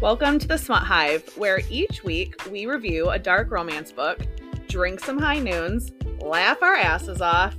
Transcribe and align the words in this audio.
Welcome 0.00 0.38
to 0.38 0.46
the 0.46 0.56
Smut 0.56 0.84
Hive, 0.84 1.28
where 1.36 1.60
each 1.68 2.04
week 2.04 2.48
we 2.48 2.66
review 2.66 3.10
a 3.10 3.18
dark 3.18 3.50
romance 3.50 3.90
book, 3.90 4.20
drink 4.68 5.00
some 5.00 5.18
high 5.18 5.40
noons, 5.40 5.90
laugh 6.20 6.62
our 6.62 6.76
asses 6.76 7.20
off, 7.20 7.56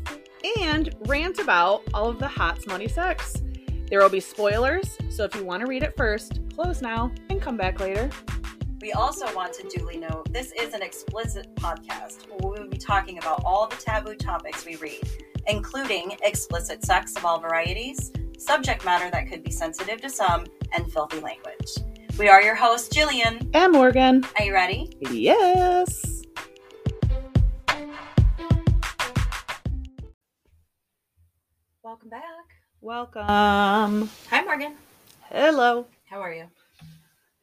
and 0.61 0.95
rant 1.01 1.39
about 1.39 1.83
all 1.93 2.07
of 2.07 2.17
the 2.17 2.29
hot, 2.29 2.61
smutty 2.61 2.87
sex. 2.87 3.43
There 3.89 3.99
will 3.99 4.09
be 4.09 4.21
spoilers, 4.21 4.97
so 5.09 5.25
if 5.25 5.35
you 5.35 5.43
want 5.43 5.59
to 5.63 5.67
read 5.67 5.83
it 5.83 5.97
first, 5.97 6.39
close 6.55 6.81
now 6.81 7.11
and 7.29 7.41
come 7.41 7.57
back 7.57 7.81
later. 7.81 8.09
We 8.81 8.93
also 8.93 9.25
want 9.35 9.51
to 9.55 9.67
duly 9.67 9.97
note 9.97 10.31
this 10.31 10.53
is 10.53 10.73
an 10.73 10.81
explicit 10.81 11.53
podcast 11.55 12.25
where 12.29 12.53
we 12.53 12.63
will 12.63 12.69
be 12.69 12.77
talking 12.77 13.17
about 13.17 13.43
all 13.43 13.67
the 13.67 13.75
taboo 13.75 14.15
topics 14.15 14.65
we 14.65 14.77
read, 14.77 15.03
including 15.47 16.15
explicit 16.23 16.85
sex 16.85 17.17
of 17.17 17.25
all 17.25 17.41
varieties, 17.41 18.13
subject 18.37 18.85
matter 18.85 19.11
that 19.11 19.27
could 19.27 19.43
be 19.43 19.51
sensitive 19.51 19.99
to 19.99 20.09
some, 20.09 20.45
and 20.73 20.89
filthy 20.93 21.19
language. 21.19 21.75
We 22.19 22.27
are 22.27 22.41
your 22.41 22.55
hosts, 22.55 22.93
Jillian. 22.93 23.49
And 23.53 23.71
Morgan. 23.71 24.25
Are 24.37 24.43
you 24.43 24.53
ready? 24.53 24.91
Yes. 25.09 26.21
Welcome 31.81 32.09
back. 32.09 32.23
Welcome. 32.81 33.23
Hi, 33.25 34.43
Morgan. 34.43 34.73
Hello. 35.29 35.85
How 36.09 36.19
are 36.19 36.33
you? 36.33 36.47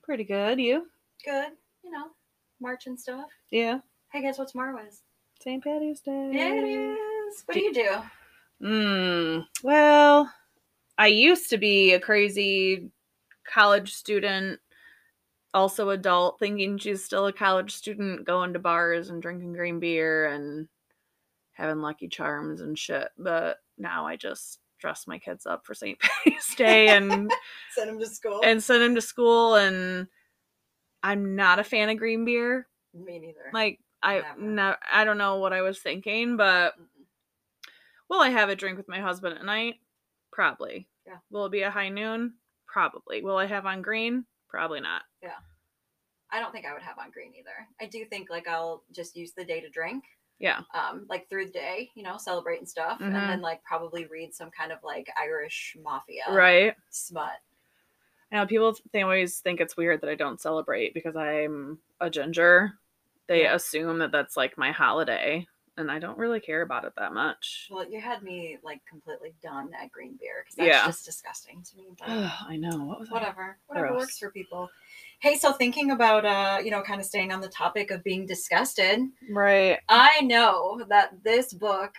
Pretty 0.02 0.24
good. 0.24 0.60
You? 0.60 0.88
Good. 1.24 1.52
You 1.82 1.90
know, 1.90 2.08
March 2.60 2.86
and 2.86 3.00
stuff. 3.00 3.30
Yeah. 3.50 3.78
Hey, 4.12 4.20
guess 4.20 4.36
what 4.36 4.48
tomorrow 4.48 4.78
is? 4.86 5.00
St. 5.40 5.64
Patty's 5.64 6.00
Day. 6.00 6.32
It 6.34 6.64
is. 6.64 7.44
What 7.46 7.54
do 7.54 7.60
you 7.60 7.72
do? 7.72 7.96
Hmm. 8.60 9.38
Well, 9.62 10.30
I 10.98 11.06
used 11.06 11.48
to 11.48 11.56
be 11.56 11.94
a 11.94 11.98
crazy 11.98 12.90
college 13.50 13.94
student, 13.94 14.60
also 15.56 15.90
adult, 15.90 16.38
thinking 16.38 16.78
she's 16.78 17.02
still 17.02 17.26
a 17.26 17.32
college 17.32 17.74
student, 17.74 18.24
going 18.24 18.52
to 18.52 18.58
bars 18.58 19.08
and 19.08 19.22
drinking 19.22 19.54
green 19.54 19.80
beer 19.80 20.26
and 20.26 20.68
having 21.52 21.80
Lucky 21.80 22.06
Charms 22.08 22.60
and 22.60 22.78
shit. 22.78 23.08
But 23.18 23.56
now 23.78 24.06
I 24.06 24.16
just 24.16 24.60
dress 24.78 25.06
my 25.06 25.18
kids 25.18 25.46
up 25.46 25.64
for 25.64 25.74
St. 25.74 25.98
Patty's 25.98 26.54
Day 26.56 26.88
and 26.88 27.32
Send 27.74 27.88
them 27.88 27.98
to 27.98 28.06
school. 28.06 28.40
and 28.44 28.62
send 28.62 28.82
them 28.82 28.94
to 28.94 29.00
school. 29.00 29.54
And 29.54 30.06
I'm 31.02 31.34
not 31.34 31.58
a 31.58 31.64
fan 31.64 31.88
of 31.88 31.96
green 31.96 32.24
beer. 32.24 32.66
Me 32.94 33.18
neither. 33.18 33.50
Like 33.52 33.80
I 34.02 34.22
no, 34.38 34.74
I 34.92 35.04
don't 35.04 35.18
know 35.18 35.36
what 35.36 35.52
I 35.52 35.62
was 35.62 35.78
thinking, 35.78 36.36
but. 36.36 36.74
Will 38.08 38.20
I 38.20 38.28
have 38.28 38.48
a 38.50 38.54
drink 38.54 38.76
with 38.76 38.86
my 38.88 39.00
husband 39.00 39.36
at 39.36 39.44
night? 39.44 39.80
Probably. 40.30 40.86
Yeah. 41.06 41.16
Will 41.30 41.46
it 41.46 41.50
be 41.52 41.62
a 41.62 41.72
high 41.72 41.88
noon? 41.88 42.34
Probably. 42.68 43.20
Will 43.20 43.36
I 43.36 43.46
have 43.46 43.66
on 43.66 43.82
green? 43.82 44.24
Probably 44.48 44.80
not. 44.80 45.02
Yeah. 45.22 45.38
I 46.30 46.40
don't 46.40 46.52
think 46.52 46.66
I 46.66 46.72
would 46.72 46.82
have 46.82 46.98
on 46.98 47.10
green 47.10 47.32
either. 47.38 47.66
I 47.80 47.86
do 47.86 48.04
think 48.04 48.30
like 48.30 48.48
I'll 48.48 48.82
just 48.92 49.16
use 49.16 49.32
the 49.32 49.44
day 49.44 49.60
to 49.60 49.68
drink. 49.68 50.04
Yeah. 50.38 50.60
Um, 50.74 51.06
like 51.08 51.28
through 51.30 51.46
the 51.46 51.52
day, 51.52 51.90
you 51.94 52.02
know, 52.02 52.16
celebrate 52.18 52.58
and 52.58 52.68
stuff, 52.68 52.98
Mhm. 52.98 53.06
and 53.06 53.14
then 53.14 53.40
like 53.40 53.62
probably 53.64 54.04
read 54.06 54.34
some 54.34 54.50
kind 54.50 54.70
of 54.72 54.82
like 54.82 55.08
Irish 55.16 55.76
mafia 55.80 56.24
Right. 56.30 56.74
smut. 56.90 57.38
Now 58.32 58.44
people 58.44 58.76
they 58.92 59.02
always 59.02 59.40
think 59.40 59.60
it's 59.60 59.76
weird 59.76 60.00
that 60.02 60.10
I 60.10 60.14
don't 60.14 60.40
celebrate 60.40 60.94
because 60.94 61.16
I'm 61.16 61.78
a 62.00 62.10
ginger. 62.10 62.78
They 63.28 63.42
Yeah. 63.42 63.54
assume 63.54 63.98
that 64.00 64.12
that's 64.12 64.36
like 64.36 64.58
my 64.58 64.72
holiday, 64.72 65.46
and 65.78 65.90
I 65.90 65.98
don't 65.98 66.16
really 66.18 66.40
care 66.40 66.62
about 66.62 66.84
it 66.84 66.92
that 66.96 67.12
much. 67.12 67.68
Well, 67.70 67.88
you 67.88 68.00
had 68.00 68.22
me 68.22 68.58
like 68.62 68.80
completely 68.88 69.34
done 69.42 69.70
at 69.80 69.92
green 69.92 70.16
beer 70.20 70.42
because 70.42 70.56
that's 70.56 70.66
Yeah. 70.68 70.86
just 70.86 71.04
disgusting 71.04 71.62
to 71.62 71.76
me. 71.76 71.88
But 71.98 72.08
I 72.48 72.56
know. 72.56 72.78
What 72.84 73.08
I? 73.08 73.12
whatever, 73.12 73.58
whatever 73.66 73.88
Gross. 73.88 74.00
works 74.00 74.18
for 74.18 74.30
people. 74.30 74.68
Hey, 75.20 75.36
so 75.36 75.52
thinking 75.52 75.90
about 75.90 76.24
uh, 76.24 76.58
you 76.64 76.70
know, 76.70 76.82
kind 76.82 77.00
of 77.00 77.06
staying 77.06 77.32
on 77.32 77.40
the 77.40 77.48
topic 77.48 77.90
of 77.90 78.02
being 78.04 78.26
disgusted, 78.26 79.00
Right. 79.30 79.78
I 79.88 80.20
know 80.22 80.82
that 80.88 81.22
this 81.22 81.52
book 81.52 81.94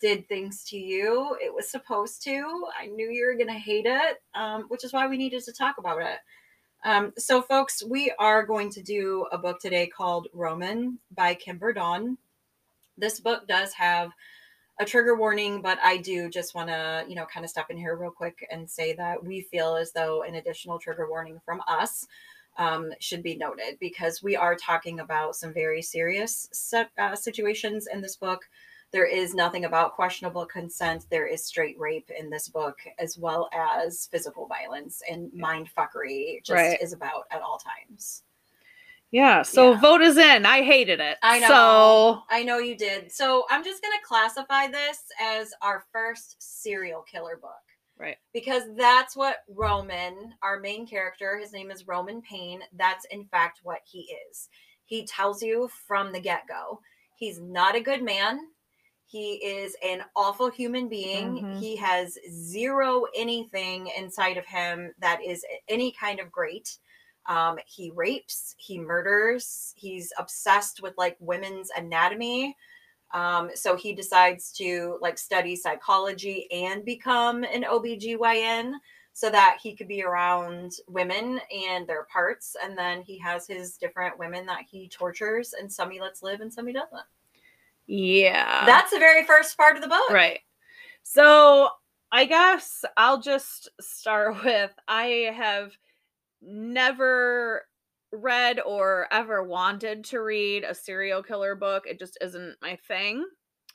did 0.00 0.28
things 0.28 0.62
to 0.64 0.78
you. 0.78 1.36
It 1.42 1.52
was 1.52 1.68
supposed 1.70 2.22
to. 2.24 2.64
I 2.80 2.86
knew 2.86 3.10
you 3.10 3.26
were 3.26 3.34
going 3.34 3.48
to 3.48 3.60
hate 3.60 3.86
it, 3.86 4.22
um, 4.34 4.64
which 4.68 4.84
is 4.84 4.92
why 4.92 5.08
we 5.08 5.16
needed 5.18 5.42
to 5.44 5.52
talk 5.52 5.78
about 5.78 6.00
it. 6.00 6.18
Um, 6.84 7.12
so, 7.18 7.42
folks, 7.42 7.82
we 7.84 8.12
are 8.18 8.46
going 8.46 8.70
to 8.70 8.82
do 8.82 9.26
a 9.32 9.36
book 9.38 9.58
today 9.60 9.86
called 9.88 10.28
Roman 10.32 10.98
by 11.14 11.34
Kimber 11.34 11.72
Dawn. 11.72 12.16
This 13.00 13.18
book 13.20 13.48
does 13.48 13.72
have 13.72 14.12
a 14.78 14.84
trigger 14.84 15.14
warning, 15.14 15.60
but 15.60 15.78
I 15.82 15.98
do 15.98 16.30
just 16.30 16.54
want 16.54 16.68
to, 16.68 17.04
you 17.08 17.14
know, 17.14 17.26
kind 17.26 17.44
of 17.44 17.50
step 17.50 17.66
in 17.70 17.76
here 17.76 17.96
real 17.96 18.10
quick 18.10 18.46
and 18.50 18.68
say 18.68 18.94
that 18.94 19.22
we 19.22 19.42
feel 19.42 19.76
as 19.76 19.92
though 19.92 20.22
an 20.22 20.36
additional 20.36 20.78
trigger 20.78 21.08
warning 21.08 21.40
from 21.44 21.60
us 21.68 22.06
um, 22.56 22.92
should 22.98 23.22
be 23.22 23.36
noted 23.36 23.78
because 23.78 24.22
we 24.22 24.36
are 24.36 24.56
talking 24.56 25.00
about 25.00 25.36
some 25.36 25.52
very 25.52 25.82
serious 25.82 26.48
set, 26.52 26.90
uh, 26.98 27.14
situations 27.14 27.88
in 27.92 28.00
this 28.00 28.16
book. 28.16 28.48
There 28.92 29.06
is 29.06 29.34
nothing 29.34 29.66
about 29.66 29.94
questionable 29.94 30.46
consent. 30.46 31.06
There 31.10 31.26
is 31.26 31.44
straight 31.44 31.78
rape 31.78 32.10
in 32.18 32.28
this 32.28 32.48
book, 32.48 32.78
as 32.98 33.16
well 33.16 33.48
as 33.52 34.08
physical 34.10 34.46
violence 34.46 35.02
and 35.08 35.32
mind 35.32 35.70
fuckery. 35.76 36.42
Just 36.42 36.50
Right. 36.56 36.82
is 36.82 36.92
about 36.92 37.26
at 37.30 37.40
all 37.40 37.58
times. 37.58 38.24
Yeah. 39.10 39.42
So 39.42 39.72
Yeah. 39.72 39.80
vote 39.80 40.02
is 40.02 40.16
in. 40.16 40.46
I 40.46 40.62
hated 40.62 41.00
it. 41.00 41.18
I 41.22 41.40
know. 41.40 41.48
So 41.48 42.22
I 42.30 42.42
know 42.42 42.58
you 42.58 42.76
did. 42.76 43.10
So 43.12 43.46
I'm 43.50 43.64
just 43.64 43.82
gonna 43.82 44.00
classify 44.04 44.66
this 44.68 45.02
as 45.20 45.52
our 45.62 45.84
first 45.92 46.36
serial 46.38 47.02
killer 47.02 47.36
book. 47.36 47.50
Right. 47.96 48.16
Because 48.32 48.62
that's 48.76 49.14
what 49.16 49.38
Roman, 49.48 50.34
our 50.42 50.58
main 50.58 50.86
character, 50.86 51.38
his 51.38 51.52
name 51.52 51.70
is 51.70 51.86
Roman 51.86 52.22
Payne. 52.22 52.62
That's 52.72 53.04
in 53.06 53.26
fact 53.26 53.60
what 53.62 53.80
he 53.84 54.16
is. 54.30 54.48
He 54.84 55.04
tells 55.06 55.42
you 55.42 55.68
from 55.86 56.12
the 56.12 56.20
get 56.20 56.46
go 56.48 56.80
he's 57.20 57.38
not 57.38 57.76
a 57.76 57.80
good 57.80 58.02
man. 58.02 58.40
He 59.06 59.34
is 59.34 59.76
an 59.84 60.02
awful 60.16 60.50
human 60.50 60.88
being. 60.88 61.42
Mhm. 61.44 61.58
He 61.60 61.76
has 61.76 62.18
zero 62.30 63.04
anything 63.14 63.88
inside 63.88 64.38
of 64.38 64.46
him 64.46 64.94
that 64.98 65.22
is 65.22 65.44
any 65.68 65.92
kind 65.92 66.18
of 66.18 66.32
great. 66.32 66.78
Um, 67.26 67.58
he 67.66 67.92
rapes, 67.94 68.54
he 68.58 68.78
murders, 68.78 69.72
he's 69.76 70.12
obsessed 70.18 70.82
with 70.82 70.94
like 70.96 71.16
women's 71.20 71.70
anatomy. 71.76 72.56
Um, 73.12 73.50
so 73.54 73.76
he 73.76 73.92
decides 73.92 74.52
to 74.52 74.98
like 75.00 75.18
study 75.18 75.56
psychology 75.56 76.50
and 76.50 76.84
become 76.84 77.44
an 77.44 77.64
OBGYN 77.64 78.74
so 79.12 79.28
that 79.30 79.58
he 79.62 79.74
could 79.74 79.88
be 79.88 80.02
around 80.02 80.72
women 80.88 81.40
and 81.54 81.86
their 81.86 82.04
parts. 82.04 82.56
And 82.62 82.78
then 82.78 83.02
he 83.02 83.18
has 83.18 83.46
his 83.46 83.76
different 83.76 84.18
women 84.18 84.46
that 84.46 84.62
he 84.70 84.88
tortures, 84.88 85.54
and 85.58 85.70
some 85.70 85.90
he 85.90 86.00
lets 86.00 86.22
live 86.22 86.40
and 86.40 86.52
some 86.52 86.66
he 86.66 86.72
doesn't. 86.72 87.02
yeah. 87.86 88.64
That's 88.64 88.92
the 88.92 88.98
very 88.98 89.24
first 89.24 89.56
part 89.56 89.76
of 89.76 89.82
the 89.82 89.88
book. 89.88 90.10
Right. 90.10 90.40
So 91.02 91.68
I 92.12 92.24
guess 92.24 92.84
I'll 92.96 93.20
just 93.20 93.68
start 93.80 94.36
with 94.44 94.72
I 94.88 95.32
have 95.34 95.72
never 96.42 97.62
read 98.12 98.60
or 98.64 99.06
ever 99.12 99.42
wanted 99.42 100.04
to 100.04 100.20
read 100.20 100.64
a 100.64 100.74
serial 100.74 101.22
killer 101.22 101.54
book. 101.54 101.84
It 101.86 101.98
just 101.98 102.18
isn't 102.20 102.56
my 102.60 102.76
thing. 102.88 103.24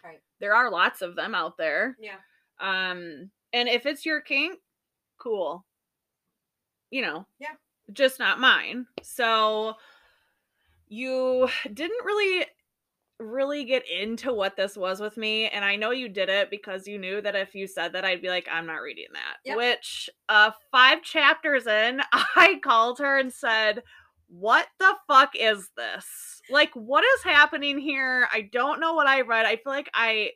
Right. 0.03 0.21
There 0.39 0.53
are 0.53 0.71
lots 0.71 1.01
of 1.01 1.15
them 1.15 1.33
out 1.33 1.57
there. 1.57 1.95
Yeah. 1.99 2.17
Um 2.59 3.31
and 3.53 3.69
if 3.69 3.85
it's 3.85 4.05
your 4.05 4.21
kink, 4.21 4.59
cool. 5.17 5.65
You 6.91 7.01
know. 7.01 7.27
Yeah. 7.39 7.53
Just 7.93 8.19
not 8.19 8.39
mine. 8.39 8.87
So 9.03 9.75
you 10.87 11.49
didn't 11.73 12.05
really 12.05 12.45
really 13.19 13.63
get 13.63 13.83
into 13.89 14.33
what 14.33 14.57
this 14.57 14.75
was 14.75 14.99
with 14.99 15.15
me 15.15 15.47
and 15.47 15.63
i 15.63 15.75
know 15.75 15.91
you 15.91 16.09
did 16.09 16.27
it 16.27 16.49
because 16.49 16.85
you 16.85 16.97
knew 16.97 17.21
that 17.21 17.35
if 17.35 17.55
you 17.55 17.65
said 17.65 17.93
that 17.93 18.03
i'd 18.03 18.21
be 18.21 18.27
like 18.27 18.47
i'm 18.51 18.65
not 18.65 18.81
reading 18.81 19.05
that 19.13 19.37
Yep. 19.45 19.57
which 19.57 20.09
uh 20.27 20.51
five 20.71 21.01
chapters 21.01 21.65
in 21.65 22.01
i 22.35 22.59
called 22.61 22.99
her 22.99 23.17
and 23.17 23.31
said 23.31 23.83
what 24.27 24.67
the 24.79 24.93
fuck 25.07 25.31
is 25.39 25.69
this 25.77 26.41
like 26.49 26.71
what 26.73 27.03
is 27.05 27.23
happening 27.23 27.77
here 27.79 28.27
i 28.33 28.41
don't 28.41 28.81
know 28.81 28.93
what 28.95 29.07
i 29.07 29.21
read 29.21 29.45
i 29.45 29.55
feel 29.55 29.71
like 29.71 29.89
i 29.93 30.31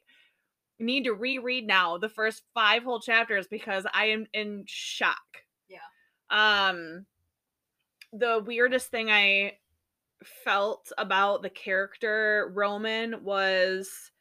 need 0.79 1.03
to 1.03 1.11
reread 1.13 1.67
now 1.67 1.97
the 1.97 2.07
first 2.07 2.43
five 2.53 2.83
whole 2.83 3.01
chapters 3.01 3.47
because 3.51 3.85
i 3.93 4.05
am 4.05 4.25
in 4.33 4.63
shock 4.67 5.17
Yeah. 5.67 5.79
um 6.69 7.05
the 8.13 8.41
weirdest 8.45 8.87
thing 8.89 9.09
i 9.11 9.57
felt 10.23 10.91
about 10.97 11.41
the 11.41 11.49
character 11.49 12.51
Roman 12.53 13.23
was 13.23 14.11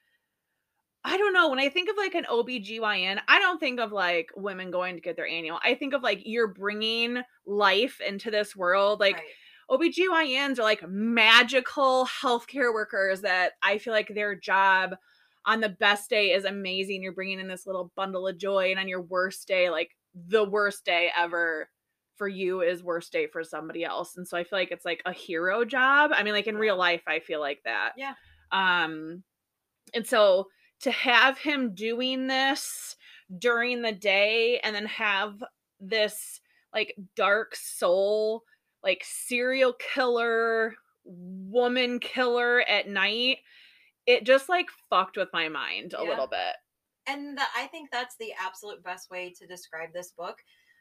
I 1.05 1.17
don't 1.17 1.33
know, 1.33 1.49
when 1.49 1.61
I 1.61 1.69
think 1.69 1.89
of 1.89 1.97
like 1.97 2.15
an 2.15 2.27
OBGYN, 2.31 3.21
I 3.29 3.39
don't 3.39 3.61
think 3.61 3.81
of 3.81 3.93
like 3.93 4.31
women 4.37 4.71
going 4.71 4.97
to 4.97 5.01
get 5.01 5.17
their 5.17 5.29
annual. 5.29 5.59
I 5.65 5.75
think 5.75 5.95
of 5.95 6.03
like 6.03 6.23
you're 6.27 6.49
bringing 6.49 7.23
life 7.47 8.01
into 8.07 8.31
this 8.31 8.55
world. 8.57 9.01
Like 9.01 9.17
Right. 9.17 9.25
OBGYNs 9.71 10.59
are 10.59 10.63
like 10.63 10.87
magical 10.89 12.07
healthcare 12.07 12.75
workers 12.75 13.21
that 13.23 13.53
I 13.63 13.79
feel 13.79 13.93
like 13.93 14.13
their 14.15 14.35
job 14.35 14.97
on 15.47 15.61
the 15.61 15.69
best 15.69 16.11
day 16.11 16.33
is 16.33 16.45
amazing. 16.45 17.03
You're 17.03 17.13
bringing 17.13 17.41
in 17.41 17.49
this 17.49 17.67
little 17.67 17.93
bundle 17.95 18.27
of 18.27 18.39
joy, 18.39 18.71
and 18.71 18.79
on 18.79 18.89
your 18.89 19.03
worst 19.03 19.47
day, 19.47 19.71
like 19.71 19.97
the 20.15 20.45
worst 20.45 20.85
day 20.85 21.11
ever, 21.17 21.71
for 22.19 22.29
you 22.29 22.61
is 22.61 22.83
worst 22.83 23.13
day 23.13 23.27
for 23.29 23.43
somebody 23.45 23.85
else. 23.85 24.17
And 24.17 24.27
so 24.29 24.37
I 24.37 24.45
feel 24.45 24.59
like 24.59 24.71
it's 24.73 24.85
like 24.85 25.01
a 25.07 25.13
hero 25.13 25.65
job. 25.65 26.11
I 26.13 26.23
mean, 26.23 26.35
like 26.35 26.47
in 26.49 26.59
real 26.59 26.77
life, 26.77 27.03
I 27.07 27.21
feel 27.21 27.41
like 27.41 27.61
that. 27.65 27.93
Yeah. 27.97 28.15
Um, 28.53 29.23
and 29.95 30.07
so 30.07 30.49
to 30.81 30.91
have 30.91 31.39
him 31.39 31.75
doing 31.75 32.27
this 32.27 32.97
during 33.39 33.83
the 33.83 33.93
day 33.93 34.61
and 34.63 34.75
then 34.75 34.87
have 34.87 35.43
this 35.81 36.41
like 36.75 36.95
dark 37.17 37.55
soul, 37.57 38.43
like 38.83 39.03
serial 39.05 39.73
killer, 39.95 40.75
woman 41.05 41.99
killer 42.01 42.61
at 42.69 42.89
night, 42.89 43.39
it 44.07 44.25
just 44.25 44.49
like 44.49 44.67
fucked 44.91 45.17
with 45.17 45.29
my 45.33 45.49
mind 45.49 45.95
a 45.97 46.03
Yeah. 46.03 46.09
little 46.11 46.27
bit. 46.27 46.55
and 47.07 47.39
the, 47.39 47.43
I 47.57 47.67
think 47.69 47.91
that's 47.91 48.17
the 48.21 48.33
absolute 48.39 48.83
best 48.85 49.11
way 49.11 49.33
to 49.39 49.47
describe 49.47 49.95
this 49.95 50.13
book 50.13 50.37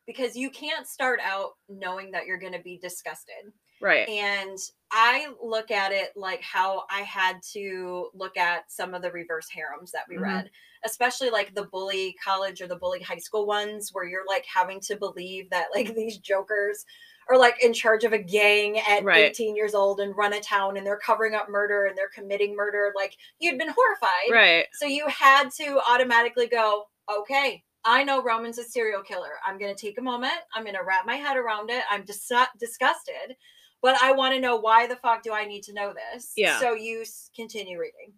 because 0.07 0.35
you 0.35 0.49
can't 0.49 0.87
start 0.87 1.19
out 1.21 1.51
knowing 1.69 2.11
that 2.11 2.25
you're 2.25 2.39
going 2.39 2.53
to 2.53 2.61
be 2.61 2.79
disgusted. 2.81 3.51
Right. 3.79 4.07
And 4.09 4.57
I 4.91 5.27
look 5.43 5.69
at 5.69 5.91
it 5.91 6.09
like 6.15 6.41
how 6.41 6.85
I 6.89 7.01
had 7.01 7.35
to 7.53 8.09
look 8.15 8.35
at 8.37 8.71
some 8.71 8.95
of 8.95 9.03
the 9.03 9.11
reverse 9.11 9.49
harems 9.53 9.91
that 9.91 10.05
we 10.09 10.15
Mhm. 10.15 10.21
read, 10.23 10.51
especially 10.83 11.29
like 11.29 11.53
the 11.53 11.65
bully 11.65 12.15
college 12.23 12.59
or 12.61 12.67
the 12.67 12.77
bully 12.77 13.01
high 13.03 13.19
school 13.19 13.45
ones 13.45 13.89
where 13.93 14.05
you're 14.05 14.25
like 14.25 14.45
having 14.51 14.79
to 14.81 14.95
believe 14.95 15.49
that 15.51 15.67
like 15.75 15.93
these 15.95 16.17
jokers 16.17 16.85
are 17.29 17.37
like 17.37 17.61
in 17.61 17.73
charge 17.73 18.03
of 18.05 18.13
a 18.13 18.17
gang 18.17 18.79
at 18.79 19.03
Right. 19.03 19.29
18 19.29 19.55
years 19.55 19.75
old 19.75 19.99
and 19.99 20.15
run 20.15 20.33
a 20.33 20.39
town 20.39 20.77
and 20.77 20.87
they're 20.87 20.97
covering 20.97 21.35
up 21.35 21.49
murder 21.49 21.85
and 21.85 21.95
they're 21.97 22.09
committing 22.09 22.55
murder. 22.55 22.93
Like 22.95 23.15
you'd 23.39 23.57
been 23.59 23.69
horrified. 23.75 24.31
Right. 24.31 24.65
So 24.73 24.85
you 24.87 25.05
had 25.07 25.49
to 25.57 25.79
automatically 25.87 26.47
go, 26.47 26.85
okay, 27.13 27.63
I 27.87 28.03
know 28.03 28.21
Roman's 28.21 28.57
a 28.57 28.63
serial 28.63 29.01
killer. 29.01 29.31
I'm 29.45 29.57
going 29.57 29.73
to 29.73 29.81
take 29.81 29.97
a 29.97 30.01
moment. 30.03 30.33
I'm 30.53 30.63
going 30.63 30.75
to 30.75 30.83
wrap 30.83 31.05
my 31.05 31.15
head 31.15 31.37
around 31.37 31.69
it. 31.69 31.83
I'm 31.89 32.03
dis- 32.03 32.31
disgusted, 32.59 33.35
but 33.81 33.95
I 34.03 34.11
want 34.11 34.33
to 34.35 34.41
know 34.41 34.57
why 34.57 34.87
the 34.87 34.97
fuck 34.97 35.23
do 35.23 35.31
I 35.31 35.45
need 35.45 35.63
to 35.63 35.73
know 35.73 35.93
this? 35.93 36.33
Yeah. 36.35 36.59
So 36.59 36.73
you 36.73 37.01
s- 37.01 37.31
continue 37.33 37.79
reading. 37.79 38.13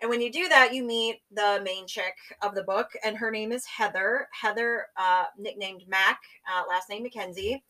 And 0.00 0.08
when 0.10 0.22
you 0.22 0.32
do 0.32 0.48
that, 0.48 0.72
you 0.74 0.82
meet 0.82 1.20
the 1.30 1.60
main 1.62 1.86
chick 1.86 2.14
of 2.42 2.54
the 2.54 2.64
book, 2.64 2.88
and 3.04 3.16
her 3.18 3.30
name 3.30 3.52
is 3.52 3.66
Heather. 3.66 4.28
Heather, 4.32 4.86
uh, 4.96 5.26
nicknamed 5.38 5.84
Mac, 5.86 6.18
uh, 6.52 6.62
last 6.68 6.88
name 6.88 7.02
Mackenzie. 7.04 7.62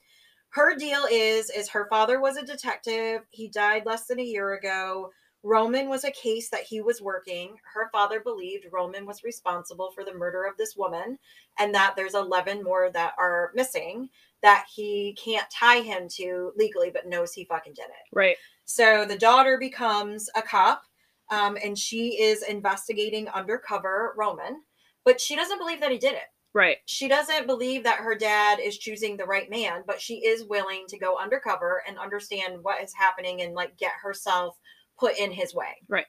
Her 0.50 0.77
deal 0.77 1.06
is 1.11 1.50
is 1.50 1.69
her 1.71 1.89
father 1.91 2.21
was 2.21 2.37
a 2.37 2.44
detective. 2.47 3.23
He 3.31 3.49
died 3.49 3.85
less 3.85 4.06
than 4.06 4.21
a 4.21 4.25
year 4.25 4.55
ago. 4.55 5.11
Roman 5.44 5.89
was 5.89 6.05
a 6.05 6.11
case 6.11 6.49
that 6.50 6.62
he 6.62 6.81
was 6.81 7.03
working. 7.03 7.56
Her 7.75 7.89
father 7.91 8.21
believed 8.21 8.67
Roman 8.71 9.06
was 9.06 9.25
responsible 9.25 9.91
for 9.93 10.05
the 10.05 10.15
murder 10.15 10.44
of 10.44 10.56
this 10.56 10.77
woman 10.77 11.19
and 11.59 11.75
that 11.75 11.94
there's 11.97 12.15
11 12.15 12.62
more 12.62 12.91
that 12.93 13.15
are 13.19 13.50
missing 13.55 14.09
that 14.43 14.67
he 14.73 15.17
can't 15.23 15.49
tie 15.50 15.81
him 15.81 16.09
to 16.17 16.53
legally, 16.56 16.91
but 16.91 17.09
knows 17.09 17.33
he 17.33 17.44
fucking 17.44 17.75
did 17.75 17.87
it. 17.87 18.15
Right. 18.15 18.37
So 18.65 19.05
the 19.05 19.19
daughter 19.19 19.59
becomes 19.59 20.31
a 20.37 20.43
cop 20.43 20.85
um, 21.31 21.56
and 21.62 21.77
she 21.77 22.21
is 22.21 22.43
investigating 22.43 23.29
undercover 23.29 24.15
Roman, 24.17 24.62
but 25.05 25.21
she 25.21 25.35
doesn't 25.35 25.59
believe 25.59 25.81
that 25.81 25.91
he 25.91 25.99
did 25.99 26.15
it 26.15 26.29
Right. 26.55 26.79
she 26.85 27.09
doesn't 27.09 27.47
believe 27.47 27.83
that 27.85 28.00
her 28.00 28.15
dad 28.15 28.61
is 28.61 28.77
choosing 28.77 29.17
the 29.17 29.25
right 29.25 29.49
man, 29.49 29.85
but 29.87 30.00
she 30.00 30.17
is 30.17 30.44
willing 30.44 30.85
to 30.89 30.99
go 30.99 31.17
undercover 31.17 31.83
and 31.89 31.99
understand 31.99 32.62
what 32.62 32.83
is 32.83 32.93
happening 32.94 33.41
and 33.41 33.55
like 33.55 33.77
get 33.79 33.93
herself 34.03 34.59
put 35.02 35.19
in 35.19 35.32
his 35.32 35.52
way. 35.52 35.75
Right. 35.88 36.06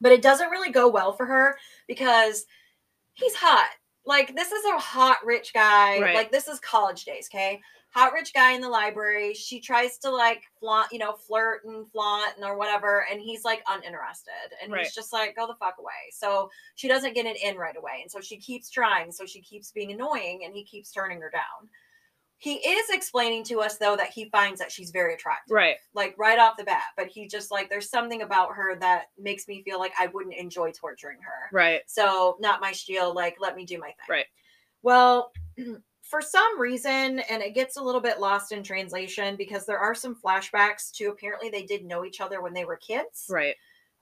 But 0.00 0.12
it 0.12 0.22
doesn't 0.22 0.48
really 0.48 0.70
go 0.72 0.88
well 0.88 1.12
for 1.12 1.26
her 1.26 1.58
because 1.86 2.46
he's 3.12 3.34
hot. 3.34 3.68
Like 4.06 4.34
this 4.34 4.50
is 4.50 4.64
a 4.64 4.78
hot 4.78 5.18
rich 5.22 5.52
guy. 5.52 6.00
Right. 6.00 6.14
Like 6.14 6.32
this 6.32 6.48
is 6.48 6.58
college 6.60 7.04
days, 7.04 7.28
okay? 7.30 7.60
Hot 7.90 8.14
rich 8.14 8.32
guy 8.32 8.52
in 8.52 8.62
the 8.62 8.70
library. 8.70 9.34
She 9.34 9.60
tries 9.60 9.98
to 9.98 10.10
like 10.10 10.44
flaunt, 10.58 10.90
you 10.92 10.98
know, 10.98 11.12
flirt 11.12 11.66
and 11.66 11.86
flaunt 11.90 12.36
and 12.36 12.44
or 12.46 12.56
whatever, 12.56 13.04
and 13.12 13.20
he's 13.20 13.44
like 13.44 13.62
uninterested. 13.68 14.32
And 14.62 14.72
Right. 14.72 14.84
he's 14.84 14.94
just 14.94 15.12
like, 15.12 15.36
go 15.36 15.46
the 15.46 15.54
fuck 15.56 15.74
away. 15.78 16.08
So 16.10 16.48
she 16.74 16.88
doesn't 16.88 17.14
get 17.14 17.26
it 17.26 17.36
in 17.42 17.56
right 17.56 17.76
away. 17.76 18.00
And 18.00 18.10
so 18.10 18.18
she 18.22 18.38
keeps 18.38 18.70
trying. 18.70 19.12
So 19.12 19.26
she 19.26 19.42
keeps 19.42 19.72
being 19.72 19.92
annoying 19.92 20.40
and 20.46 20.54
he 20.54 20.64
keeps 20.64 20.90
turning 20.90 21.20
her 21.20 21.30
down. 21.30 21.68
He 22.42 22.54
is 22.54 22.90
explaining 22.90 23.44
to 23.44 23.60
us 23.60 23.76
though 23.78 23.94
that 23.96 24.10
he 24.10 24.28
finds 24.30 24.58
that 24.58 24.72
she's 24.72 24.90
very 24.90 25.14
attractive. 25.14 25.54
Right. 25.54 25.76
Like 25.94 26.16
right 26.18 26.40
off 26.40 26.56
the 26.56 26.64
bat. 26.64 26.82
But 26.96 27.06
he 27.06 27.28
just 27.28 27.52
like 27.52 27.70
there's 27.70 27.88
something 27.88 28.22
about 28.22 28.52
her 28.56 28.74
that 28.80 29.10
makes 29.16 29.46
me 29.46 29.62
feel 29.62 29.78
like 29.78 29.92
I 29.96 30.08
wouldn't 30.08 30.34
enjoy 30.34 30.72
torturing 30.72 31.18
her. 31.22 31.56
Right. 31.56 31.82
So 31.86 32.36
not 32.40 32.60
my 32.60 32.72
spiel, 32.72 33.14
like 33.14 33.36
let 33.38 33.54
me 33.54 33.64
do 33.64 33.78
my 33.78 33.86
thing. 33.86 34.06
Right. 34.08 34.26
Well, 34.82 35.30
for 36.02 36.20
some 36.20 36.60
reason, 36.60 37.20
and 37.20 37.42
it 37.44 37.54
gets 37.54 37.76
a 37.76 37.82
little 37.82 38.00
bit 38.00 38.18
lost 38.18 38.50
in 38.50 38.64
translation 38.64 39.36
because 39.36 39.64
there 39.64 39.78
are 39.78 39.94
some 39.94 40.16
flashbacks 40.16 40.90
to 40.94 41.10
apparently 41.10 41.48
they 41.48 41.62
did 41.62 41.84
know 41.84 42.04
each 42.04 42.20
other 42.20 42.42
when 42.42 42.52
they 42.54 42.64
were 42.64 42.76
kids. 42.76 43.26
Right. 43.30 43.54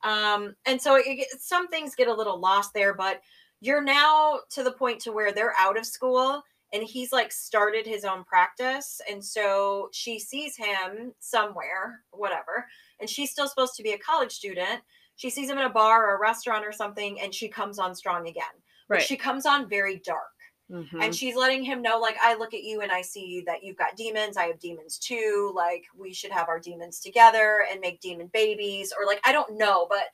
Um, 0.03 0.57
and 0.65 0.81
so 0.81 0.97
it, 0.97 1.03
it- 1.07 1.41
some 1.43 1.69
things 1.69 1.95
get 1.95 2.09
a 2.09 2.15
little 2.15 2.41
lost 2.41 2.73
there, 2.73 2.95
but 2.95 3.21
you're 3.61 3.83
now 3.85 4.41
to 4.53 4.63
the 4.65 4.73
point 4.73 5.01
to 5.03 5.13
where 5.13 5.31
they're 5.31 5.53
out 5.59 5.77
of 5.79 5.85
school 5.85 6.43
and 6.73 6.83
he's 6.83 7.13
like 7.13 7.33
started 7.33 7.87
his 7.87 8.05
own 8.05 8.25
practice. 8.25 9.01
And 9.11 9.25
so 9.25 9.89
she 9.93 10.19
sees 10.19 10.57
him 10.57 11.15
somewhere, 11.19 12.05
whatever, 12.11 12.67
and 13.01 13.09
she's 13.11 13.31
still 13.33 13.49
supposed 13.49 13.75
to 13.77 13.83
be 13.83 13.93
a 13.93 13.99
college 13.99 14.33
student. 14.33 14.83
She 15.17 15.31
sees 15.31 15.51
him 15.51 15.59
in 15.59 15.65
a 15.65 15.71
bar 15.71 16.07
or 16.07 16.17
a 16.17 16.21
restaurant 16.21 16.65
or 16.65 16.73
something, 16.73 17.21
and 17.21 17.35
she 17.35 17.49
comes 17.49 17.79
on 17.79 17.95
strong 17.95 18.27
again. 18.29 18.45
But 18.93 18.99
Right. 18.99 19.03
she 19.03 19.17
comes 19.17 19.47
on 19.47 19.69
very 19.69 19.99
dark 19.99 20.33
Mhm. 20.71 21.03
and 21.03 21.15
she's 21.15 21.35
letting 21.35 21.65
him 21.65 21.83
know 21.83 21.99
like 21.99 22.17
i 22.23 22.35
look 22.35 22.55
at 22.55 22.63
you 22.63 22.81
and 22.81 22.93
i 22.93 23.03
see 23.03 23.43
that 23.47 23.65
you've 23.65 23.77
got 23.77 23.97
demons 23.97 24.37
i 24.37 24.45
have 24.47 24.59
demons 24.61 24.99
too 24.99 25.53
like 25.55 25.85
we 25.97 26.13
should 26.15 26.31
have 26.31 26.49
our 26.49 26.61
demons 26.61 27.01
together 27.01 27.67
and 27.71 27.81
make 27.81 28.01
demon 28.01 28.29
babies 28.29 28.93
or 28.97 29.05
like 29.07 29.21
i 29.25 29.33
don't 29.33 29.57
know 29.59 29.87
but 29.91 30.05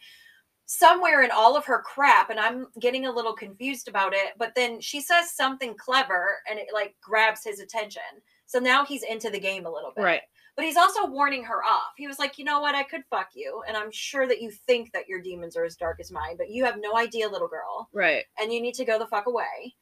somewhere 0.67 1.23
in 1.23 1.31
all 1.31 1.57
of 1.57 1.65
her 1.65 1.81
crap 1.83 2.29
and 2.31 2.41
i'm 2.41 2.67
getting 2.81 3.07
a 3.07 3.13
little 3.13 3.33
confused 3.33 3.87
about 3.89 4.13
it 4.13 4.33
but 4.39 4.53
then 4.57 4.81
she 4.81 5.01
says 5.01 5.31
something 5.35 5.75
clever 5.79 6.37
and 6.51 6.59
it 6.59 6.67
like 6.75 6.95
grabs 7.03 7.45
his 7.45 7.61
attention 7.61 8.03
so 8.47 8.59
now 8.59 8.85
he's 8.85 9.03
into 9.05 9.31
the 9.31 9.39
game 9.41 9.65
a 9.67 9.71
little 9.71 9.93
bit 9.95 10.03
Right. 10.03 10.21
but 10.57 10.65
he's 10.65 10.77
also 10.77 11.07
warning 11.07 11.43
her 11.45 11.65
off. 11.65 11.93
He 11.97 12.07
was 12.07 12.19
like, 12.21 12.39
you 12.39 12.45
know 12.45 12.61
what? 12.61 12.77
I 12.77 12.85
could 12.85 13.03
fuck 13.11 13.31
you. 13.35 13.63
And 13.67 13.77
I'm 13.77 13.91
sure 13.91 14.27
that 14.29 14.41
you 14.41 14.51
think 14.53 14.93
that 14.93 15.09
your 15.09 15.21
demons 15.21 15.57
are 15.57 15.65
as 15.65 15.75
dark 15.77 15.99
as 16.01 16.13
mine, 16.13 16.37
but 16.39 16.49
you 16.51 16.65
have 16.65 16.77
no 16.81 16.97
idea, 16.97 17.29
little 17.29 17.49
girl 17.49 17.89
Right. 17.93 18.23
and 18.41 18.53
you 18.53 18.61
need 18.63 18.75
to 18.75 18.85
go 18.85 18.99
the 19.01 19.07
fuck 19.09 19.27
away. 19.27 19.75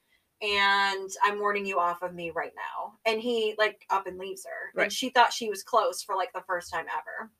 And 0.43 1.11
I'm 1.23 1.39
warning 1.39 1.65
you 1.67 1.79
off 1.79 2.03
of 2.03 2.15
me 2.15 2.31
right 2.35 2.53
now. 2.57 2.95
And 3.07 3.21
he 3.21 3.55
like 3.59 3.85
up 3.91 4.07
and 4.07 4.19
leaves 4.19 4.45
her. 4.47 4.73
Right. 4.75 4.85
And 4.85 4.93
she 4.93 5.11
thought 5.11 5.33
she 5.33 5.49
was 5.49 5.63
close 5.63 6.03
for 6.03 6.17
like 6.17 6.33
the 6.35 6.43
first 6.47 6.73
time 6.73 6.87
ever. 6.93 7.31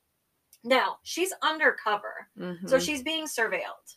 Now 0.65 0.97
she's 1.03 1.31
undercover. 1.41 2.27
So 2.37 2.77
Mhm. 2.77 2.85
she's 2.85 3.03
being 3.03 3.25
surveilled. 3.25 3.95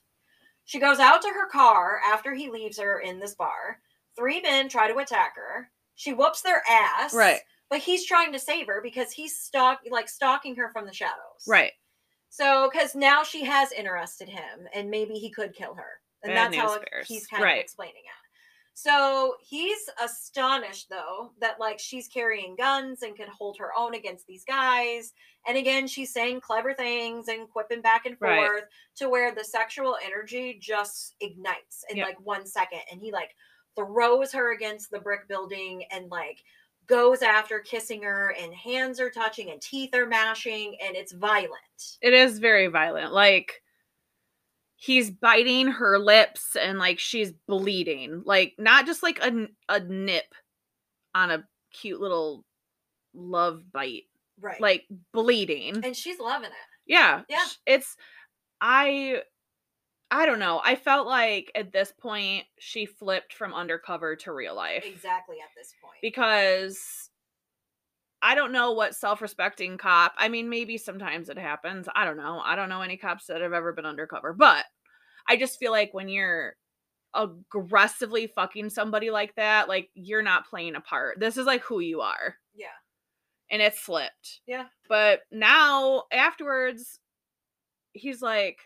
She 0.65 0.79
goes 0.79 1.01
out 1.01 1.23
to 1.23 1.29
her 1.31 1.49
car 1.49 2.01
after 2.05 2.35
he 2.35 2.51
leaves 2.51 2.79
her 2.79 3.01
in 3.01 3.19
this 3.19 3.35
bar. 3.35 3.81
Three 4.17 4.41
men 4.41 4.69
try 4.69 4.87
to 4.93 4.99
attack 4.99 5.35
her. 5.37 5.73
She 5.95 6.13
whoops 6.13 6.43
their 6.43 6.63
ass. 6.69 7.15
Right. 7.15 7.41
But 7.71 7.81
he's 7.81 8.05
trying 8.07 8.33
to 8.33 8.39
save 8.39 8.67
her 8.67 8.81
because 8.83 9.13
he's 9.13 9.39
stalk 9.39 9.81
like 9.91 10.09
stalking 10.09 10.57
her 10.57 10.69
from 10.71 10.87
the 10.87 10.93
shadows. 10.93 11.45
Right. 11.47 11.73
So, 12.31 12.69
because 12.71 12.95
now 12.95 13.23
she 13.25 13.45
has 13.45 13.73
interested 13.73 14.29
him, 14.29 14.69
and 14.75 14.91
maybe 14.91 15.15
he 15.15 15.31
could 15.31 15.55
kill 15.55 15.75
her, 15.75 16.03
and 16.23 16.35
Bad 16.35 16.53
that's 16.53 16.57
how 16.57 16.79
bears. 16.79 17.09
he's 17.09 17.27
kind 17.27 17.43
Right. 17.43 17.59
of 17.59 17.63
explaining 17.63 18.03
it. 18.05 18.18
So 18.81 19.35
he's 19.41 19.91
astonished 20.01 20.89
though 20.89 21.33
that 21.41 21.59
like 21.59 21.81
she's 21.81 22.07
carrying 22.07 22.55
guns 22.55 23.03
and 23.03 23.17
can 23.17 23.27
hold 23.27 23.59
her 23.59 23.73
own 23.77 23.95
against 23.95 24.29
these 24.29 24.45
guys. 24.45 25.13
And 25.49 25.59
again, 25.59 25.89
she's 25.89 26.13
saying 26.13 26.43
clever 26.43 26.73
things 26.75 27.27
and 27.27 27.51
quipping 27.51 27.81
back 27.83 28.07
and 28.07 28.17
Right. 28.21 28.37
forth 28.47 28.65
to 28.99 29.09
where 29.09 29.35
the 29.35 29.43
sexual 29.43 29.99
energy 30.05 30.59
just 30.63 31.17
ignites 31.21 31.85
in 31.91 31.97
Yep. 31.97 32.07
like 32.07 32.21
one 32.21 32.47
second. 32.47 32.83
And 32.93 33.01
he 33.01 33.11
like 33.11 33.35
throws 33.75 34.31
her 34.31 34.53
against 34.53 34.93
the 34.93 35.01
brick 35.01 35.27
building 35.27 35.83
and 35.91 36.09
like 36.09 36.45
goes 36.87 37.21
after 37.21 37.59
kissing 37.59 38.05
her 38.05 38.33
and 38.39 38.55
hands 38.55 39.01
are 39.01 39.11
touching 39.11 39.51
and 39.51 39.61
teeth 39.61 39.93
are 39.93 40.07
mashing 40.07 40.77
and 40.81 40.95
it's 40.95 41.11
violent. 41.11 41.99
It 42.01 42.15
is 42.15 42.39
very 42.39 42.69
violent. 42.69 43.13
Like 43.13 43.61
he's 44.81 45.11
biting 45.11 45.67
her 45.67 45.99
lips 45.99 46.55
and 46.55 46.79
like 46.79 47.01
she's 47.01 47.33
bleeding. 47.49 48.23
Like 48.25 48.55
not 48.59 48.87
just 48.87 49.03
like 49.03 49.19
a 49.23 49.49
a 49.69 49.81
nip 49.81 50.33
on 51.15 51.33
a 51.33 51.45
cute 51.73 52.01
little 52.01 52.45
love 53.13 53.63
bite. 53.73 54.05
Right. 54.41 54.61
Like 54.61 54.85
bleeding. 55.13 55.85
and 55.85 55.97
she's 55.97 56.21
loving 56.21 56.51
it. 56.51 56.57
Yeah. 56.87 57.23
Yeah. 57.29 57.45
It's 57.67 57.97
I 58.61 59.23
I 60.13 60.27
don't 60.27 60.39
know. 60.39 60.61
I 60.65 60.77
felt 60.77 61.09
like 61.09 61.51
at 61.57 61.73
this 61.73 61.93
point 62.01 62.45
she 62.61 62.87
flipped 62.87 63.35
from 63.35 63.53
undercover 63.53 64.15
to 64.17 64.33
real 64.33 64.55
life. 64.55 64.85
Exactly 64.87 65.37
at 65.43 65.51
this 65.57 65.75
point. 65.83 65.99
because 66.01 67.08
I 68.23 68.35
don't 68.35 68.53
know 68.53 68.73
what 68.73 68.95
self-respecting 68.95 69.79
cop. 69.79 70.13
I 70.17 70.29
mean, 70.29 70.49
maybe 70.49 70.77
sometimes 70.77 71.29
it 71.29 71.39
happens. 71.39 71.89
I 71.95 72.05
don't 72.05 72.17
know. 72.17 72.41
I 72.45 72.57
don't 72.57 72.69
know 72.69 72.83
any 72.83 72.97
cops 72.97 73.27
that 73.27 73.41
have 73.41 73.53
ever 73.53 73.73
been 73.73 73.87
undercover, 73.87 74.33
but 74.33 74.65
I 75.29 75.37
just 75.37 75.59
feel 75.59 75.71
like 75.71 75.95
when 75.95 76.09
you're 76.09 76.55
aggressively 77.15 78.27
fucking 78.27 78.71
somebody 78.71 79.11
like 79.11 79.35
that, 79.37 79.69
like 79.69 79.89
you're 79.95 80.23
not 80.23 80.49
playing 80.49 80.75
a 80.75 80.81
part. 80.81 81.21
This 81.21 81.37
is 81.37 81.47
like 81.47 81.63
who 81.63 81.81
you 81.81 82.01
are. 82.01 82.35
Yeah. 82.55 82.67
And 83.51 83.63
it 83.63 83.77
slipped. 83.77 84.41
Yeah. 84.47 84.65
But 84.89 85.21
now 85.31 86.05
afterwards, 86.13 86.99
he's 87.93 88.21
like, 88.21 88.59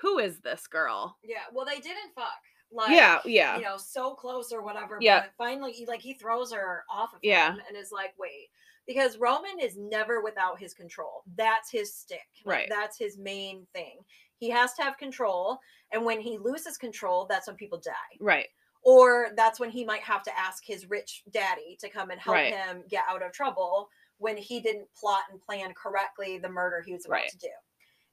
Who 0.00 0.18
is 0.18 0.40
this 0.40 0.66
girl? 0.66 1.16
Yeah. 1.22 1.44
Well, 1.52 1.66
they 1.66 1.80
didn't 1.80 2.14
fuck. 2.14 2.26
Like, 2.72 2.90
yeah, 2.90 3.20
yeah. 3.24 3.56
You 3.56 3.62
know, 3.62 3.76
so 3.76 4.14
close 4.14 4.50
or 4.50 4.62
whatever. 4.62 4.98
Yeah. 5.00 5.20
But 5.20 5.30
finally, 5.38 5.70
he, 5.72 5.86
like, 5.86 6.00
he 6.00 6.14
throws 6.14 6.52
her 6.52 6.82
off 6.90 7.12
of 7.14 7.20
Yeah. 7.22 7.52
him 7.52 7.60
and 7.68 7.76
is 7.76 7.92
like, 7.92 8.14
wait. 8.18 8.48
Because 8.86 9.18
Roman 9.18 9.58
is 9.60 9.76
never 9.76 10.20
without 10.22 10.58
his 10.58 10.74
control. 10.74 11.22
That's 11.36 11.70
his 11.70 11.94
stick. 11.94 12.20
Right. 12.44 12.66
That's 12.68 12.98
his 12.98 13.16
main 13.18 13.66
thing. 13.74 13.98
He 14.36 14.50
has 14.50 14.74
to 14.74 14.82
have 14.82 14.98
control. 14.98 15.58
And 15.92 16.04
when 16.04 16.20
he 16.20 16.36
loses 16.38 16.76
control, 16.76 17.26
that's 17.28 17.46
when 17.46 17.56
people 17.56 17.78
die. 17.84 17.92
Right. 18.20 18.48
or 18.86 19.28
that's 19.34 19.58
when 19.58 19.70
he 19.70 19.82
might 19.82 20.02
have 20.02 20.22
to 20.22 20.38
ask 20.38 20.62
his 20.66 20.90
rich 20.90 21.22
daddy 21.30 21.74
to 21.80 21.88
come 21.88 22.10
and 22.10 22.20
help 22.20 22.34
Right. 22.34 22.52
him 22.54 22.84
get 22.90 23.02
out 23.08 23.22
of 23.22 23.32
trouble 23.32 23.88
when 24.18 24.36
he 24.36 24.60
didn't 24.60 24.92
plot 24.94 25.22
and 25.30 25.40
plan 25.40 25.72
correctly 25.72 26.36
the 26.36 26.50
murder 26.50 26.82
he 26.82 26.92
was 26.92 27.06
about 27.06 27.14
Right. 27.14 27.30
to 27.30 27.38
do. 27.38 27.48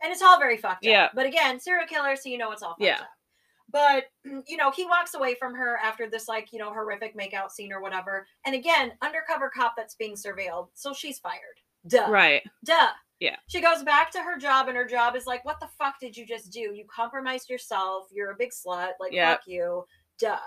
And 0.02 0.14
it's 0.14 0.22
all 0.22 0.40
very 0.40 0.56
fucked 0.56 0.86
Yeah. 0.86 1.08
up. 1.08 1.12
But 1.14 1.26
again, 1.26 1.60
serial 1.60 1.86
killer, 1.88 2.16
so 2.16 2.30
you 2.30 2.38
know 2.38 2.54
it's 2.54 2.64
all 2.64 2.72
fucked 2.76 2.84
Yeah. 2.84 3.02
up. 3.02 3.10
But 3.72 4.06
you 4.48 4.58
know, 4.58 4.72
he 4.72 4.86
walks 4.86 5.14
away 5.14 5.36
from 5.40 5.54
her 5.56 5.78
after 5.84 6.10
this 6.10 6.28
like, 6.28 6.52
you 6.52 6.60
know, 6.60 6.72
horrific 6.72 7.18
makeout 7.18 7.52
scene 7.52 7.72
or 7.72 7.82
whatever. 7.82 8.26
And 8.46 8.56
again, 8.56 8.92
undercover 9.02 9.50
cop 9.50 9.74
that's 9.78 9.96
being 9.96 10.16
surveilled. 10.16 10.68
So 10.74 10.94
she's 10.94 11.20
fired. 11.20 11.60
Duh. 11.88 12.08
Right. 12.10 12.44
Duh. 12.66 12.90
Yeah. 13.20 13.36
She 13.48 13.62
goes 13.62 13.84
back 13.84 14.12
to 14.12 14.20
her 14.20 14.38
job, 14.38 14.68
and 14.68 14.76
her 14.76 14.86
job 14.88 15.16
is 15.16 15.28
like, 15.28 15.46
what 15.46 15.60
the 15.60 15.70
fuck 15.78 16.00
did 16.00 16.18
you 16.18 16.26
just 16.26 16.52
do? 16.52 16.60
You 16.60 16.86
compromised 16.94 17.50
yourself. 17.50 18.08
You're 18.12 18.32
a 18.32 18.36
big 18.38 18.50
slut. 18.50 18.92
Like, 19.00 19.12
Yeah. 19.14 19.32
fuck 19.34 19.42
you. 19.46 19.86
Duh. 20.20 20.38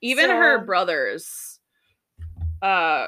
Even 0.00 0.30
her 0.30 0.64
brothers 0.64 1.58
uh 2.62 3.06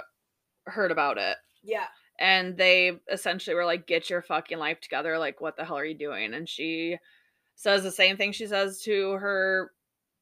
heard 0.66 0.90
about 0.90 1.18
it. 1.18 1.36
Yeah. 1.62 1.86
and 2.18 2.56
they 2.56 2.92
essentially 3.12 3.54
were 3.54 3.64
like 3.64 3.86
get 3.86 4.08
your 4.08 4.22
fucking 4.22 4.58
life 4.58 4.80
together 4.80 5.18
like 5.18 5.40
what 5.40 5.56
the 5.56 5.64
hell 5.64 5.76
are 5.78 5.84
you 5.84 5.96
doing 5.98 6.32
and 6.34 6.48
she 6.48 6.96
says 7.56 7.82
the 7.82 7.90
same 7.90 8.16
thing 8.16 8.30
she 8.32 8.46
says 8.46 8.80
to 8.82 9.12
her 9.12 9.72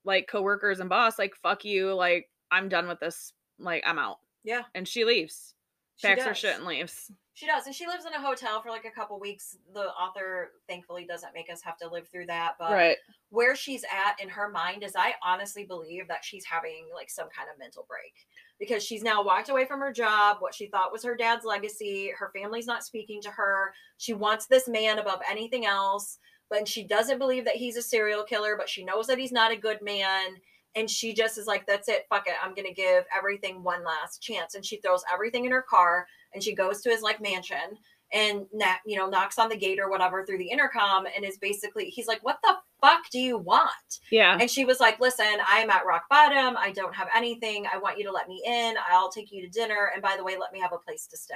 like 0.05 0.26
coworkers 0.26 0.81
and 0.81 0.88
boss 0.88 1.19
like 1.19 1.35
fuck 1.37 1.64
you 1.64 1.93
like 1.95 2.29
i'm 2.50 2.69
done 2.69 2.88
with 2.88 3.00
this 3.00 3.33
like 3.59 3.83
i'm 3.87 3.99
out 3.99 4.19
Yeah. 4.45 4.62
and 4.75 4.87
she 4.88 5.05
leaves 5.05 5.55
She 5.97 6.07
packs 6.09 6.25
her 6.25 6.35
shit 6.35 6.57
and 6.57 6.64
leaves 6.64 7.11
She 7.37 7.47
does. 7.47 7.67
And 7.67 7.75
she 7.75 7.88
lives 7.88 8.05
in 8.07 8.12
a 8.12 8.21
hotel 8.21 8.62
for 8.62 8.69
like 8.71 8.85
a 8.85 8.91
couple 8.93 9.19
weeks. 9.19 9.57
The 9.75 9.88
author 9.88 10.53
thankfully 10.69 11.05
doesn't 11.05 11.35
make 11.35 11.50
us 11.53 11.61
have 11.62 11.76
to 11.79 11.88
live 11.88 12.07
through 12.09 12.26
that. 12.26 12.55
But 12.61 12.71
right 12.73 12.97
where 13.31 13.57
she's 13.57 13.83
at 13.85 14.21
in 14.23 14.29
her 14.29 14.49
mind 14.49 14.85
is 14.85 14.95
I 14.97 15.14
honestly 15.21 15.64
believe 15.64 16.07
that 16.07 16.25
she's 16.25 16.45
having 16.45 16.87
like 16.95 17.11
some 17.11 17.26
kind 17.37 17.49
of 17.53 17.59
mental 17.59 17.85
break 17.88 18.14
because 18.61 18.85
she's 18.85 19.03
now 19.03 19.25
walked 19.25 19.49
away 19.49 19.64
from 19.67 19.81
her 19.81 19.93
job, 19.93 20.37
what 20.38 20.55
she 20.55 20.67
thought 20.69 20.93
was 20.93 21.03
her 21.03 21.17
dad's 21.17 21.45
legacy. 21.45 22.12
Her 22.17 22.31
family's 22.33 22.69
not 22.69 22.85
speaking 22.85 23.21
to 23.23 23.31
her. 23.31 23.75
She 23.99 24.12
wants 24.12 24.47
this 24.47 24.69
man 24.69 25.00
above 25.00 25.19
anything 25.29 25.67
else, 25.67 26.19
but 26.51 26.69
she 26.69 26.85
doesn't 26.85 27.19
believe 27.19 27.45
that 27.45 27.57
he's 27.57 27.77
a 27.77 27.83
serial 27.83 28.23
killer, 28.23 28.57
but 28.57 28.69
she 28.69 28.85
knows 28.85 29.07
that 29.07 29.19
he's 29.19 29.33
not 29.33 29.53
a 29.53 29.57
good 29.57 29.81
man. 29.83 30.37
And 30.77 30.91
she 30.91 31.15
just 31.15 31.39
is 31.39 31.47
like, 31.47 31.67
that's 31.67 31.89
it, 31.89 32.07
fuck 32.09 32.27
it. 32.27 32.35
I'm 32.43 32.55
gonna 32.55 32.73
give 32.73 33.05
everything 33.17 33.63
one 33.63 33.85
last 33.85 34.23
chance. 34.23 34.55
And 34.55 34.65
she 34.65 34.79
throws 34.79 35.05
everything 35.13 35.45
in 35.45 35.53
her 35.53 35.63
car 35.63 36.07
and 36.33 36.43
she 36.43 36.55
goes 36.55 36.81
to 36.83 36.91
his 36.91 37.03
like 37.03 37.21
mansion 37.21 37.79
and 38.13 38.47
you 38.87 38.97
know 38.97 39.09
knocks 39.09 39.39
on 39.39 39.49
the 39.49 39.57
gate 39.57 39.79
or 39.81 39.91
whatever 39.91 40.25
through 40.25 40.39
the 40.39 40.51
intercom 40.51 41.05
and 41.15 41.25
is 41.25 41.39
basically 41.39 41.87
he's 41.87 42.07
like 42.07 42.23
what 42.23 42.39
the 42.43 42.55
fuck 42.81 43.01
do 43.11 43.19
you 43.19 43.39
want? 43.39 43.71
Yeah. 44.11 44.37
And 44.39 44.51
she 44.51 44.65
was 44.65 44.79
like 44.79 45.01
listen 45.01 45.27
i'm 45.47 45.71
at 45.71 45.87
rock 45.87 46.05
bottom. 46.11 46.57
I 46.57 46.71
don't 46.73 46.95
have 46.95 47.09
anything. 47.15 47.67
I 47.73 47.79
want 47.79 47.99
you 47.99 48.05
to 48.05 48.13
let 48.13 48.29
me 48.29 48.43
in. 48.47 48.75
I'll 48.91 49.11
take 49.11 49.33
you 49.33 49.43
to 49.43 49.49
dinner. 49.49 49.91
And 49.93 50.03
by 50.03 50.17
the 50.17 50.25
way 50.25 50.37
let 50.39 50.53
me 50.53 50.61
have 50.61 50.73
a 50.73 50.79
place 50.79 51.07
to 51.09 51.17
stay 51.17 51.35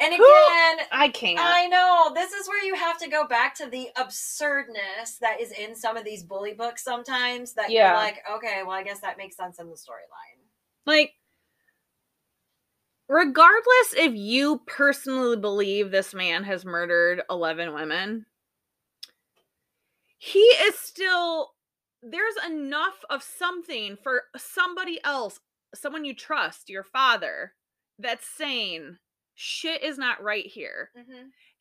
and 0.00 0.14
again 0.14 0.86
i 0.92 1.08
can't 1.12 1.38
I 1.40 1.66
know. 1.68 2.12
This 2.14 2.32
is 2.32 2.48
where 2.48 2.64
you 2.64 2.74
have 2.74 2.98
to 2.98 3.08
go 3.08 3.26
back 3.26 3.54
to 3.56 3.66
the 3.68 3.88
absurdness 3.96 5.18
that 5.20 5.40
is 5.40 5.52
in 5.52 5.74
some 5.74 5.96
of 5.96 6.04
these 6.04 6.22
bully 6.22 6.54
books 6.54 6.82
sometimes 6.84 7.52
that 7.54 7.70
Yeah. 7.70 7.88
you're 7.88 7.96
like, 7.96 8.18
okay, 8.36 8.62
well, 8.62 8.72
I 8.76 8.82
guess 8.82 9.00
that 9.00 9.18
makes 9.18 9.36
sense 9.36 9.58
in 9.58 9.68
the 9.68 9.74
storyline. 9.76 10.38
like 10.86 11.12
regardless 13.08 13.94
if 13.96 14.14
you 14.14 14.60
personally 14.66 15.36
believe 15.36 15.90
this 15.90 16.12
man 16.14 16.44
has 16.44 16.64
murdered 16.64 17.22
11 17.30 17.72
women 17.72 18.26
he 20.18 20.40
is 20.40 20.76
still 20.78 21.52
there's 22.02 22.34
enough 22.46 22.96
of 23.10 23.22
something 23.22 23.96
for 24.02 24.24
somebody 24.36 25.00
else 25.04 25.40
someone 25.74 26.04
you 26.04 26.14
trust 26.14 26.68
your 26.68 26.84
father 26.84 27.54
that's 27.98 28.26
saying 28.26 28.96
shit 29.40 29.82
is 29.84 29.98
not 29.98 30.20
right 30.22 30.46
here 30.46 30.90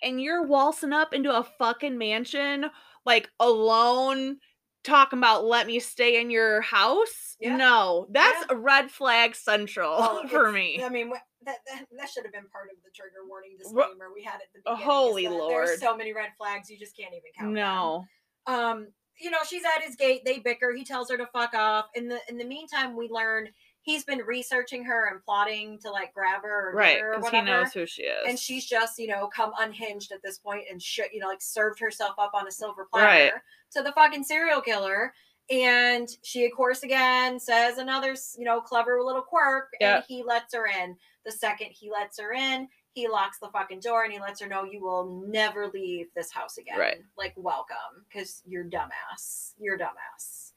and 0.02 0.20
you're 0.20 0.42
waltzing 0.44 0.94
up 0.94 1.14
into 1.14 1.32
a 1.36 1.44
fucking 1.60 1.96
mansion 1.98 2.66
like 3.06 3.30
alone 3.40 4.38
talking 4.84 5.20
about 5.20 5.46
let 5.46 5.68
me 5.68 5.80
stay 5.80 6.20
in 6.20 6.32
your 6.32 6.62
house 6.62 7.36
Yeah. 7.40 7.56
no 7.56 8.08
that's 8.10 8.46
Yeah. 8.50 8.56
a 8.56 8.60
red 8.60 8.90
flag 8.90 9.36
central 9.36 9.94
Oh, 9.96 10.28
for 10.30 10.52
me 10.52 10.82
I 10.84 10.90
mean, 10.90 11.10
that, 11.46 11.58
that 11.68 11.86
that 12.00 12.10
should 12.10 12.24
have 12.24 12.34
been 12.34 12.48
part 12.50 12.70
of 12.72 12.78
the 12.84 12.90
trigger 12.96 13.28
warning 13.30 13.56
disclaimer 13.60 14.08
we 14.14 14.24
had 14.24 14.36
at 14.36 14.48
the 14.56 14.62
beginning. 14.66 14.86
holy 14.86 15.28
Lord. 15.28 15.68
There's 15.68 15.80
so 15.80 15.96
many 15.96 16.14
red 16.14 16.30
flags 16.38 16.70
you 16.70 16.80
just 16.80 16.98
can't 16.98 17.14
even 17.14 17.32
count. 17.38 17.54
them. 17.54 17.54
no 17.54 18.06
um 18.48 18.88
you 19.20 19.30
know 19.30 19.40
she's 19.48 19.64
at 19.66 19.84
his 19.84 19.96
gate 19.96 20.22
they 20.26 20.40
bicker 20.40 20.74
he 20.74 20.84
tells 20.84 21.12
her 21.12 21.18
to 21.18 21.28
fuck 21.28 21.54
off 21.54 21.86
in 21.94 22.08
the 22.08 22.20
in 22.30 22.38
the 22.38 22.46
meantime 22.46 22.96
we 22.96 23.08
learn 23.10 23.50
he's 23.88 24.04
been 24.04 24.20
researching 24.20 24.84
her 24.84 25.08
and 25.10 25.24
plotting 25.24 25.80
to 25.80 25.90
like 25.90 26.14
grab 26.14 26.42
her 26.44 26.72
or 26.72 26.74
right 26.76 27.00
because 27.16 27.32
he 27.32 27.42
knows 27.42 27.72
who 27.72 27.86
she 27.86 28.02
is. 28.04 28.26
and 28.28 28.38
she's 28.38 28.66
just 28.66 29.00
you 29.00 29.08
know 29.08 29.28
come 29.34 29.54
unhinged 29.60 30.12
at 30.12 30.22
this 30.22 30.38
point 30.40 30.66
and 30.70 30.82
shit 30.82 31.14
you 31.14 31.20
know 31.22 31.28
like 31.28 31.42
served 31.42 31.80
herself 31.80 32.12
up 32.20 32.32
on 32.34 32.46
a 32.48 32.52
silver 32.52 32.86
platter 32.92 33.06
Right. 33.06 33.32
to 33.72 33.82
the 33.82 33.94
fucking 33.94 34.26
serial 34.26 34.60
killer 34.62 35.14
and 35.50 36.10
she 36.24 36.46
of 36.46 36.52
course 36.52 36.84
again 36.84 37.40
says 37.40 37.78
another 37.78 38.14
you 38.38 38.44
know 38.44 38.60
clever 38.60 39.02
little 39.02 39.22
quirk 39.22 39.70
Yeah. 39.80 39.96
and 39.96 40.04
he 40.08 40.22
lets 40.22 40.54
her 40.54 40.68
in. 40.68 40.98
The 41.26 41.32
second 41.32 41.68
he 41.72 41.90
lets 41.90 42.20
her 42.20 42.34
in 42.34 42.68
he 42.94 43.08
locks 43.08 43.38
the 43.40 43.48
fucking 43.50 43.80
door 43.80 44.04
and 44.04 44.12
he 44.12 44.20
lets 44.20 44.42
her 44.42 44.48
know 44.48 44.64
you 44.66 44.82
will 44.82 45.24
never 45.28 45.68
leave 45.68 46.08
this 46.16 46.32
house 46.32 46.58
again. 46.58 46.78
Right. 46.80 46.98
like 47.18 47.34
welcome 47.38 48.04
because 48.10 48.42
you're 48.46 48.66
dumbass. 48.66 49.54
You're 49.60 49.78
dumbass. 49.78 50.52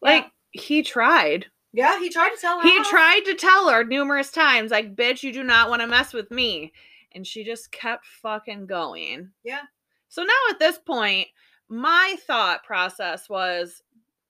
Like 0.00 0.30
he 0.52 0.82
tried 0.82 1.46
yeah 1.72 1.98
he 1.98 2.08
tried 2.10 2.30
to 2.30 2.40
tell 2.40 2.60
her 2.60 2.68
he 2.68 2.78
off. 2.78 2.88
tried 2.88 3.22
to 3.24 3.34
tell 3.34 3.68
her 3.68 3.84
numerous 3.84 4.30
times 4.30 4.70
like 4.70 4.94
bitch 4.96 5.22
you 5.22 5.32
do 5.32 5.42
not 5.42 5.70
want 5.70 5.80
to 5.82 5.86
mess 5.88 6.12
with 6.12 6.30
me. 6.30 6.72
And 7.14 7.26
she 7.26 7.44
just 7.44 7.70
kept 7.70 8.06
fucking 8.06 8.66
going. 8.66 9.30
Yeah. 9.44 9.62
so 10.08 10.22
now 10.22 10.32
at 10.50 10.58
this 10.58 10.78
point 10.78 11.28
my 11.68 12.16
thought 12.26 12.64
process 12.64 13.28
was 13.28 13.82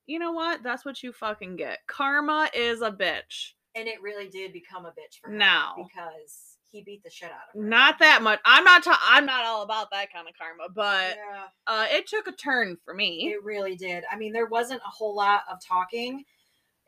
you 0.07 0.19
know 0.19 0.33
what? 0.33 0.63
That's 0.65 0.85
what 0.85 1.03
you 1.03 1.13
fucking 1.13 1.57
get. 1.57 1.79
Karma 1.87 2.51
is 2.55 2.83
a 2.83 2.91
bitch. 2.91 3.53
And 3.77 3.87
it 3.87 4.03
really 4.03 4.29
did 4.29 4.53
become 4.53 4.85
a 4.85 4.91
bitch 4.91 5.21
for 5.23 5.31
her 5.31 5.37
Now. 5.37 5.75
because 5.77 6.57
he 6.71 6.83
beat 6.83 7.03
the 7.05 7.11
shit 7.11 7.31
out 7.31 7.55
of 7.55 7.61
her. 7.63 7.67
Not 7.69 7.99
that 8.01 8.21
much. 8.23 8.41
I'm 8.45 8.65
not 8.65 8.83
ta- 8.83 9.01
i'm 9.09 9.27
not 9.27 9.45
all 9.45 9.63
about 9.63 9.91
that 9.93 10.13
kind 10.13 10.27
of 10.29 10.35
karma 10.37 10.69
but 10.75 11.17
yeah. 11.17 11.45
uh 11.67 11.87
it 11.91 12.07
took 12.07 12.27
a 12.27 12.33
turn 12.33 12.77
for 12.85 12.95
me. 12.95 13.33
It 13.33 13.43
really 13.45 13.77
did. 13.77 14.05
I 14.11 14.17
mean, 14.17 14.33
there 14.33 14.47
wasn't 14.47 14.81
a 14.85 14.91
whole 14.91 15.15
lot 15.15 15.43
of 15.51 15.59
talking, 15.65 16.25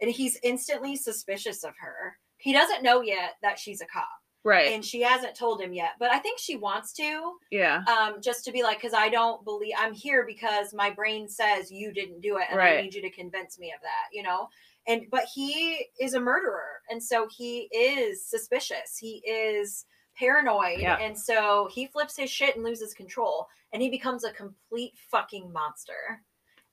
and 0.00 0.10
he's 0.10 0.38
instantly 0.42 0.96
suspicious 0.96 1.64
of 1.64 1.74
her. 1.80 2.16
He 2.38 2.52
doesn't 2.52 2.82
know 2.82 3.00
yet 3.00 3.32
that 3.42 3.58
she's 3.58 3.80
a 3.80 3.86
cop, 3.86 4.08
right 4.44 4.72
and 4.72 4.84
she 4.84 5.00
hasn't 5.02 5.34
told 5.34 5.60
him 5.60 5.72
yet. 5.72 5.92
But 5.98 6.10
I 6.10 6.18
think 6.18 6.38
she 6.38 6.56
wants 6.56 6.92
to, 6.94 7.32
yeah 7.50 7.82
um, 7.88 8.20
just 8.20 8.44
to 8.44 8.52
be 8.52 8.62
like, 8.62 8.78
because 8.78 8.92
I 8.94 9.08
don't 9.08 9.44
believe 9.44 9.74
I'm 9.78 9.94
here 9.94 10.24
because 10.26 10.74
my 10.74 10.90
brain 10.90 11.28
says 11.28 11.70
you 11.70 11.92
didn't 11.92 12.20
do 12.20 12.36
it, 12.38 12.44
and 12.50 12.60
I 12.60 12.82
need 12.82 12.94
you 12.94 13.02
to 13.02 13.10
convince 13.10 13.58
me 13.58 13.72
of 13.74 13.80
that, 13.82 14.08
you 14.12 14.22
know. 14.22 14.48
And 14.86 15.06
but 15.10 15.24
he 15.34 15.86
is 15.98 16.12
a 16.14 16.20
murderer, 16.20 16.82
and 16.90 17.02
so 17.02 17.26
he 17.34 17.60
is 17.74 18.26
suspicious. 18.28 18.98
He 19.00 19.22
is 19.26 19.86
paranoid, 20.18 20.78
Yeah. 20.80 20.98
and 21.00 21.18
so 21.18 21.68
he 21.72 21.86
flips 21.86 22.16
his 22.16 22.30
shit 22.30 22.54
and 22.56 22.64
loses 22.64 22.92
control, 22.94 23.46
and 23.72 23.80
he 23.80 23.88
becomes 23.88 24.24
a 24.24 24.32
complete 24.32 24.92
fucking 25.10 25.50
monster. 25.52 26.22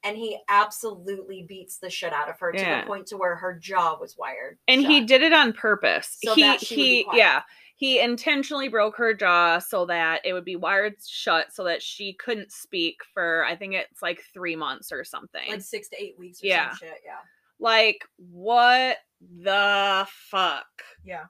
And 0.04 0.18
he 0.18 0.38
absolutely 0.50 1.46
beats 1.48 1.78
the 1.78 1.90
shit 1.90 2.12
out 2.12 2.30
of 2.30 2.40
her 2.40 2.52
to 2.52 2.58
the 2.58 2.84
point 2.88 3.08
to 3.08 3.18
where 3.18 3.36
her 3.36 3.58
jaw 3.60 3.98
was 4.00 4.16
wired. 4.18 4.58
and 4.68 4.82
he 4.82 5.02
did 5.02 5.22
it 5.22 5.34
on 5.34 5.54
purpose 5.54 6.18
So 6.24 6.34
he 6.36 6.42
that 6.42 6.60
she 6.60 6.76
would 6.76 6.80
be 6.82 7.06
he 7.12 7.18
yeah 7.18 7.42
he 7.76 8.00
intentionally 8.00 8.68
broke 8.68 8.96
her 8.98 9.14
jaw 9.14 9.58
so 9.60 9.86
that 9.88 10.22
it 10.24 10.34
would 10.34 10.46
be 10.46 10.56
wired 10.56 10.96
shut 11.08 11.52
so 11.54 11.64
that 11.66 11.82
she 11.82 12.14
couldn't 12.14 12.52
speak 12.52 12.98
for 13.14 13.44
i 13.46 13.56
think 13.56 13.74
it's 13.74 14.02
like 14.04 14.22
three 14.34 14.56
months 14.56 14.92
or 14.92 15.04
something 15.04 15.50
like 15.50 15.62
six 15.62 15.88
to 15.90 16.02
eight 16.02 16.16
weeks 16.20 16.44
or 16.44 16.48
Yeah. 16.48 16.70
some 16.70 16.78
shit. 16.88 16.98
Yeah. 17.06 17.18
like 17.60 18.04
what 18.18 18.98
the 19.22 20.08
fuck 20.30 20.66
Yeah. 21.04 21.26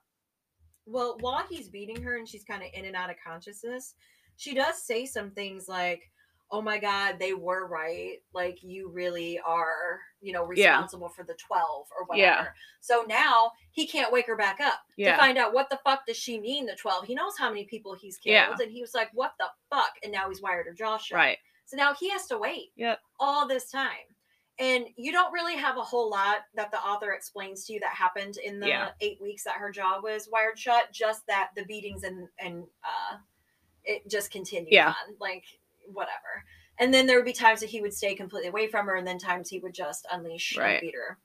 Well, 0.86 1.18
while 1.22 1.46
he's 1.50 1.70
beating 1.70 2.02
her 2.04 2.18
and 2.18 2.28
she's 2.28 2.44
kind 2.44 2.64
of 2.64 2.70
in 2.74 2.86
and 2.86 2.96
out 2.96 3.10
of 3.10 3.16
consciousness, 3.26 3.94
she 4.36 4.54
does 4.56 4.82
say 4.84 5.06
some 5.06 5.30
things 5.32 5.68
like, 5.70 6.11
oh 6.52 6.62
my 6.62 6.78
god 6.78 7.16
they 7.20 7.34
were 7.34 7.68
right 7.68 8.18
like 8.34 8.62
you 8.64 8.90
really 8.90 9.40
are 9.46 10.00
you 10.20 10.34
know 10.34 10.50
Yeah. 10.54 10.72
responsible 10.72 11.10
for 11.10 11.24
the 11.24 11.34
12 11.36 11.88
or 11.98 12.06
whatever 12.06 12.22
Yeah. 12.22 12.46
so 12.82 13.04
now 13.08 13.52
he 13.72 13.88
can't 13.88 14.12
wake 14.12 14.28
her 14.28 14.36
back 14.36 14.60
up 14.60 14.82
Yeah. 14.98 15.14
to 15.14 15.18
find 15.18 15.38
out 15.38 15.54
what 15.54 15.70
the 15.70 15.80
fuck 15.84 16.06
does 16.06 16.18
she 16.18 16.40
mean 16.40 16.66
the 16.66 16.76
12 16.76 17.06
he 17.06 17.16
knows 17.16 17.38
how 17.38 17.50
many 17.50 17.66
people 17.66 17.94
he's 17.94 18.18
killed 18.18 18.34
Yeah. 18.34 18.56
and 18.60 18.72
he 18.72 18.82
was 18.82 18.94
like 18.94 19.10
what 19.14 19.34
the 19.40 19.48
fuck 19.70 19.92
and 20.04 20.12
now 20.12 20.28
he's 20.30 20.42
wired 20.42 20.66
her 20.68 20.74
jaw 20.74 20.98
shut 20.98 21.16
Right. 21.16 21.38
so 21.66 21.78
now 21.78 21.94
he 21.94 22.10
has 22.10 22.28
to 22.28 22.38
wait 22.38 22.72
Yep. 22.76 23.00
all 23.20 23.48
this 23.48 23.70
time 23.72 23.88
and 24.60 24.86
you 24.98 25.12
don't 25.12 25.32
really 25.34 25.56
have 25.56 25.78
a 25.78 25.82
whole 25.82 26.10
lot 26.12 26.40
that 26.56 26.70
the 26.72 26.78
author 26.78 27.14
explains 27.14 27.66
to 27.66 27.74
you 27.74 27.80
that 27.80 27.94
happened 27.96 28.38
in 28.44 28.60
the 28.60 28.68
Yeah. 28.68 28.90
eight 29.00 29.20
weeks 29.22 29.44
that 29.46 29.56
her 29.56 29.72
jaw 29.72 30.00
was 30.02 30.28
wired 30.32 30.60
shut 30.60 30.92
just 30.92 31.26
that 31.28 31.52
the 31.56 31.64
beatings 31.66 32.04
and 32.04 32.28
and 32.40 32.66
uh 32.84 33.18
it 33.84 34.08
just 34.08 34.30
continued 34.30 34.72
Yeah. 34.72 34.90
on 34.90 35.16
like 35.20 35.46
whatever 35.86 36.44
and 36.80 36.94
then 36.94 37.06
there 37.08 37.18
would 37.18 37.26
be 37.26 37.34
times 37.34 37.60
that 37.60 37.70
he 37.70 37.82
would 37.82 37.94
stay 37.94 38.16
completely 38.16 38.50
away 38.50 38.68
from 38.68 38.86
her 38.88 38.96
and 38.96 39.06
then 39.08 39.18
times 39.18 39.50
he 39.50 39.60
would 39.60 39.74
just 39.74 40.08
unleash 40.12 40.58
Right. 40.58 40.74
and 40.74 40.82
beat 40.82 40.96
her 40.96 41.18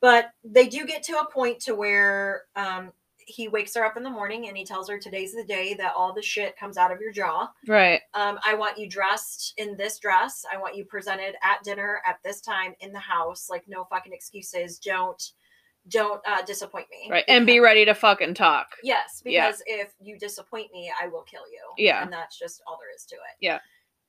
but 0.00 0.30
they 0.44 0.66
do 0.68 0.86
get 0.86 1.02
to 1.04 1.18
a 1.18 1.30
point 1.30 1.60
to 1.60 1.74
where 1.74 2.42
um 2.56 2.92
he 3.26 3.46
wakes 3.46 3.76
her 3.76 3.84
up 3.84 3.96
in 3.96 4.02
the 4.02 4.10
morning 4.10 4.48
and 4.48 4.56
he 4.56 4.64
tells 4.64 4.88
her 4.88 4.98
today's 4.98 5.32
the 5.32 5.44
day 5.44 5.74
that 5.74 5.92
all 5.96 6.12
the 6.12 6.22
shit 6.22 6.56
comes 6.58 6.76
out 6.76 6.90
of 6.90 7.00
your 7.00 7.12
jaw 7.12 7.48
Right. 7.68 8.00
um, 8.14 8.40
I 8.44 8.54
want 8.54 8.76
you 8.76 8.88
dressed 8.88 9.54
in 9.56 9.76
this 9.76 10.00
dress. 10.00 10.44
I 10.52 10.56
want 10.58 10.74
you 10.74 10.84
presented 10.84 11.36
at 11.44 11.62
dinner 11.62 12.00
at 12.04 12.16
this 12.24 12.40
time 12.40 12.74
in 12.80 12.90
the 12.92 12.98
house. 12.98 13.46
Like 13.48 13.64
no 13.68 13.84
fucking 13.84 14.12
excuses. 14.12 14.80
Don't 14.80 15.22
don't 15.88 16.20
uh, 16.26 16.42
disappoint 16.42 16.86
me. 16.90 17.08
Right. 17.10 17.24
And 17.28 17.46
be 17.46 17.60
ready 17.60 17.84
to 17.84 17.94
fucking 17.94 18.34
talk. 18.34 18.66
Yes, 18.82 19.22
Yeah. 19.24 19.46
because 19.46 19.62
if 19.66 19.92
you 20.00 20.18
disappoint 20.18 20.72
me, 20.72 20.90
I 21.00 21.06
will 21.06 21.22
kill 21.22 21.42
you. 21.52 21.84
Yeah. 21.84 22.02
and 22.02 22.12
that's 22.12 22.36
just 22.36 22.60
all 22.66 22.78
there 22.80 22.92
is 22.94 23.04
to 23.06 23.14
it. 23.14 23.36
Yeah. 23.40 23.58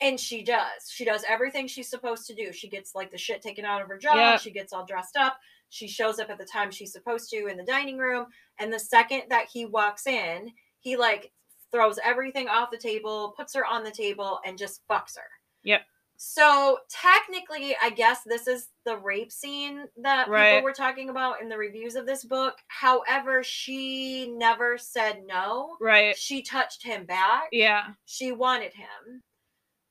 And 0.02 0.20
she 0.20 0.44
does. 0.44 0.90
She 0.90 1.06
does 1.06 1.24
everything 1.30 1.68
she's 1.68 1.88
supposed 1.90 2.26
to 2.28 2.34
do. 2.34 2.52
She 2.52 2.68
gets 2.68 2.96
like 2.96 3.12
the 3.12 3.18
shit 3.18 3.42
taken 3.42 3.66
out 3.66 3.82
of 3.82 3.88
her 3.88 3.98
jaw. 3.98 4.16
Yeah. 4.16 4.38
She 4.38 4.50
gets 4.52 4.74
all 4.74 4.86
dressed 4.86 5.16
up. 5.16 5.38
She 5.70 5.88
shows 5.88 6.20
up 6.20 6.30
at 6.30 6.38
the 6.40 6.46
time 6.46 6.72
she's 6.72 6.92
supposed 6.92 7.30
to 7.30 7.46
in 7.48 7.56
the 7.56 7.64
dining 7.64 7.98
room. 7.98 8.26
And 8.60 8.74
the 8.74 8.80
second 8.80 9.24
that 9.30 9.48
he 9.52 9.66
walks 9.66 10.08
in, 10.08 10.52
he 10.80 10.98
like 10.98 11.32
throws 11.72 12.00
everything 12.04 12.50
off 12.50 12.72
the 12.72 12.78
table, 12.78 13.34
puts 13.38 13.54
her 13.56 13.66
on 13.66 13.84
the 13.84 13.92
table, 13.92 14.40
and 14.46 14.58
just 14.58 14.82
fucks 14.90 15.16
her. 15.16 15.30
Yep. 15.64 15.82
So 16.18 16.78
technically, 16.90 17.76
I 17.82 17.90
guess 17.90 18.20
this 18.26 18.48
is 18.48 18.70
the 18.86 18.98
rape 18.98 19.32
scene 19.32 19.86
that 19.98 20.28
Right. 20.28 20.56
people 20.56 20.64
were 20.66 20.74
talking 20.74 21.10
about 21.10 21.42
in 21.42 21.50
the 21.50 21.58
reviews 21.58 21.96
of 21.96 22.06
this 22.06 22.24
book. 22.26 22.58
However, 22.68 23.44
she 23.44 24.32
never 24.32 24.78
said 24.78 25.24
no. 25.26 25.78
Right. 25.80 26.16
She 26.18 26.42
touched 26.44 26.84
him 26.84 27.06
back. 27.06 27.50
Yeah. 27.52 27.94
She 28.06 28.32
wanted 28.32 28.74
him. 28.74 29.24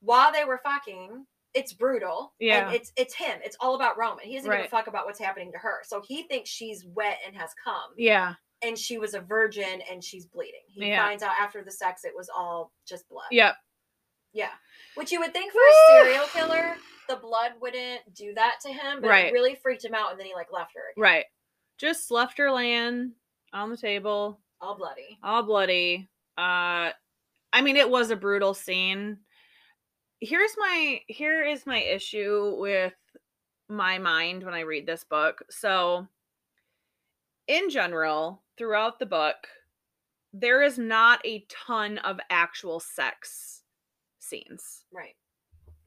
While 0.00 0.32
they 0.32 0.44
were 0.44 0.60
fucking, 0.62 1.26
it's 1.54 1.72
brutal. 1.72 2.34
Yeah. 2.38 2.66
And 2.66 2.74
it's 2.74 2.92
it's 2.96 3.14
him. 3.14 3.38
It's 3.44 3.56
all 3.60 3.74
about 3.74 3.98
Roman. 3.98 4.24
He 4.24 4.36
doesn't 4.36 4.50
give 4.50 4.64
a 4.64 4.68
fuck 4.68 4.86
about 4.86 5.06
what's 5.06 5.18
happening 5.18 5.52
to 5.52 5.58
her. 5.58 5.80
So 5.84 6.00
he 6.06 6.22
thinks 6.24 6.48
she's 6.50 6.84
wet 6.86 7.18
and 7.26 7.34
has 7.36 7.50
come. 7.62 7.90
Yeah. 7.96 8.34
And 8.62 8.78
she 8.78 8.98
was 8.98 9.14
a 9.14 9.20
virgin 9.20 9.80
and 9.90 10.02
she's 10.04 10.26
bleeding. 10.26 10.60
He 10.68 10.88
Yeah. 10.88 11.04
finds 11.06 11.22
out 11.22 11.32
after 11.40 11.62
the 11.64 11.70
sex 11.72 12.04
it 12.04 12.12
was 12.14 12.28
all 12.34 12.72
just 12.86 13.08
blood. 13.08 13.26
Yep. 13.30 13.56
Yeah. 14.32 14.50
Which 14.94 15.10
you 15.10 15.18
would 15.20 15.32
think 15.32 15.52
for 15.52 15.58
a 15.58 16.04
serial 16.04 16.26
killer, 16.26 16.76
the 17.08 17.16
blood 17.16 17.52
wouldn't 17.60 18.14
do 18.14 18.32
that 18.34 18.58
to 18.62 18.68
him, 18.72 19.00
but 19.00 19.08
Right. 19.08 19.26
it 19.26 19.32
really 19.32 19.56
freaked 19.56 19.84
him 19.84 19.94
out 19.94 20.10
and 20.12 20.20
then 20.20 20.26
he 20.26 20.34
like 20.34 20.52
left 20.52 20.72
her 20.74 20.82
again. 20.92 21.02
Right. 21.02 21.24
Just 21.78 22.10
left 22.12 22.38
her 22.38 22.52
laying 22.52 23.14
on 23.52 23.70
the 23.70 23.76
table, 23.76 24.40
All 24.60 24.76
bloody. 24.76 25.18
all 25.24 25.42
bloody. 25.42 26.08
Uh 26.38 26.92
I 27.52 27.62
mean 27.62 27.76
it 27.76 27.90
was 27.90 28.10
a 28.10 28.16
brutal 28.16 28.54
scene. 28.54 29.18
Here's 30.20 30.54
my 30.58 31.00
here 31.06 31.42
is 31.44 31.66
my 31.66 31.78
issue 31.80 32.56
with 32.58 32.94
my 33.68 33.98
mind 33.98 34.42
when 34.42 34.54
I 34.54 34.60
read 34.60 34.86
this 34.86 35.04
book. 35.04 35.42
So 35.50 36.06
in 37.46 37.70
general, 37.70 38.42
throughout 38.58 38.98
the 38.98 39.06
book, 39.06 39.36
there 40.32 40.62
is 40.62 40.78
not 40.78 41.24
a 41.24 41.44
ton 41.48 41.98
of 41.98 42.20
actual 42.28 42.80
sex 42.80 43.62
scenes. 44.18 44.84
Right. 44.92 45.16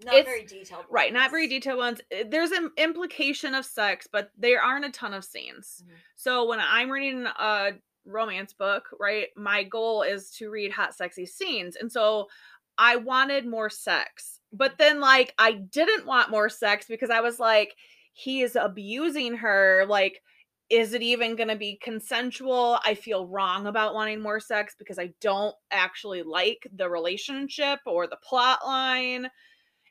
Not 0.04 0.16
It's- 0.16 0.26
very 0.26 0.44
detailed. 0.44 0.86
Right, 0.90 1.14
not 1.14 1.30
very 1.32 1.48
detailed 1.48 1.78
ones. 1.78 2.02
Uh, 2.12 2.24
There's 2.28 2.52
an 2.52 2.72
implication 2.78 3.54
of 3.56 3.66
sex, 3.66 4.08
but 4.12 4.32
there 4.38 4.62
aren't 4.62 4.84
a 4.86 4.92
ton 4.92 5.14
of 5.14 5.24
scenes. 5.24 5.84
Mhm. 5.88 5.94
So 6.16 6.46
when 6.46 6.60
I'm 6.60 6.90
reading 6.92 7.26
a 7.26 7.74
romance 8.06 8.52
book, 8.52 8.90
right, 9.00 9.30
my 9.38 9.64
goal 9.64 10.02
is 10.02 10.30
to 10.32 10.50
read 10.50 10.72
hot, 10.74 10.94
sexy 10.94 11.26
scenes. 11.26 11.78
And 11.78 11.90
so 11.90 12.30
I 12.78 12.98
wanted 12.98 13.46
more 13.46 13.70
sex. 13.70 14.40
But 14.52 14.78
then, 14.78 15.00
like, 15.00 15.34
I 15.38 15.54
didn't 15.54 16.06
want 16.06 16.30
more 16.30 16.50
sex 16.50 16.86
because 16.88 17.10
I 17.10 17.22
was 17.22 17.40
like, 17.40 17.74
he 18.14 18.42
is 18.42 18.56
abusing 18.56 19.38
her. 19.38 19.86
Like, 19.88 20.22
is 20.70 20.94
it 20.94 21.02
even 21.02 21.36
going 21.36 21.50
to 21.50 21.56
be 21.56 21.80
consensual? 21.82 22.80
I 22.86 22.94
feel 22.94 23.28
wrong 23.28 23.68
about 23.68 23.94
wanting 23.94 24.22
more 24.22 24.40
sex 24.40 24.76
because 24.78 25.00
I 25.00 25.14
don't 25.22 25.56
actually 25.72 26.24
like 26.24 26.68
the 26.76 26.90
relationship 26.90 27.80
or 27.86 28.08
the 28.08 28.18
plot 28.18 28.60
line. 28.66 29.28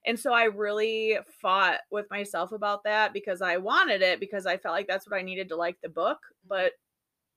And 0.04 0.18
so 0.18 0.32
I 0.32 0.44
really 0.44 1.18
fought 1.40 1.80
with 1.90 2.06
myself 2.10 2.52
about 2.52 2.84
that 2.84 3.12
because 3.12 3.40
I 3.42 3.58
wanted 3.58 4.02
it 4.02 4.18
because 4.18 4.46
I 4.46 4.56
felt 4.56 4.74
like 4.74 4.88
that's 4.88 5.08
what 5.08 5.16
I 5.16 5.22
needed 5.22 5.48
to 5.50 5.56
like 5.56 5.76
the 5.82 5.88
book, 5.88 6.18
mm-hmm. 6.18 6.48
but 6.48 6.72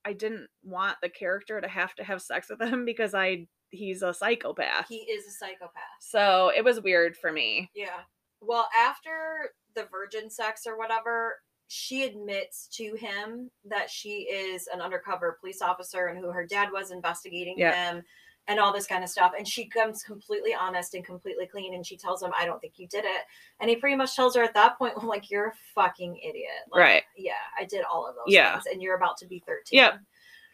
I 0.04 0.14
didn't 0.14 0.48
want 0.64 0.98
the 1.02 1.10
character 1.10 1.60
to 1.60 1.68
have 1.68 1.94
to 1.96 2.04
have 2.04 2.22
sex 2.22 2.50
with 2.50 2.62
him 2.62 2.86
because 2.86 3.14
I 3.14 3.48
he's 3.76 4.02
a 4.02 4.14
psychopath. 4.14 4.88
He 4.90 4.98
is 4.98 5.28
a 5.28 5.32
psychopath. 5.32 5.82
So 6.00 6.52
it 6.56 6.64
was 6.64 6.82
weird 6.82 7.16
for 7.18 7.32
me. 7.32 7.70
Yeah. 7.76 8.02
Well, 8.42 8.68
after 8.78 9.52
the 9.76 9.88
virgin 9.92 10.30
sex 10.30 10.64
or 10.68 10.78
whatever, 10.78 11.36
she 11.68 12.04
admits 12.04 12.68
to 12.74 12.94
him 12.96 13.50
that 13.66 13.90
she 13.90 14.22
is 14.32 14.68
an 14.74 14.82
undercover 14.82 15.38
police 15.40 15.62
officer 15.62 16.08
and 16.08 16.20
who 16.20 16.30
her 16.32 16.46
dad 16.46 16.70
was 16.72 16.92
investigating 16.92 17.58
him 17.58 18.04
and 18.48 18.60
all 18.60 18.72
this 18.72 18.86
kind 18.86 19.04
of 19.04 19.10
stuff. 19.10 19.32
And 19.36 19.48
she 19.48 19.66
comes 19.68 20.04
completely 20.04 20.54
honest 20.54 20.94
and 20.94 21.04
completely 21.04 21.48
clean. 21.48 21.74
And 21.74 21.84
she 21.84 21.98
tells 21.98 22.22
him, 22.22 22.32
I 22.38 22.46
don't 22.46 22.60
think 22.62 22.74
you 22.78 22.88
did 22.88 23.04
it. 23.04 23.22
And 23.60 23.68
he 23.72 23.76
pretty 23.78 23.96
much 23.96 24.16
tells 24.16 24.36
her 24.36 24.44
at 24.44 24.54
that 24.54 24.78
point, 24.78 24.96
well, 24.96 25.08
like, 25.10 25.32
you're 25.32 25.48
a 25.48 25.54
fucking 25.74 26.18
idiot. 26.18 26.52
Like, 26.72 26.80
Right. 26.82 27.04
Yeah, 27.18 27.32
I 27.60 27.66
did 27.66 27.84
all 27.92 28.08
of 28.08 28.14
those 28.14 28.26
Yeah. 28.32 28.54
things. 28.54 28.66
And 28.72 28.82
you're 28.84 28.96
about 28.96 29.18
to 29.18 29.26
be 29.26 29.40
13. 29.48 29.80
Yep. 29.80 30.00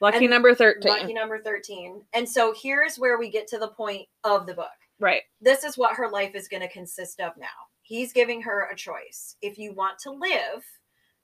Lucky 0.01 0.25
And 0.25 0.29
number 0.29 0.53
13. 0.55 0.91
Lucky 0.91 1.13
number 1.13 1.39
13. 1.39 2.01
And 2.13 2.27
so 2.27 2.53
here's 2.59 2.97
where 2.97 3.17
we 3.17 3.29
get 3.29 3.47
to 3.49 3.57
the 3.59 3.67
point 3.69 4.07
of 4.23 4.45
the 4.47 4.53
book 4.53 4.67
right. 4.99 5.21
this 5.41 5.63
is 5.63 5.77
what 5.77 5.95
her 5.95 6.09
life 6.09 6.35
is 6.35 6.47
going 6.47 6.61
to 6.61 6.69
consist 6.69 7.19
of 7.21 7.33
now. 7.37 7.47
He's 7.83 8.11
giving 8.13 8.41
her 8.41 8.69
a 8.71 8.75
choice. 8.75 9.35
If 9.41 9.57
you 9.57 9.73
want 9.73 9.99
to 9.99 10.11
live, 10.11 10.63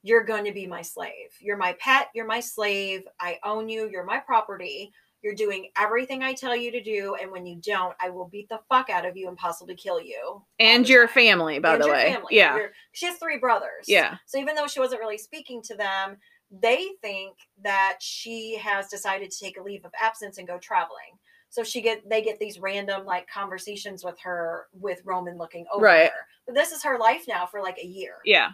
you're 0.04 0.24
going 0.24 0.46
to 0.46 0.52
be 0.54 0.68
my 0.68 0.82
slave. 0.82 1.30
You're 1.40 1.58
my 1.58 1.76
pet. 1.80 2.10
You're 2.14 2.28
my 2.28 2.40
slave. 2.40 3.04
I 3.20 3.40
own 3.44 3.68
you. 3.70 3.90
You're 3.90 4.06
my 4.06 4.20
property. 4.20 4.92
You're 5.24 5.34
doing 5.34 5.70
everything 5.78 6.22
I 6.24 6.34
tell 6.34 6.56
you 6.56 6.72
to 6.72 6.82
do. 6.82 7.16
And 7.20 7.32
when 7.32 7.46
you 7.46 7.56
don't, 7.56 7.96
I 8.00 8.10
will 8.10 8.28
beat 8.28 8.48
the 8.50 8.60
fuck 8.70 8.90
out 8.90 9.06
of 9.06 9.18
you 9.18 9.28
and 9.28 9.36
possibly 9.38 9.76
kill 9.76 10.00
you. 10.00 10.44
And 10.60 10.88
your 10.88 11.08
time. 11.08 11.14
family, 11.14 11.60
by 11.60 11.74
And 11.76 11.84
the 11.84 11.88
way. 11.88 12.14
family. 12.14 12.28
Yeah. 12.36 12.56
Your- 12.56 12.72
she 12.92 13.08
has 13.08 13.18
three 13.18 13.38
brothers. 13.40 13.86
Yeah. 13.88 14.18
So 14.28 14.38
even 14.38 14.56
though 14.56 14.68
she 14.68 14.80
wasn't 14.80 15.02
really 15.02 15.18
speaking 15.18 15.62
to 15.64 15.76
them, 15.76 16.18
they 16.52 16.90
think 17.02 17.36
that 17.64 17.98
she 18.00 18.56
has 18.58 18.88
decided 18.88 19.32
to 19.32 19.40
take 19.40 19.58
a 19.58 19.62
leave 19.64 19.84
of 19.86 19.92
absence 20.00 20.38
and 20.38 20.48
go 20.48 20.58
traveling. 20.58 21.18
So 21.50 21.64
she 21.64 21.82
get 21.82 22.08
they 22.10 22.22
get 22.22 22.40
these 22.40 22.60
random 22.60 23.06
like 23.06 23.28
conversations 23.30 24.04
with 24.04 24.20
her 24.20 24.68
with 24.74 25.02
Roman 25.06 25.38
looking 25.38 25.66
over 25.74 25.86
Right. 25.86 26.10
her. 26.12 26.28
But 26.46 26.56
this 26.56 26.72
is 26.72 26.84
her 26.84 26.98
life 26.98 27.26
now 27.28 27.46
for 27.46 27.62
like 27.62 27.78
a 27.82 27.86
year. 27.86 28.16
Yeah. 28.26 28.50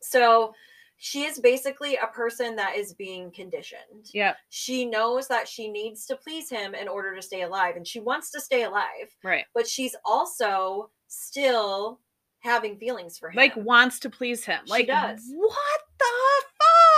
So 0.00 0.54
she 0.98 1.24
is 1.24 1.38
basically 1.38 1.96
a 1.96 2.06
person 2.06 2.56
that 2.56 2.76
is 2.76 2.94
being 2.94 3.30
conditioned. 3.30 4.10
Yeah. 4.12 4.34
She 4.48 4.86
knows 4.86 5.28
that 5.28 5.46
she 5.46 5.68
needs 5.68 6.06
to 6.06 6.16
please 6.16 6.48
him 6.48 6.74
in 6.74 6.88
order 6.88 7.14
to 7.14 7.20
stay 7.22 7.42
alive 7.42 7.76
and 7.76 7.86
she 7.86 8.00
wants 8.00 8.30
to 8.30 8.40
stay 8.40 8.62
alive, 8.62 9.14
Right. 9.22 9.44
but 9.54 9.66
she's 9.68 9.94
also 10.04 10.90
still 11.06 12.00
having 12.40 12.78
feelings 12.78 13.18
for 13.18 13.28
him. 13.30 13.36
Like 13.36 13.56
wants 13.56 13.98
to 14.00 14.10
please 14.10 14.44
him. 14.44 14.60
She 14.64 14.70
Like 14.70 14.86
does. 14.86 15.20
what 15.34 15.80
the 15.98 16.42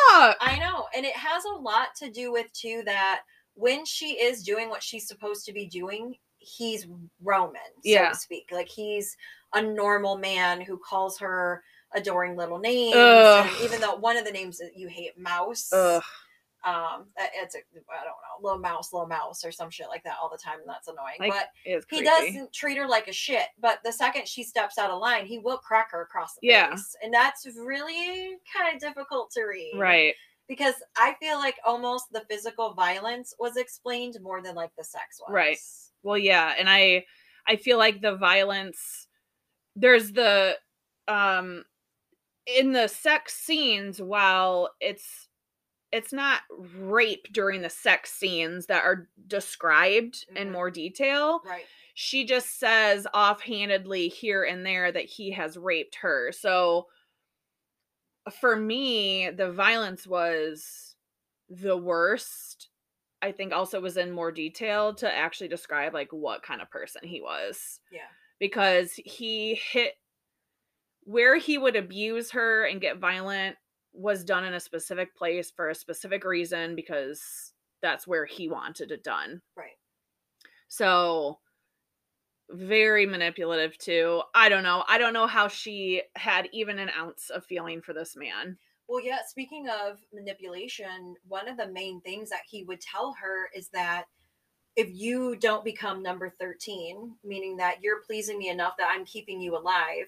fuck? 0.08 0.36
I 0.40 0.58
know. 0.58 0.86
And 0.96 1.04
it 1.04 1.16
has 1.16 1.44
a 1.44 1.60
lot 1.60 1.88
to 1.96 2.10
do 2.10 2.32
with, 2.32 2.52
too, 2.52 2.82
that 2.86 3.20
when 3.54 3.84
she 3.84 4.20
is 4.20 4.42
doing 4.42 4.68
what 4.68 4.82
she's 4.82 5.06
supposed 5.08 5.44
to 5.46 5.52
be 5.52 5.66
doing, 5.66 6.16
he's 6.38 6.86
Roman, 7.22 7.60
so 7.74 7.80
Yeah. 7.82 8.10
to 8.10 8.14
speak. 8.14 8.48
Like 8.52 8.68
he's 8.68 9.16
a 9.54 9.60
normal 9.62 10.16
man 10.16 10.60
who 10.60 10.78
calls 10.78 11.18
her 11.18 11.62
adoring 11.94 12.36
little 12.36 12.58
names. 12.58 12.94
Even 13.62 13.80
though 13.80 13.96
one 13.96 14.16
of 14.16 14.24
the 14.24 14.30
names 14.30 14.58
that 14.58 14.76
you 14.76 14.88
hate, 14.88 15.18
Mouse, 15.18 15.72
Ugh. 15.72 16.02
Um, 16.68 17.06
it's 17.16 17.54
a, 17.54 17.58
I 17.58 18.04
don't 18.04 18.06
know, 18.06 18.42
little 18.42 18.58
mouse, 18.58 18.92
little 18.92 19.08
mouse, 19.08 19.44
or 19.44 19.52
some 19.52 19.70
shit 19.70 19.88
like 19.88 20.02
that 20.04 20.16
all 20.20 20.28
the 20.30 20.38
time. 20.38 20.58
And 20.60 20.68
that's 20.68 20.88
annoying. 20.88 21.16
Like, 21.18 21.32
but 21.32 21.84
he 21.90 22.02
doesn't 22.02 22.52
treat 22.52 22.76
her 22.78 22.86
like 22.86 23.08
a 23.08 23.12
shit. 23.12 23.46
But 23.60 23.78
the 23.84 23.92
second 23.92 24.28
she 24.28 24.42
steps 24.42 24.76
out 24.78 24.90
of 24.90 25.00
line, 25.00 25.26
he 25.26 25.38
will 25.38 25.58
crack 25.58 25.92
her 25.92 26.02
across 26.02 26.34
the 26.34 26.40
Yeah. 26.42 26.70
face. 26.70 26.96
And 27.02 27.12
that's 27.12 27.46
really 27.56 28.36
kind 28.54 28.74
of 28.74 28.80
difficult 28.80 29.30
to 29.32 29.42
read 29.44 29.72
Right. 29.76 30.14
because 30.48 30.74
I 30.96 31.14
feel 31.20 31.38
like 31.38 31.56
almost 31.64 32.06
the 32.12 32.24
physical 32.28 32.74
violence 32.74 33.34
was 33.38 33.56
explained 33.56 34.16
more 34.20 34.42
than 34.42 34.54
like 34.54 34.70
the 34.76 34.84
sex 34.84 35.20
was. 35.20 35.32
Right. 35.32 35.58
Well, 36.02 36.18
yeah, 36.18 36.54
and 36.58 36.68
I 36.68 37.04
I 37.46 37.56
feel 37.56 37.78
like 37.78 38.00
the 38.02 38.14
violence 38.16 39.06
there's 39.74 40.12
the 40.12 40.58
um 41.06 41.64
in 42.46 42.72
the 42.72 42.88
sex 42.88 43.34
scenes 43.34 44.00
while 44.00 44.70
it's 44.80 45.28
it's 45.92 46.12
not 46.12 46.42
rape 46.50 47.28
during 47.32 47.62
the 47.62 47.70
sex 47.70 48.12
scenes 48.12 48.66
that 48.66 48.84
are 48.84 49.08
described 49.26 50.26
in 50.36 50.48
Mhm. 50.48 50.52
more 50.52 50.70
detail 50.70 51.40
Right. 51.44 51.66
she 51.94 52.24
just 52.24 52.58
says 52.58 53.06
offhandedly 53.14 54.08
here 54.08 54.44
and 54.44 54.64
there 54.66 54.92
that 54.92 55.04
he 55.06 55.30
has 55.32 55.56
raped 55.56 55.96
her. 55.96 56.30
So 56.32 56.88
for 58.40 58.54
me, 58.56 59.30
the 59.30 59.50
violence 59.50 60.06
was 60.06 60.96
the 61.48 61.76
worst. 61.76 62.68
I 63.22 63.32
think 63.32 63.52
also 63.52 63.80
was 63.80 63.96
in 63.96 64.12
more 64.12 64.30
detail 64.30 64.94
to 64.96 65.12
actually 65.12 65.48
describe 65.48 65.94
like 65.94 66.12
what 66.12 66.42
kind 66.42 66.60
of 66.62 66.70
person 66.70 67.02
he 67.04 67.20
was 67.20 67.80
Yeah. 67.90 68.06
because 68.38 68.92
he 68.92 69.54
hit 69.54 69.94
where 71.02 71.36
he 71.36 71.56
would 71.56 71.74
abuse 71.74 72.30
her 72.32 72.64
and 72.66 72.80
get 72.82 72.98
violent 72.98 73.56
was 73.92 74.24
done 74.24 74.44
in 74.44 74.54
a 74.54 74.60
specific 74.60 75.16
place 75.16 75.50
for 75.50 75.68
a 75.68 75.74
specific 75.74 76.24
reason 76.24 76.76
because 76.76 77.52
that's 77.82 78.06
where 78.06 78.26
he 78.26 78.48
wanted 78.48 78.90
it 78.90 79.02
done. 79.02 79.42
Right. 79.56 79.78
So 80.68 81.38
very 82.50 83.06
manipulative 83.06 83.76
too. 83.78 84.22
I 84.34 84.48
don't 84.48 84.62
know. 84.62 84.84
I 84.88 84.98
don't 84.98 85.12
know 85.12 85.26
how 85.26 85.48
she 85.48 86.02
had 86.16 86.48
even 86.52 86.78
an 86.78 86.90
ounce 86.96 87.30
of 87.30 87.44
feeling 87.44 87.82
for 87.82 87.92
this 87.92 88.16
man. 88.16 88.58
Well, 88.88 89.04
yeah, 89.04 89.18
speaking 89.26 89.66
of 89.68 89.98
manipulation, 90.14 91.14
one 91.26 91.46
of 91.46 91.58
the 91.58 91.68
main 91.68 92.00
things 92.00 92.30
that 92.30 92.42
he 92.48 92.64
would 92.64 92.80
tell 92.80 93.14
her 93.20 93.50
is 93.54 93.68
that 93.74 94.04
if 94.76 94.88
you 94.90 95.36
don't 95.36 95.64
become 95.64 96.02
number 96.02 96.32
13, 96.40 97.16
meaning 97.22 97.56
that 97.58 97.82
you're 97.82 98.02
pleasing 98.06 98.38
me 98.38 98.48
enough 98.48 98.76
that 98.78 98.88
I'm 98.90 99.04
keeping 99.04 99.42
you 99.42 99.56
alive, 99.56 100.06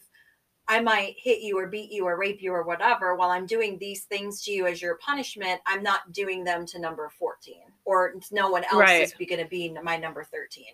I 0.68 0.80
might 0.80 1.16
hit 1.18 1.40
you 1.40 1.58
or 1.58 1.66
beat 1.66 1.90
you 1.90 2.04
or 2.04 2.16
rape 2.16 2.40
you 2.40 2.52
or 2.52 2.62
whatever. 2.62 3.16
While 3.16 3.30
I'm 3.30 3.46
doing 3.46 3.76
these 3.78 4.04
things 4.04 4.42
to 4.44 4.52
you 4.52 4.66
as 4.66 4.80
your 4.80 4.96
punishment, 4.98 5.60
I'm 5.66 5.82
not 5.82 6.12
doing 6.12 6.44
them 6.44 6.64
to 6.66 6.78
number 6.78 7.10
14 7.18 7.56
or 7.84 8.14
no 8.30 8.50
one 8.50 8.62
else 8.64 8.74
Right. 8.74 9.02
is 9.02 9.12
going 9.14 9.40
to 9.42 9.48
be 9.48 9.70
my 9.82 9.96
number 9.96 10.22
13. 10.22 10.64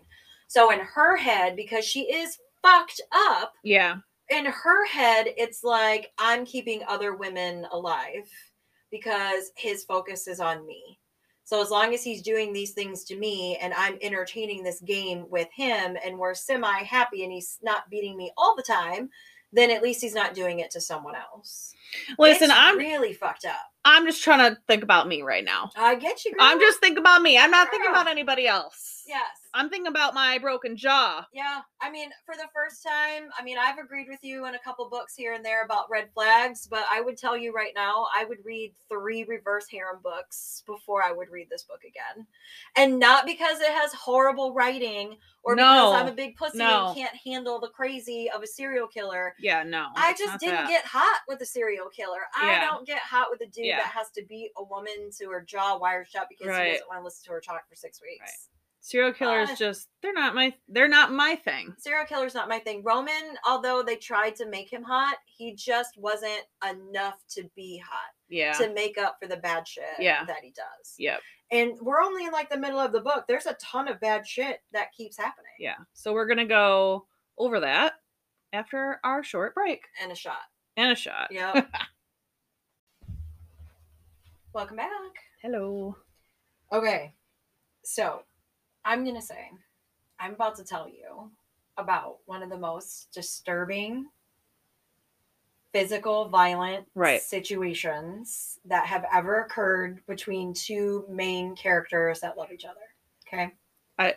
So 0.48 0.70
in 0.70 0.80
her 0.80 1.16
head, 1.16 1.56
because 1.56 1.84
she 1.84 2.12
is 2.12 2.38
fucked 2.62 3.00
up, 3.12 3.54
Yeah. 3.62 3.96
in 4.28 4.44
her 4.44 4.84
head, 4.86 5.28
it's 5.38 5.64
like 5.64 6.12
I'm 6.18 6.44
keeping 6.44 6.82
other 6.86 7.14
women 7.14 7.66
alive 7.70 8.28
because 8.90 9.50
his 9.56 9.84
focus 9.84 10.26
is 10.28 10.40
on 10.40 10.66
me. 10.66 10.98
So 11.44 11.62
as 11.62 11.70
long 11.70 11.94
as 11.94 12.02
he's 12.02 12.22
doing 12.22 12.52
these 12.52 12.72
things 12.72 13.04
to 13.04 13.16
me 13.16 13.56
and 13.58 13.72
I'm 13.72 13.98
entertaining 14.02 14.62
this 14.64 14.80
game 14.80 15.26
with 15.30 15.48
him 15.54 15.96
and 16.04 16.18
we're 16.18 16.34
semi 16.34 16.82
happy 16.82 17.22
and 17.22 17.32
he's 17.32 17.58
not 17.62 17.88
beating 17.88 18.16
me 18.16 18.32
all 18.36 18.54
the 18.56 18.64
time, 18.64 19.08
then 19.56 19.70
at 19.70 19.82
least 19.82 20.02
he's 20.02 20.14
not 20.14 20.34
doing 20.34 20.60
it 20.60 20.70
to 20.72 20.80
someone 20.80 21.14
else. 21.16 21.74
Listen, 22.18 22.50
It's 22.50 22.58
I'm 22.58 22.78
really 22.78 23.12
fucked 23.12 23.44
up. 23.44 23.60
I'm 23.84 24.04
just 24.04 24.22
trying 24.24 24.50
to 24.50 24.60
think 24.66 24.82
about 24.82 25.06
me 25.06 25.22
right 25.22 25.44
now. 25.44 25.70
I 25.76 25.94
get 25.94 26.24
you. 26.24 26.32
I'm 26.40 26.58
just 26.58 26.80
thinking 26.80 26.98
about 26.98 27.22
me. 27.22 27.38
I'm 27.38 27.52
not 27.52 27.70
thinking 27.70 27.88
about 27.88 28.08
anybody 28.08 28.48
else. 28.48 29.04
yes. 29.06 29.22
I'm 29.54 29.70
thinking 29.70 29.86
about 29.86 30.12
my 30.12 30.36
broken 30.38 30.76
jaw. 30.76 31.24
Yeah, 31.32 31.60
I 31.80 31.90
mean, 31.90 32.10
for 32.26 32.34
the 32.34 32.48
first 32.54 32.82
time, 32.82 33.30
I 33.38 33.42
mean, 33.42 33.56
I've 33.58 33.78
agreed 33.78 34.06
with 34.06 34.18
you 34.22 34.44
in 34.46 34.54
a 34.54 34.58
couple 34.58 34.86
books 34.90 35.14
here 35.16 35.32
and 35.32 35.42
there 35.42 35.64
about 35.64 35.88
red 35.88 36.10
flags, 36.12 36.66
but 36.66 36.84
I 36.90 37.00
would 37.00 37.16
tell 37.16 37.38
you 37.38 37.54
right 37.54 37.72
now, 37.74 38.06
I 38.14 38.26
would 38.26 38.38
read 38.44 38.74
three 38.90 39.24
reverse 39.24 39.66
harem 39.70 40.00
books 40.02 40.62
before 40.66 41.02
I 41.02 41.12
would 41.12 41.30
read 41.30 41.48
this 41.48 41.62
book 41.62 41.80
again. 41.84 42.26
And 42.76 42.98
not 42.98 43.24
because 43.24 43.60
it 43.60 43.70
has 43.70 43.94
horrible 43.94 44.52
writing 44.52 45.16
or 45.42 45.54
because 45.54 45.94
I'm 45.94 46.08
a 46.08 46.12
big 46.12 46.36
pussy 46.36 46.58
no. 46.58 46.88
and 46.88 46.96
can't 46.96 47.16
handle 47.24 47.60
the 47.60 47.68
crazy 47.68 48.28
of 48.34 48.42
a 48.42 48.46
serial 48.46 48.88
killer. 48.88 49.34
Yeah, 49.38 49.62
no. 49.62 49.86
I 49.94 50.12
just 50.18 50.38
didn't 50.40 50.56
that. 50.56 50.68
get 50.68 50.84
hot 50.84 51.20
with 51.28 51.40
a 51.40 51.46
serial 51.46 51.85
killer. 51.90 52.20
I 52.36 52.52
Yeah. 52.52 52.66
don't 52.66 52.86
get 52.86 52.98
hot 53.00 53.28
with 53.30 53.40
a 53.40 53.46
dude 53.46 53.66
Yeah. 53.66 53.78
that 53.78 53.88
has 53.88 54.10
to 54.12 54.24
beat 54.24 54.52
a 54.56 54.62
woman 54.64 55.10
to 55.18 55.30
her 55.30 55.40
jaw 55.42 55.78
wired 55.78 56.08
shut 56.08 56.26
because 56.28 56.56
he 56.56 56.72
doesn't 56.72 56.88
want 56.88 57.00
to 57.00 57.04
listen 57.04 57.24
to 57.26 57.32
her 57.32 57.40
talk 57.40 57.68
for 57.68 57.74
six 57.74 58.00
weeks. 58.02 58.20
Right. 58.20 58.30
serial 58.80 59.12
killers 59.12 59.50
Uh, 59.50 59.56
just 59.56 59.88
they're 60.00 60.12
not 60.12 60.32
my 60.36 60.54
they're 60.68 60.86
not 60.86 61.10
my 61.10 61.34
thing. 61.34 61.74
serial 61.76 62.06
killer's 62.06 62.34
not 62.34 62.48
my 62.48 62.60
thing. 62.60 62.84
Roman, 62.84 63.36
although 63.44 63.82
they 63.82 63.96
tried 63.96 64.36
to 64.36 64.46
make 64.46 64.72
him 64.72 64.84
hot, 64.84 65.18
he 65.24 65.54
just 65.56 65.98
wasn't 65.98 66.44
enough 66.64 67.18
to 67.30 67.50
be 67.56 67.78
hot 67.78 68.12
Yeah. 68.28 68.52
to 68.52 68.72
make 68.72 68.96
up 68.96 69.18
for 69.20 69.26
the 69.26 69.38
bad 69.38 69.66
shit 69.66 69.98
Yeah. 69.98 70.24
that 70.26 70.44
he 70.44 70.52
does. 70.52 70.94
Yep. 70.98 71.20
And 71.50 71.76
we're 71.80 72.00
only 72.00 72.26
in 72.26 72.30
like 72.32 72.48
the 72.48 72.58
middle 72.58 72.78
of 72.78 72.92
the 72.92 73.00
book. 73.00 73.26
There's 73.26 73.46
a 73.46 73.54
ton 73.54 73.88
of 73.88 73.98
bad 73.98 74.24
shit 74.24 74.62
that 74.70 74.92
keeps 74.92 75.16
happening. 75.16 75.54
Yeah. 75.58 75.78
So 75.92 76.12
we're 76.12 76.26
gonna 76.26 76.46
go 76.46 77.08
over 77.38 77.58
that 77.60 77.94
after 78.52 79.00
our 79.02 79.24
short 79.24 79.54
break 79.54 79.84
And 80.00 80.12
a 80.12 80.14
shot. 80.16 80.44
And 80.76 80.92
a 80.92 80.94
shot. 80.94 81.28
Yep. 81.30 81.68
Welcome 84.52 84.76
back. 84.76 84.90
Hello. 85.42 85.96
Okay. 86.72 87.12
So 87.84 88.22
I'm 88.84 89.04
going 89.04 89.16
to 89.16 89.22
say, 89.22 89.50
I'm 90.18 90.34
about 90.34 90.56
to 90.56 90.64
tell 90.64 90.88
you 90.88 91.30
about 91.76 92.18
one 92.26 92.42
of 92.42 92.48
the 92.50 92.58
most 92.58 93.08
disturbing 93.12 94.06
physical 95.72 96.28
violent 96.28 96.86
Right. 96.94 97.20
situations 97.20 98.58
that 98.64 98.86
have 98.86 99.04
ever 99.14 99.42
occurred 99.42 100.00
between 100.06 100.54
two 100.54 101.04
main 101.10 101.54
characters 101.54 102.20
that 102.20 102.38
love 102.38 102.50
each 102.50 102.64
other. 102.64 102.80
Okay. 103.28 103.52
I 103.98 104.14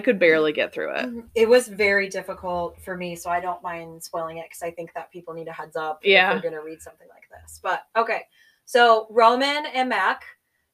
could 0.00 0.18
barely 0.18 0.52
get 0.52 0.72
through 0.72 0.94
it. 0.94 1.06
Mhm. 1.06 1.28
It 1.34 1.48
was 1.48 1.66
very 1.68 2.08
difficult 2.08 2.80
for 2.82 2.96
me, 2.96 3.16
so 3.16 3.30
I 3.30 3.40
don't 3.40 3.62
mind 3.62 4.02
spoiling 4.02 4.38
it 4.38 4.44
because 4.48 4.62
I 4.62 4.70
think 4.70 4.92
that 4.94 5.10
people 5.10 5.34
need 5.34 5.48
a 5.48 5.52
heads 5.52 5.76
up 5.76 6.00
Yeah. 6.04 6.28
if 6.28 6.34
they're 6.42 6.50
going 6.50 6.60
to 6.62 6.64
read 6.66 6.80
something 6.80 7.08
like 7.08 7.28
this. 7.30 7.58
But 7.62 7.84
okay, 7.96 8.26
so 8.64 9.06
Roman 9.10 9.66
and 9.66 9.88
Mac, 9.88 10.24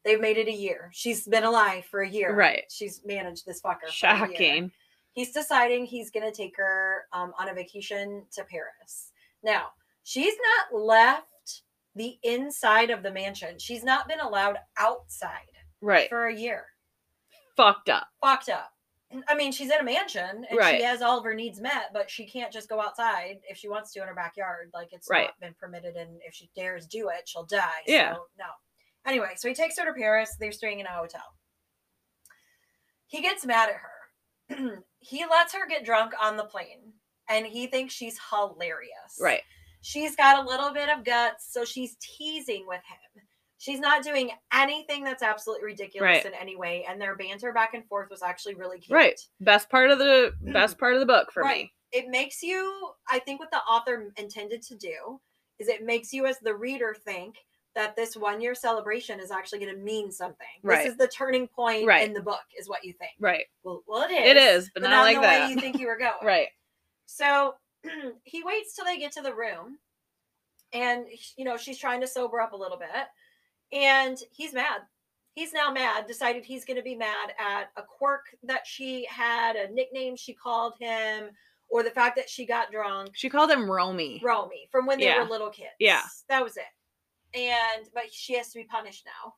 they've 0.05 0.21
made 0.21 0.37
it 0.37 0.47
a 0.49 0.53
year. 0.53 0.91
She's 0.93 1.27
been 1.27 1.45
alive 1.45 1.85
for 1.87 2.01
a 2.03 2.09
year. 2.09 2.35
Right. 2.35 2.65
She's 2.71 3.03
managed 3.05 3.47
this 3.47 3.61
fucker. 3.63 3.81
for 3.81 3.87
a 3.87 4.19
year. 4.29 4.29
Shocking. 4.29 4.73
He's 5.13 5.33
deciding 5.33 5.87
he's 5.87 6.11
going 6.11 6.31
to 6.31 6.37
take 6.37 6.57
her 6.59 7.07
um, 7.13 7.33
on 7.39 7.49
a 7.49 7.55
vacation 7.55 8.27
to 8.33 8.45
Paris. 8.45 9.11
Now, 9.43 9.73
she's 10.05 10.35
not 10.73 10.81
left 10.81 11.63
the 11.95 12.19
inside 12.23 12.91
of 12.91 13.03
the 13.03 13.11
mansion. 13.11 13.59
She's 13.59 13.83
not 13.83 14.07
been 14.07 14.21
allowed 14.21 14.59
outside 14.77 15.33
Right. 15.81 16.09
for 16.09 16.27
a 16.27 16.35
year 16.35 16.67
Fucked 17.57 17.89
up. 17.89 18.07
fucked 18.23 18.49
up. 18.51 18.73
I 19.27 19.35
mean, 19.35 19.53
she's 19.53 19.71
in 19.71 19.81
a 19.81 19.85
mansion 19.85 20.45
and 20.51 20.59
Right. 20.59 20.77
she 20.77 20.83
has 20.83 21.01
all 21.01 21.19
of 21.19 21.25
her 21.25 21.35
needs 21.35 21.61
met, 21.61 21.93
but 21.95 22.11
she 22.11 22.27
can't 22.29 22.53
just 22.53 22.69
go 22.69 22.81
outside 22.81 23.41
if 23.49 23.57
she 23.57 23.69
wants 23.69 23.93
to 23.93 24.03
in 24.03 24.09
her 24.09 24.15
backyard. 24.15 24.71
Like 24.75 24.93
it's 24.93 25.09
Right. 25.09 25.27
not 25.29 25.41
been 25.41 25.55
permitted, 25.55 25.97
and 25.97 26.21
if 26.27 26.35
she 26.35 26.51
dares 26.55 26.87
do 26.87 27.09
it, 27.09 27.27
she'll 27.29 27.47
die. 27.47 27.83
Yeah. 27.87 28.15
So 28.15 28.27
no. 28.39 28.45
Anyway, 29.07 29.33
so 29.37 29.49
he 29.49 29.55
takes 29.55 29.79
her 29.79 29.87
to 29.87 29.95
Paris. 29.99 30.37
They're 30.39 30.53
staying 30.53 30.81
in 30.81 30.87
a 30.87 30.91
hotel. 30.91 31.23
He 33.07 33.23
gets 33.23 33.47
mad 33.47 33.71
at 33.71 33.77
her. 33.77 34.85
he 34.99 35.25
lets 35.25 35.55
her 35.55 35.67
get 35.67 35.85
drunk 35.85 36.13
on 36.21 36.37
the 36.37 36.45
plane, 36.45 36.93
and 37.29 37.47
he 37.47 37.67
thinks 37.67 37.95
she's 37.95 38.19
hilarious. 38.31 39.19
Right. 39.21 39.43
She's 39.81 40.17
got 40.17 40.45
a 40.45 40.47
little 40.49 40.73
bit 40.73 40.91
of 40.91 41.05
guts, 41.05 41.51
so 41.51 41.65
she's 41.65 41.97
teasing 42.01 42.67
with 42.67 42.83
him. 42.85 43.23
She's 43.59 43.81
not 43.81 44.05
doing 44.05 44.31
anything 44.55 45.03
that's 45.03 45.23
absolutely 45.23 45.67
ridiculous 45.67 46.25
Right. 46.25 46.27
in 46.27 46.35
any 46.35 46.55
way, 46.57 46.85
and 46.89 47.01
their 47.01 47.17
banter 47.17 47.53
back 47.53 47.75
and 47.75 47.85
forth 47.89 48.09
was 48.09 48.23
actually 48.23 48.55
really 48.55 48.79
cute. 48.79 48.95
Right. 48.95 49.21
Best 49.41 49.69
part 49.69 49.91
of 49.91 49.99
the 49.99 50.33
best 50.53 50.79
part 50.79 50.95
of 50.95 51.01
the 51.01 51.07
book 51.07 51.33
for 51.33 51.43
Right. 51.43 51.65
me. 51.65 51.73
It 51.91 52.09
makes 52.09 52.43
you, 52.43 52.91
I 53.11 53.19
think, 53.19 53.41
what 53.41 53.51
the 53.51 53.59
author 53.59 54.13
intended 54.17 54.63
to 54.63 54.77
do 54.77 55.21
is 55.59 55.67
it 55.69 55.85
makes 55.85 56.13
you, 56.13 56.27
as 56.27 56.39
the 56.39 56.55
reader, 56.55 56.95
think 56.95 57.35
that 57.75 57.97
this 57.97 58.17
one 58.17 58.41
year 58.41 58.55
celebration 58.55 59.19
is 59.19 59.31
actually 59.33 59.59
going 59.59 59.75
to 59.75 59.81
mean 59.81 60.13
something. 60.13 60.47
Right. 60.63 60.85
This 60.85 60.93
is 60.93 60.97
the 60.97 61.09
turning 61.09 61.49
point 61.49 61.87
Right. 61.87 62.07
in 62.07 62.13
the 62.13 62.23
book, 62.23 62.43
is 62.59 62.69
what 62.69 62.85
you 62.85 62.93
think. 62.93 63.13
Right. 63.19 63.47
Well, 63.65 63.83
well 63.89 64.03
it 64.09 64.13
is. 64.13 64.27
It 64.31 64.37
is, 64.37 64.71
but 64.73 64.83
not 64.85 64.93
in 64.93 64.99
like 65.01 65.17
the 65.17 65.21
that. 65.23 65.47
way 65.49 65.53
you 65.55 65.61
think 65.61 65.79
you 65.81 65.87
were 65.89 65.97
going. 65.99 66.15
Right. 66.23 66.49
So 67.07 67.55
he 68.23 68.45
waits 68.45 68.77
till 68.77 68.85
they 68.85 68.99
get 68.99 69.13
to 69.13 69.23
the 69.23 69.35
room, 69.35 69.79
and 70.73 71.07
you 71.37 71.45
know 71.45 71.57
she's 71.57 71.79
trying 71.79 72.01
to 72.03 72.07
sober 72.07 72.41
up 72.41 72.53
a 72.53 72.57
little 72.57 72.79
bit, 72.79 72.89
and 73.73 74.19
he's 74.33 74.53
mad. 74.55 74.81
He's 75.35 75.53
now 75.53 75.71
mad. 75.71 76.07
Decided 76.07 76.45
he's 76.45 76.65
going 76.65 76.77
to 76.79 76.83
be 76.83 76.97
mad 76.97 77.33
at 77.39 77.71
a 77.77 77.83
quirk 77.83 78.27
that 78.43 78.67
she 78.67 79.07
had, 79.07 79.57
a 79.57 79.71
nickname 79.73 80.17
she 80.17 80.35
called 80.35 80.75
him, 80.81 81.31
or 81.69 81.83
the 81.83 81.91
fact 81.91 82.17
that 82.17 82.29
she 82.29 82.45
got 82.47 82.73
drunk. 82.73 83.11
She 83.15 83.29
called 83.31 83.51
him 83.51 83.71
Romy. 83.71 84.21
Romy 84.25 84.69
from 84.73 84.87
when 84.87 84.99
they 84.99 85.05
Yeah. 85.07 85.23
were 85.23 85.29
little 85.29 85.51
kids. 85.51 85.71
Yeah. 85.79 86.03
that 86.29 86.43
was 86.43 86.57
it. 86.57 86.65
And 87.39 87.87
but 87.95 88.13
she 88.13 88.35
has 88.37 88.49
to 88.53 88.59
be 88.59 88.65
punished 88.65 89.05
now. 89.07 89.35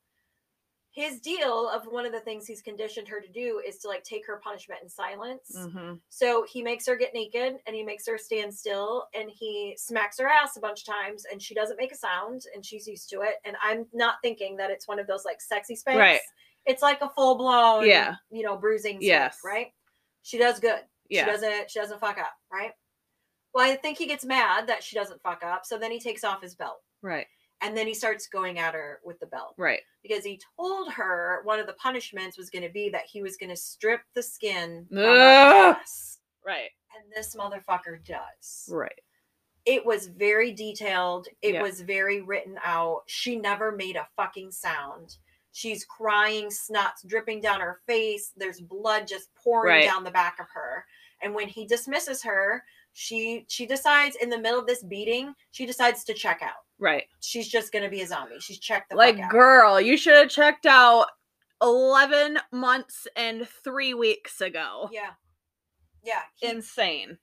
His 0.93 1.21
deal 1.21 1.69
of 1.69 1.85
one 1.87 2.05
of 2.05 2.11
the 2.13 2.19
things 2.21 2.47
he's 2.47 2.63
conditioned 2.63 3.07
her 3.09 3.21
to 3.21 3.29
do 3.29 3.63
is 3.65 3.79
to 3.79 3.89
like 3.89 4.03
take 4.03 4.27
her 4.27 4.41
punishment 4.43 4.81
in 4.83 4.89
silence. 4.89 5.55
hmm 5.57 5.95
So 6.09 6.45
he 6.51 6.63
makes 6.63 6.85
her 6.89 6.97
get 6.97 7.15
naked 7.15 7.59
and 7.67 7.77
he 7.77 7.85
makes 7.85 8.07
her 8.09 8.19
stand 8.19 8.53
still 8.53 9.07
and 9.15 9.31
he 9.33 9.77
smacks 9.79 10.19
her 10.19 10.27
ass 10.27 10.57
a 10.57 10.61
bunch 10.61 10.81
of 10.81 10.87
times 10.87 11.27
and 11.31 11.41
she 11.41 11.55
doesn't 11.55 11.77
make 11.77 11.93
a 11.93 11.97
sound 11.97 12.43
and 12.55 12.67
she's 12.67 12.89
used 12.89 13.09
to 13.11 13.21
it. 13.21 13.35
And 13.45 13.57
I'm 13.63 13.87
not 13.93 14.17
thinking 14.21 14.57
that 14.57 14.71
it's 14.71 14.89
one 14.89 14.99
of 14.99 15.07
those 15.07 15.25
like 15.25 15.41
sexy 15.41 15.77
spanks. 15.77 15.99
Right. 15.99 16.21
It's 16.67 16.83
like 16.83 17.01
a 17.03 17.09
full 17.11 17.37
blown, 17.39 17.87
Yeah. 17.87 18.17
you 18.31 18.43
know, 18.43 18.57
bruising 18.57 18.97
spank, 18.97 19.03
Yes. 19.05 19.39
right? 19.45 19.69
She 20.23 20.39
does 20.39 20.59
good. 20.59 20.81
Yeah. 21.09 21.25
She 21.25 21.31
doesn't 21.31 21.71
she 21.71 21.79
doesn't 21.79 22.01
fuck 22.01 22.19
up, 22.19 22.33
right? 22.53 22.73
Well, 23.55 23.65
I 23.71 23.77
think 23.77 23.97
he 23.97 24.07
gets 24.07 24.25
mad 24.25 24.67
that 24.67 24.83
she 24.83 24.97
doesn't 24.97 25.23
fuck 25.23 25.43
up, 25.45 25.65
so 25.67 25.79
then 25.79 25.91
he 25.93 25.99
takes 26.01 26.25
off 26.25 26.43
his 26.43 26.55
belt. 26.57 26.81
Right. 27.01 27.27
And 27.63 27.77
then 27.77 27.87
he 27.87 27.95
starts 27.95 28.27
going 28.27 28.59
at 28.59 28.75
her 28.75 29.01
with 29.05 29.21
the 29.21 29.27
belt. 29.27 29.55
Right. 29.59 29.81
Because 30.03 30.25
he 30.25 30.41
told 30.57 30.91
her 30.93 31.41
one 31.45 31.59
of 31.61 31.67
the 31.67 31.75
punishments 31.75 32.39
was 32.39 32.49
going 32.51 32.63
to 32.63 32.71
be 32.73 32.89
that 32.91 33.05
he 33.07 33.23
was 33.23 33.37
going 33.37 33.51
to 33.51 33.57
strip 33.57 34.01
the 34.15 34.23
skin 34.23 34.87
from 34.89 34.97
her 34.99 35.19
ass. 35.19 36.19
Right. 36.45 36.71
And 36.97 37.13
this 37.15 37.37
motherfucker 37.37 38.05
does. 38.05 38.67
Right. 38.71 39.01
It 39.67 39.85
was 39.85 40.07
very 40.07 40.53
detailed. 40.53 41.29
It 41.43 41.55
Yeah. 41.55 41.63
was 41.63 41.83
very 41.83 42.23
written 42.23 42.59
out. 42.65 43.03
She 43.07 43.37
never 43.37 43.73
made 43.73 43.97
a 43.97 44.09
fucking 44.17 44.53
sound. 44.53 45.19
She's 45.53 45.85
crying, 45.85 46.51
snot's 46.51 47.03
dripping 47.03 47.41
down 47.43 47.61
her 47.61 47.81
face. 47.87 48.33
There's 48.37 48.61
blood 48.61 49.07
just 49.07 49.35
pouring 49.35 49.75
Right. 49.81 49.85
down 49.85 50.05
the 50.05 50.11
back 50.11 50.39
of 50.41 50.47
her. 50.55 50.87
And 51.21 51.35
when 51.35 51.49
he 51.49 51.67
dismisses 51.67 52.23
her, 52.23 52.65
she 53.01 53.47
she 53.49 53.65
decides 53.65 54.17
in 54.17 54.29
the 54.29 54.39
middle 54.39 54.59
of 54.61 54.67
this 54.67 54.83
beating, 54.83 55.35
she 55.53 55.65
decides 55.65 56.05
to 56.05 56.13
check 56.13 56.41
out. 56.43 56.53
Right. 56.79 57.05
She's 57.21 57.49
just 57.49 57.73
gonna 57.73 57.89
be 57.89 58.03
a 58.03 58.07
zombie. 58.07 58.39
She's 58.41 58.59
checked 58.59 58.91
the 58.91 58.97
Like, 58.97 59.31
girl, 59.31 59.81
you 59.81 59.97
should 59.97 60.17
have 60.17 60.29
checked 60.29 60.67
out 60.67 61.07
11 61.63 62.39
months 62.53 63.07
and 63.17 63.49
three 63.65 63.95
weeks 63.95 64.43
ago. 64.43 64.91
Yeah. 64.93 65.13
Yeah. 66.05 66.21
he- 66.37 66.49
Insane. 66.49 67.17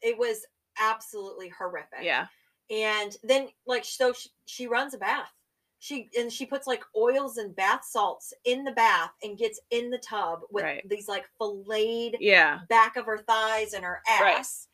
it 0.00 0.16
was 0.16 0.46
absolutely 0.80 1.48
horrific. 1.50 2.00
Yeah. 2.02 2.26
and 2.70 3.14
then 3.22 3.48
like 3.66 3.84
so 3.84 4.14
she, 4.14 4.30
she 4.46 4.66
runs 4.68 4.94
a 4.94 4.98
bath 4.98 5.32
she 5.80 6.08
and 6.18 6.32
she 6.32 6.46
puts 6.46 6.66
like 6.66 6.82
oils 6.96 7.36
and 7.38 7.54
bath 7.56 7.84
salts 7.84 8.32
in 8.44 8.64
the 8.64 8.70
bath 8.72 9.10
and 9.22 9.36
gets 9.38 9.58
in 9.70 9.90
the 9.90 9.98
tub 9.98 10.40
with 10.50 10.64
Right. 10.64 10.88
these 10.88 11.08
like 11.08 11.26
filleted 11.36 12.20
Yeah. 12.20 12.60
back 12.68 12.96
of 12.96 13.04
her 13.06 13.18
thighs 13.18 13.72
and 13.74 13.84
her 13.84 14.00
ass 14.08 14.68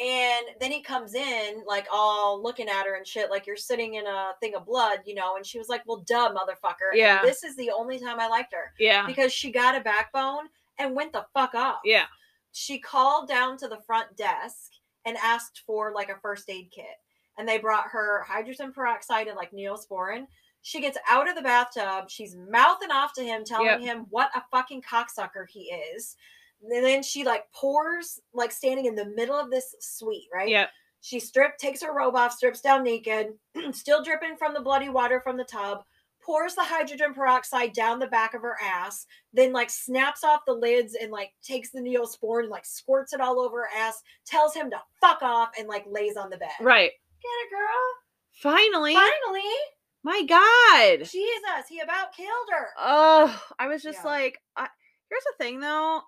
and 0.00 0.46
then 0.60 0.70
he 0.72 0.80
comes 0.82 1.14
in 1.14 1.62
like 1.66 1.86
all 1.92 2.42
looking 2.42 2.68
at 2.68 2.86
her 2.86 2.96
and 2.96 3.06
shit 3.06 3.30
like 3.30 3.46
you're 3.46 3.56
sitting 3.56 3.94
in 3.94 4.06
a 4.06 4.30
thing 4.40 4.54
of 4.54 4.64
blood 4.66 5.00
you 5.04 5.14
know 5.14 5.36
and 5.36 5.44
she 5.44 5.58
was 5.58 5.68
like 5.68 5.82
well 5.86 6.02
duh 6.06 6.32
motherfucker 6.32 6.90
And 6.92 6.98
Yeah. 6.98 7.22
this 7.22 7.44
is 7.44 7.54
the 7.56 7.70
only 7.70 7.98
time 7.98 8.18
i 8.18 8.26
liked 8.26 8.52
her 8.54 8.72
Yeah. 8.78 9.06
because 9.06 9.32
she 9.32 9.50
got 9.52 9.76
a 9.76 9.80
backbone 9.80 10.48
and 10.78 10.94
went 10.96 11.12
the 11.12 11.26
fuck 11.34 11.54
off 11.54 11.80
Yeah. 11.84 12.06
she 12.52 12.78
called 12.78 13.28
down 13.28 13.56
to 13.58 13.68
the 13.68 13.80
front 13.86 14.16
desk 14.16 14.72
and 15.04 15.16
asked 15.22 15.62
for 15.66 15.92
like 15.94 16.08
a 16.08 16.18
first 16.22 16.48
aid 16.48 16.70
kit 16.74 16.86
and 17.38 17.46
they 17.46 17.58
brought 17.58 17.88
her 17.88 18.22
hydrogen 18.26 18.72
peroxide 18.72 19.26
and 19.28 19.36
like 19.36 19.52
neosporin 19.52 20.26
she 20.62 20.80
gets 20.80 20.96
out 21.08 21.28
of 21.28 21.34
the 21.34 21.42
bathtub 21.42 22.08
she's 22.08 22.34
mouthing 22.48 22.90
off 22.90 23.12
to 23.12 23.22
him 23.22 23.44
telling 23.44 23.66
Yep. 23.66 23.80
him 23.80 24.06
what 24.10 24.30
a 24.34 24.42
fucking 24.50 24.80
cocksucker 24.82 25.46
he 25.48 25.64
is 25.94 26.16
and 26.62 26.84
then 26.84 27.02
she 27.02 27.24
like 27.24 27.44
pours 27.52 28.20
like 28.32 28.52
standing 28.52 28.86
in 28.86 28.94
the 28.94 29.06
middle 29.16 29.38
of 29.38 29.50
this 29.50 29.74
suite 29.80 30.28
right 30.32 30.48
Yeah. 30.48 30.66
she 31.00 31.18
stripped 31.20 31.60
takes 31.60 31.82
her 31.82 31.92
robe 31.94 32.14
off 32.16 32.32
strips 32.32 32.60
down 32.60 32.84
naked 32.84 33.28
still 33.72 34.02
dripping 34.02 34.36
from 34.36 34.54
the 34.54 34.60
bloody 34.60 34.88
water 34.88 35.20
from 35.20 35.36
the 35.36 35.44
tub 35.44 35.82
pours 36.24 36.54
the 36.54 36.62
hydrogen 36.62 37.12
peroxide 37.12 37.72
down 37.72 37.98
the 37.98 38.06
back 38.06 38.32
of 38.34 38.42
her 38.42 38.56
ass 38.62 39.06
then 39.32 39.52
like 39.52 39.68
snaps 39.70 40.22
off 40.22 40.40
the 40.46 40.52
lids 40.52 40.94
and 41.00 41.10
like 41.10 41.32
takes 41.42 41.70
the 41.72 41.80
neosporin 41.80 42.42
and 42.42 42.48
like 42.50 42.64
squirts 42.64 43.12
it 43.12 43.20
all 43.20 43.40
over 43.40 43.62
her 43.62 43.68
ass 43.76 44.00
tells 44.24 44.54
him 44.54 44.70
to 44.70 44.76
fuck 45.00 45.20
off 45.22 45.48
and 45.58 45.66
like 45.68 45.84
lays 45.88 46.16
on 46.16 46.30
the 46.30 46.36
bed 46.36 46.48
Right. 46.60 46.92
get 47.20 47.28
it 47.28 47.50
girl 47.50 47.82
Finally. 48.34 48.94
finally 48.94 49.50
My 50.04 50.22
God. 50.22 50.98
jesus 51.06 51.68
he 51.68 51.80
about 51.80 52.12
killed 52.16 52.48
her 52.50 52.68
Oh, 52.78 53.42
I 53.58 53.66
was 53.66 53.82
just 53.82 54.00
Yeah. 54.04 54.10
like, 54.10 54.38
I, 54.56 54.68
here's 55.10 55.24
the 55.24 55.44
thing 55.44 55.58
though 55.60 56.02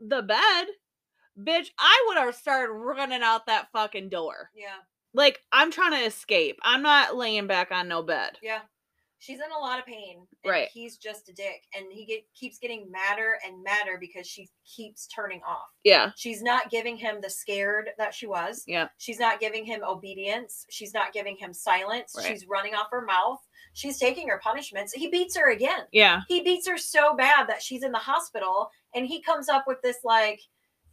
the 0.00 0.22
bed, 0.22 0.66
bitch, 1.38 1.68
I 1.78 2.04
would 2.08 2.18
have 2.18 2.34
started 2.34 2.72
running 2.72 3.22
out 3.22 3.46
that 3.46 3.68
fucking 3.72 4.08
door. 4.08 4.50
yeah 4.54 4.78
Like, 5.14 5.40
I'm 5.52 5.70
trying 5.70 5.92
to 5.92 6.06
escape. 6.06 6.58
I'm 6.62 6.82
not 6.82 7.16
laying 7.16 7.46
back 7.46 7.70
on 7.70 7.88
no 7.88 8.02
bed. 8.02 8.38
yeah 8.42 8.60
she's 9.20 9.38
in 9.38 9.52
a 9.56 9.58
lot 9.58 9.78
of 9.78 9.86
pain 9.86 10.26
and 10.42 10.50
Right. 10.50 10.68
he's 10.72 10.96
just 10.96 11.28
a 11.28 11.32
dick 11.32 11.62
and 11.76 11.86
he 11.92 12.04
get, 12.06 12.24
keeps 12.34 12.58
getting 12.58 12.90
madder 12.90 13.38
and 13.46 13.62
madder 13.62 13.96
because 14.00 14.26
she 14.26 14.48
keeps 14.66 15.06
turning 15.06 15.40
off 15.46 15.68
Yeah. 15.84 16.10
She's 16.16 16.42
not 16.42 16.70
giving 16.70 16.96
him 16.96 17.20
the 17.20 17.30
scared 17.30 17.90
that 17.98 18.14
she 18.14 18.26
was. 18.26 18.64
Yeah. 18.66 18.88
She's 18.98 19.18
not 19.20 19.38
giving 19.38 19.64
him 19.64 19.82
obedience. 19.86 20.66
She's 20.70 20.92
not 20.94 21.12
giving 21.12 21.36
him 21.36 21.52
silence. 21.52 22.14
Right. 22.16 22.26
She's 22.26 22.46
running 22.48 22.74
off 22.74 22.88
her 22.90 23.04
mouth. 23.04 23.38
She's 23.74 23.98
taking 23.98 24.26
her 24.28 24.40
punishments. 24.42 24.92
He 24.92 25.08
beats 25.08 25.36
her 25.36 25.50
again. 25.50 25.84
Yeah. 25.92 26.22
He 26.26 26.42
beats 26.42 26.66
her 26.66 26.76
so 26.78 27.14
bad 27.14 27.48
that 27.48 27.62
she's 27.62 27.82
in 27.84 27.92
the 27.92 27.98
hospital 27.98 28.68
and 28.94 29.06
he 29.06 29.22
comes 29.22 29.48
up 29.48 29.64
with 29.66 29.80
this 29.82 29.98
like 30.02 30.40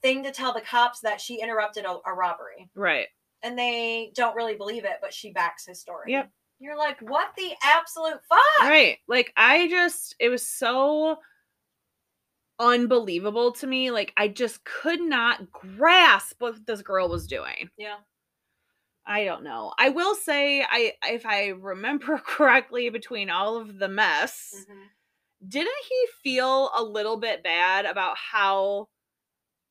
thing 0.03 0.21
to 0.23 0.31
tell 0.31 0.53
the 0.53 0.61
cops 0.61 0.99
that 0.99 1.19
she 1.19 1.41
interrupted 1.41 1.85
a, 1.85 1.97
a 2.05 2.13
robbery. 2.13 2.69
Right. 2.75 3.07
And 3.41 3.57
they 3.57 4.11
don't 4.15 4.35
really 4.35 4.55
believe 4.55 4.83
it, 4.85 4.97
but 5.01 5.13
she 5.13 5.31
backs 5.31 5.65
his 5.65 5.79
story. 5.79 6.11
Yep. 6.11 6.29
You're 6.59 6.77
like, 6.77 6.99
what 7.01 7.29
the 7.37 7.51
absolute 7.63 8.19
fuck? 8.27 8.61
Right. 8.69 8.97
Like, 9.07 9.31
I 9.37 9.67
just, 9.67 10.15
it 10.19 10.29
was 10.29 10.45
so 10.47 11.17
unbelievable 12.59 13.51
to 13.53 13.67
me. 13.67 13.91
Like, 13.91 14.13
I 14.17 14.27
just 14.27 14.63
could 14.63 15.01
not 15.01 15.51
grasp 15.51 16.37
what 16.39 16.65
this 16.65 16.81
girl 16.81 17.09
was 17.09 17.27
doing. 17.27 17.69
Yeah. 17.77 17.97
I 19.05 19.23
don't 19.23 19.43
know. 19.43 19.73
I 19.77 19.89
will 19.89 20.15
say, 20.15 20.63
I 20.69 20.93
if 21.03 21.25
I 21.25 21.49
remember 21.49 22.17
correctly, 22.25 22.89
between 22.89 23.29
all 23.29 23.55
of 23.55 23.77
the 23.79 23.87
mess, 23.87 24.53
Mhm. 24.69 24.83
didn't 25.47 25.85
he 25.87 26.07
feel 26.23 26.71
a 26.75 26.83
little 26.83 27.17
bit 27.17 27.41
bad 27.43 27.85
about 27.85 28.17
how, 28.17 28.89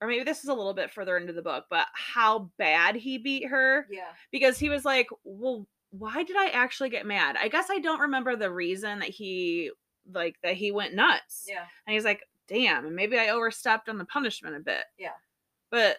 or 0.00 0.08
maybe 0.08 0.24
this 0.24 0.42
is 0.42 0.48
a 0.48 0.54
little 0.54 0.72
bit 0.72 0.90
further 0.90 1.18
into 1.18 1.34
the 1.34 1.42
book, 1.42 1.66
but 1.68 1.86
how 1.92 2.50
bad 2.58 2.94
he 2.96 3.18
beat 3.18 3.46
her? 3.48 3.86
Yeah. 3.90 4.08
Because 4.32 4.58
he 4.58 4.70
was 4.70 4.86
like, 4.86 5.08
well, 5.24 5.66
why 5.98 6.22
did 6.22 6.36
I 6.36 6.48
actually 6.48 6.90
get 6.90 7.06
mad? 7.06 7.36
I 7.40 7.48
guess 7.48 7.66
I 7.70 7.78
don't 7.78 8.00
remember 8.00 8.36
the 8.36 8.50
reason 8.50 8.98
that 9.00 9.08
he 9.08 9.70
like 10.12 10.36
that 10.42 10.54
he 10.54 10.70
went 10.72 10.94
nuts. 10.94 11.46
Yeah. 11.48 11.64
And 11.86 11.94
he's 11.94 12.04
like, 12.04 12.22
damn, 12.48 12.94
maybe 12.94 13.18
I 13.18 13.28
overstepped 13.30 13.88
on 13.88 13.98
the 13.98 14.04
punishment 14.04 14.56
a 14.56 14.60
bit. 14.60 14.84
Yeah. 14.98 15.10
But 15.70 15.98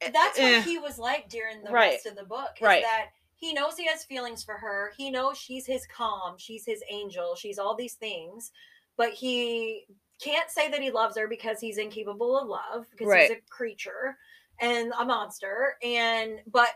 that's 0.00 0.38
what 0.38 0.52
eh, 0.52 0.62
he 0.62 0.78
was 0.78 0.98
like 0.98 1.28
during 1.28 1.62
the 1.64 1.70
Right. 1.70 1.92
rest 1.92 2.06
of 2.06 2.16
the 2.16 2.24
book. 2.24 2.50
Is 2.56 2.62
Right. 2.62 2.82
that 2.82 3.06
he 3.34 3.52
knows 3.52 3.76
he 3.76 3.86
has 3.86 4.04
feelings 4.04 4.44
for 4.44 4.54
her. 4.54 4.92
He 4.96 5.10
knows 5.10 5.38
she's 5.38 5.66
his 5.66 5.86
calm, 5.86 6.36
she's 6.38 6.64
his 6.64 6.82
angel, 6.90 7.34
she's 7.34 7.58
all 7.58 7.74
these 7.74 7.94
things, 7.94 8.52
but 8.96 9.12
he 9.12 9.86
can't 10.20 10.50
say 10.50 10.70
that 10.70 10.80
he 10.80 10.90
loves 10.92 11.16
her 11.16 11.26
because 11.26 11.58
he's 11.58 11.78
incapable 11.78 12.38
of 12.38 12.46
love 12.48 12.86
because 12.90 13.08
Right. 13.08 13.22
he's 13.30 13.38
a 13.38 13.40
creature 13.50 14.16
and 14.60 14.92
a 14.98 15.04
monster. 15.04 15.76
And 15.82 16.40
but 16.46 16.68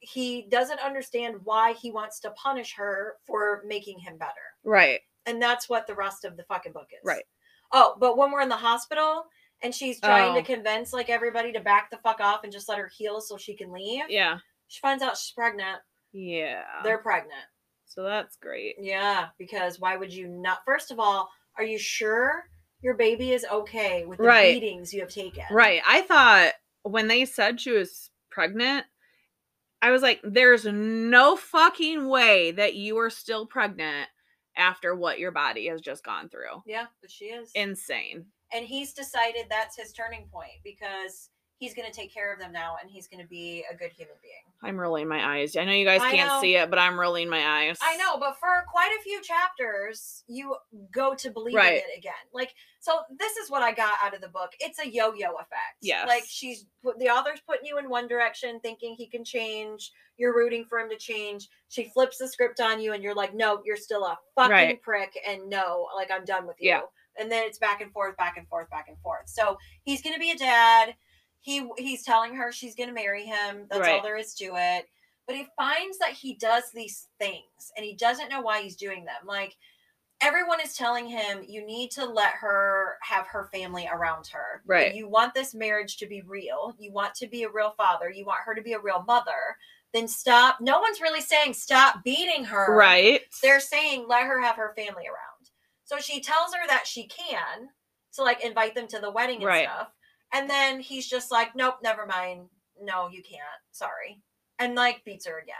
he 0.00 0.42
doesn't 0.50 0.80
understand 0.80 1.36
why 1.44 1.72
he 1.72 1.90
wants 1.90 2.20
to 2.20 2.30
punish 2.32 2.74
her 2.76 3.14
for 3.26 3.62
making 3.66 3.98
him 3.98 4.16
better. 4.18 4.32
right. 4.64 5.00
And 5.26 5.42
that's 5.42 5.68
what 5.68 5.86
the 5.86 5.94
rest 5.94 6.24
of 6.24 6.38
the 6.38 6.44
fucking 6.44 6.72
book 6.72 6.86
is. 6.90 7.00
Right. 7.04 7.24
Oh, 7.70 7.96
but 8.00 8.16
when 8.16 8.30
we're 8.32 8.40
in 8.40 8.48
the 8.48 8.56
hospital 8.56 9.24
and 9.62 9.74
she's 9.74 10.00
trying 10.00 10.32
to 10.34 10.40
Oh. 10.40 10.54
convince 10.54 10.92
like 10.94 11.10
everybody 11.10 11.52
to 11.52 11.60
back 11.60 11.90
the 11.90 11.98
fuck 11.98 12.20
off 12.20 12.44
and 12.44 12.52
just 12.52 12.66
let 12.66 12.78
her 12.78 12.88
heal 12.96 13.20
so 13.20 13.36
she 13.36 13.54
can 13.54 13.70
leave. 13.70 14.04
Yeah. 14.08 14.38
She 14.68 14.80
finds 14.80 15.02
out 15.02 15.18
she's 15.18 15.32
pregnant. 15.32 15.80
Yeah. 16.12 16.62
They're 16.82 16.98
pregnant. 17.02 17.44
so 17.84 18.02
that's 18.04 18.36
great. 18.36 18.76
Yeah, 18.78 19.28
because 19.38 19.78
why 19.80 19.96
would 19.96 20.12
you 20.14 20.28
not? 20.28 20.60
First 20.64 20.90
of 20.90 20.98
all, 20.98 21.28
are 21.58 21.64
you 21.64 21.78
sure 21.78 22.44
your 22.80 22.94
baby 22.94 23.32
is 23.32 23.44
okay 23.50 24.04
with 24.06 24.18
the 24.18 24.24
Right. 24.24 24.54
beatings 24.60 24.94
you 24.94 25.00
have 25.00 25.10
taken? 25.10 25.44
Right. 25.50 25.82
I 25.86 26.02
thought 26.02 26.52
when 26.84 27.08
they 27.08 27.24
said 27.26 27.60
she 27.60 27.72
was 27.72 28.10
pregnant, 28.30 28.86
I 29.80 29.90
was 29.90 30.02
like, 30.02 30.20
there's 30.24 30.64
no 30.64 31.36
fucking 31.36 32.08
way 32.08 32.50
that 32.52 32.74
you 32.74 32.98
are 32.98 33.10
still 33.10 33.46
pregnant 33.46 34.08
after 34.56 34.94
what 34.94 35.18
your 35.20 35.30
body 35.30 35.68
has 35.68 35.80
just 35.80 36.04
gone 36.04 36.28
through. 36.28 36.62
Yeah, 36.66 36.86
but 37.00 37.10
she 37.10 37.26
is. 37.26 37.50
Insane. 37.54 38.26
and 38.52 38.64
he's 38.66 38.92
decided 38.92 39.46
that's 39.48 39.76
his 39.76 39.92
turning 39.92 40.26
point 40.32 40.60
because 40.64 41.30
he's 41.58 41.74
going 41.74 41.86
to 41.90 41.92
take 41.94 42.12
care 42.14 42.32
of 42.32 42.38
them 42.38 42.52
now 42.52 42.76
and 42.80 42.90
he's 42.90 43.08
going 43.08 43.22
to 43.22 43.28
be 43.28 43.64
a 43.72 43.76
good 43.76 43.90
human 43.92 44.14
being. 44.22 44.34
I'm 44.62 44.78
rolling 44.78 45.08
my 45.08 45.36
eyes. 45.38 45.56
I 45.56 45.64
know 45.64 45.72
you 45.72 45.84
guys 45.84 46.00
I 46.00 46.10
can't 46.12 46.28
know. 46.28 46.40
see 46.40 46.56
it, 46.56 46.70
but 46.70 46.78
I'm 46.78 46.98
rolling 46.98 47.28
my 47.28 47.44
eyes. 47.44 47.78
I 47.82 47.96
know, 47.96 48.16
but 48.18 48.38
for 48.38 48.64
quite 48.70 48.90
a 48.98 49.02
few 49.02 49.20
chapters, 49.22 50.24
you 50.28 50.56
go 50.92 51.14
to 51.16 51.30
believe 51.30 51.54
Right. 51.54 51.72
in 51.72 51.78
it 51.78 51.98
again. 51.98 52.12
Like, 52.32 52.54
so 52.80 53.00
this 53.18 53.36
is 53.36 53.50
what 53.50 53.62
I 53.62 53.72
got 53.72 53.94
out 54.02 54.14
of 54.14 54.20
the 54.20 54.28
book. 54.28 54.52
It's 54.60 54.78
a 54.78 54.88
yo-yo 54.88 55.32
effect. 55.34 55.78
Yes. 55.82 56.06
Like 56.08 56.24
she's 56.26 56.66
the 56.98 57.08
author's 57.08 57.40
putting 57.46 57.66
you 57.66 57.78
in 57.78 57.88
one 57.88 58.06
direction, 58.08 58.60
thinking 58.60 58.94
he 58.96 59.06
can 59.06 59.24
change. 59.24 59.92
You're 60.16 60.34
rooting 60.36 60.64
for 60.68 60.78
him 60.78 60.88
to 60.90 60.96
change. 60.96 61.48
She 61.68 61.84
flips 61.84 62.18
the 62.18 62.28
script 62.28 62.60
on 62.60 62.80
you, 62.80 62.92
and 62.92 63.02
you're 63.02 63.14
like, 63.14 63.34
no, 63.34 63.62
you're 63.64 63.76
still 63.76 64.04
a 64.04 64.18
fucking 64.36 64.50
Right. 64.52 64.82
prick, 64.82 65.16
and 65.26 65.48
no, 65.48 65.86
like 65.96 66.10
I'm 66.10 66.24
done 66.24 66.46
with 66.46 66.56
you. 66.60 66.70
Yeah. 66.70 66.80
And 67.20 67.30
then 67.30 67.42
it's 67.44 67.58
back 67.58 67.80
and 67.80 67.92
forth, 67.92 68.16
back 68.16 68.36
and 68.36 68.46
forth, 68.48 68.70
back 68.70 68.86
and 68.88 68.96
forth. 69.00 69.28
So 69.28 69.58
he's 69.82 70.02
gonna 70.02 70.18
be 70.20 70.30
a 70.30 70.36
dad. 70.36 70.94
He 71.40 71.68
he's 71.78 72.04
telling 72.04 72.34
her 72.34 72.52
she's 72.52 72.74
gonna 72.74 72.92
marry 72.92 73.24
him. 73.24 73.66
That's 73.70 73.88
all 73.88 74.02
there 74.02 74.16
is 74.16 74.34
to 74.34 74.52
it 74.54 74.86
but 75.26 75.36
he 75.36 75.46
finds 75.58 75.98
that 75.98 76.12
he 76.12 76.34
does 76.36 76.64
these 76.74 77.06
things 77.20 77.70
and 77.76 77.84
he 77.84 77.94
doesn't 77.94 78.30
know 78.30 78.40
why 78.40 78.62
he's 78.62 78.76
doing 78.76 79.04
them 79.04 79.26
like 79.26 79.54
everyone 80.20 80.60
is 80.60 80.74
telling 80.74 81.06
him 81.06 81.44
you 81.46 81.64
need 81.64 81.90
to 81.92 82.04
let 82.04 82.32
her 82.32 82.96
have 83.02 83.26
her 83.26 83.48
family 83.52 83.88
around 83.92 84.26
her. 84.28 84.62
Right. 84.66 84.94
You 84.94 85.08
want 85.08 85.34
this 85.34 85.54
marriage 85.54 85.96
to 85.98 86.06
be 86.06 86.22
real. 86.22 86.74
You 86.78 86.92
want 86.92 87.14
to 87.16 87.28
be 87.28 87.44
a 87.44 87.50
real 87.50 87.74
father. 87.76 88.10
You 88.10 88.24
want 88.24 88.40
her 88.44 88.54
to 88.54 88.62
be 88.62 88.72
a 88.72 88.80
real 88.80 89.04
mother. 89.06 89.56
Then 89.94 90.08
stop. 90.08 90.60
No 90.60 90.80
one's 90.80 91.00
really 91.00 91.20
saying 91.20 91.54
stop 91.54 92.02
beating 92.04 92.44
her. 92.44 92.74
Right. 92.76 93.20
They're 93.42 93.60
saying 93.60 94.06
let 94.08 94.24
her 94.24 94.40
have 94.40 94.56
her 94.56 94.74
family 94.76 95.06
around. 95.06 95.50
So 95.84 95.98
she 95.98 96.20
tells 96.20 96.52
her 96.52 96.66
that 96.66 96.86
she 96.86 97.06
can 97.06 97.68
to 98.14 98.22
like 98.22 98.44
invite 98.44 98.74
them 98.74 98.88
to 98.88 98.98
the 98.98 99.10
wedding 99.10 99.36
and 99.36 99.44
Right. 99.46 99.68
stuff. 99.68 99.92
And 100.32 100.48
then 100.48 100.80
he's 100.80 101.08
just 101.08 101.30
like, 101.30 101.54
nope, 101.56 101.76
never 101.82 102.06
mind. 102.06 102.46
No, 102.82 103.08
you 103.08 103.22
can't. 103.22 103.42
Sorry. 103.72 104.20
And 104.58 104.74
like 104.74 105.04
beats 105.04 105.26
her 105.26 105.38
again. 105.38 105.54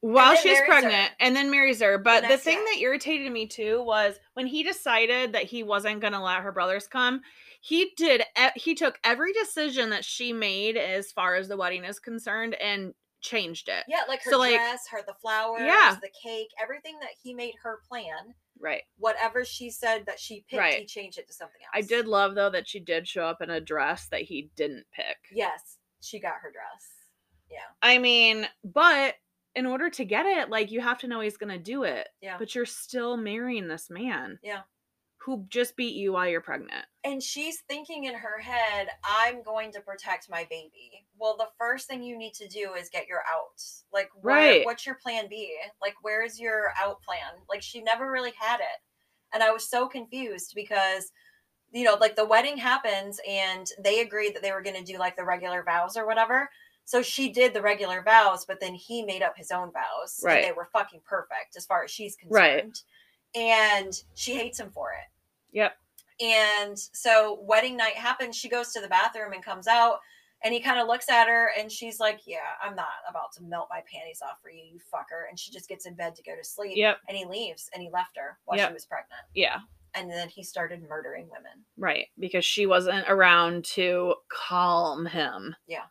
while 0.00 0.34
she's 0.34 0.44
marries 0.46 0.58
her. 0.60 0.66
pregnant 0.66 1.10
and 1.20 1.36
then 1.36 1.50
marries 1.50 1.80
her. 1.80 1.98
But 1.98 2.26
the, 2.28 2.36
thing 2.38 2.58
guy. 2.58 2.64
that 2.72 2.80
irritated 2.80 3.30
me 3.30 3.46
too 3.46 3.82
was 3.82 4.16
when 4.34 4.46
he 4.46 4.62
decided 4.62 5.32
that 5.34 5.44
he 5.44 5.62
wasn't 5.62 6.00
going 6.00 6.12
to 6.14 6.20
let 6.20 6.40
her 6.42 6.52
brothers 6.52 6.86
come. 6.88 7.20
He 7.60 7.92
did. 7.96 8.22
He 8.56 8.74
took 8.74 8.98
every 9.04 9.32
decision 9.32 9.90
that 9.90 10.04
she 10.04 10.32
made 10.32 10.76
as 10.76 11.12
far 11.12 11.36
as 11.36 11.46
the 11.48 11.56
wedding 11.56 11.84
is 11.84 12.00
concerned 12.00 12.54
and 12.54 12.92
changed 13.20 13.68
it. 13.68 13.84
Yeah, 13.86 14.00
like 14.08 14.22
her 14.24 14.32
So, 14.32 14.38
like- 14.40 14.54
dress, 14.56 14.88
her 14.90 15.02
the 15.06 15.14
flowers, 15.14 15.60
Yeah. 15.62 15.96
the 16.02 16.10
cake, 16.20 16.48
everything 16.60 16.98
that 17.00 17.10
he 17.22 17.32
made 17.32 17.54
her 17.62 17.78
plan. 17.88 18.34
Right. 18.62 18.82
Whatever 18.96 19.44
she 19.44 19.70
said 19.70 20.06
that 20.06 20.20
she 20.20 20.44
picked, 20.48 20.74
he 20.74 20.86
changed 20.86 21.18
it 21.18 21.26
to 21.26 21.32
something 21.32 21.60
else. 21.62 21.72
I 21.74 21.86
did 21.86 22.06
love 22.06 22.36
though 22.36 22.50
that 22.50 22.68
she 22.68 22.78
did 22.78 23.08
show 23.08 23.24
up 23.24 23.42
in 23.42 23.50
a 23.50 23.60
dress 23.60 24.06
that 24.12 24.22
he 24.22 24.50
didn't 24.56 24.86
pick. 24.94 25.16
Yes, 25.32 25.78
she 26.00 26.20
got 26.20 26.34
her 26.40 26.52
dress. 26.52 26.86
Yeah. 27.50 27.58
I 27.82 27.98
mean, 27.98 28.46
but 28.64 29.16
in 29.54 29.66
order 29.66 29.90
to 29.90 30.04
get 30.04 30.26
it, 30.26 30.48
like 30.48 30.70
you 30.70 30.80
have 30.80 30.98
to 30.98 31.08
know 31.08 31.20
he's 31.20 31.36
going 31.36 31.52
to 31.52 31.58
do 31.58 31.82
it. 31.82 32.08
Yeah. 32.20 32.36
But 32.38 32.54
you're 32.54 32.64
still 32.64 33.16
marrying 33.16 33.68
this 33.68 33.90
man. 33.90 34.38
Yeah. 34.42 34.60
Who 35.24 35.44
just 35.48 35.76
beat 35.76 35.94
you 35.94 36.12
while 36.14 36.28
you're 36.28 36.40
pregnant. 36.40 36.84
And 37.04 37.22
she's 37.22 37.60
thinking 37.68 38.04
in 38.04 38.14
her 38.14 38.40
head, 38.40 38.88
I'm 39.04 39.42
going 39.42 39.70
to 39.72 39.80
protect 39.80 40.28
my 40.30 40.46
baby. 40.50 41.04
Well, 41.18 41.36
the 41.36 41.48
first 41.58 41.86
thing 41.88 42.02
you 42.02 42.18
need 42.18 42.34
to 42.34 42.48
do 42.48 42.72
is 42.78 42.88
get 42.90 43.06
your 43.06 43.20
out. 43.20 43.62
Like, 43.92 44.10
where, 44.20 44.34
Right. 44.36 44.64
what's 44.64 44.84
your 44.84 44.96
plan 44.96 45.28
B? 45.28 45.56
Like, 45.80 45.94
where's 46.02 46.40
your 46.40 46.72
out 46.80 47.02
plan? 47.02 47.40
Like, 47.48 47.62
she 47.62 47.82
never 47.82 48.10
really 48.10 48.32
had 48.38 48.60
it. 48.60 48.80
And 49.32 49.42
I 49.42 49.50
was 49.52 49.68
so 49.70 49.86
confused 49.88 50.52
because, 50.54 51.12
you 51.72 51.84
know, 51.84 51.96
like 52.00 52.16
the 52.16 52.24
wedding 52.26 52.56
happens 52.56 53.20
and 53.28 53.66
they 53.82 54.00
agreed 54.00 54.34
that 54.34 54.42
they 54.42 54.52
were 54.52 54.62
going 54.62 54.76
to 54.84 54.92
do 54.92 54.98
like 54.98 55.16
the 55.16 55.24
regular 55.24 55.62
vows 55.62 55.96
or 55.96 56.06
whatever. 56.06 56.50
So 56.84 57.00
she 57.00 57.30
did 57.32 57.54
the 57.54 57.62
regular 57.62 58.02
vows, 58.02 58.44
but 58.44 58.58
then 58.60 58.74
he 58.74 59.04
made 59.04 59.22
up 59.22 59.34
his 59.36 59.52
own 59.52 59.70
vows. 59.72 60.20
Right. 60.22 60.38
And 60.38 60.44
they 60.44 60.52
were 60.52 60.68
fucking 60.72 61.02
perfect 61.08 61.56
as 61.56 61.64
far 61.64 61.84
as 61.84 61.90
she's 61.92 62.16
concerned. 62.16 62.34
Right. 62.34 62.62
concerned. 62.62 62.82
And 63.34 63.94
she 64.14 64.34
hates 64.34 64.60
him 64.60 64.70
for 64.72 64.90
it. 64.90 65.08
Yep. 65.52 65.76
And 66.20 66.78
so 66.78 67.38
wedding 67.42 67.76
night 67.76 67.94
happens. 67.94 68.36
She 68.36 68.48
goes 68.48 68.72
to 68.72 68.80
the 68.80 68.88
bathroom 68.88 69.32
and 69.32 69.44
comes 69.44 69.66
out, 69.66 69.98
and 70.44 70.52
he 70.52 70.60
kind 70.60 70.78
of 70.78 70.86
looks 70.86 71.08
at 71.08 71.26
her, 71.26 71.50
and 71.58 71.70
she's 71.70 71.98
like, 72.00 72.20
"Yeah, 72.26 72.38
I'm 72.62 72.76
not 72.76 72.88
about 73.08 73.32
to 73.34 73.42
melt 73.42 73.68
my 73.70 73.82
panties 73.92 74.20
off 74.22 74.40
for 74.42 74.50
you, 74.50 74.62
you 74.62 74.78
fucker." 74.92 75.28
And 75.28 75.38
she 75.38 75.50
just 75.50 75.68
gets 75.68 75.86
in 75.86 75.94
bed 75.94 76.14
to 76.16 76.22
go 76.22 76.36
to 76.36 76.44
sleep. 76.44 76.76
Yep. 76.76 76.98
And 77.08 77.16
he 77.16 77.24
leaves, 77.24 77.70
and 77.72 77.82
he 77.82 77.90
left 77.90 78.16
her 78.16 78.38
while 78.44 78.58
Yep. 78.58 78.68
she 78.70 78.74
was 78.74 78.86
pregnant. 78.86 79.22
Yeah. 79.34 79.60
And 79.94 80.10
then 80.10 80.28
he 80.28 80.42
started 80.42 80.82
murdering 80.88 81.28
women. 81.28 81.64
Right. 81.76 82.08
Because 82.18 82.44
she 82.44 82.66
wasn't 82.66 83.08
around 83.08 83.64
to 83.76 84.14
calm 84.28 85.04
him. 85.06 85.54
Yeah. 85.66 85.84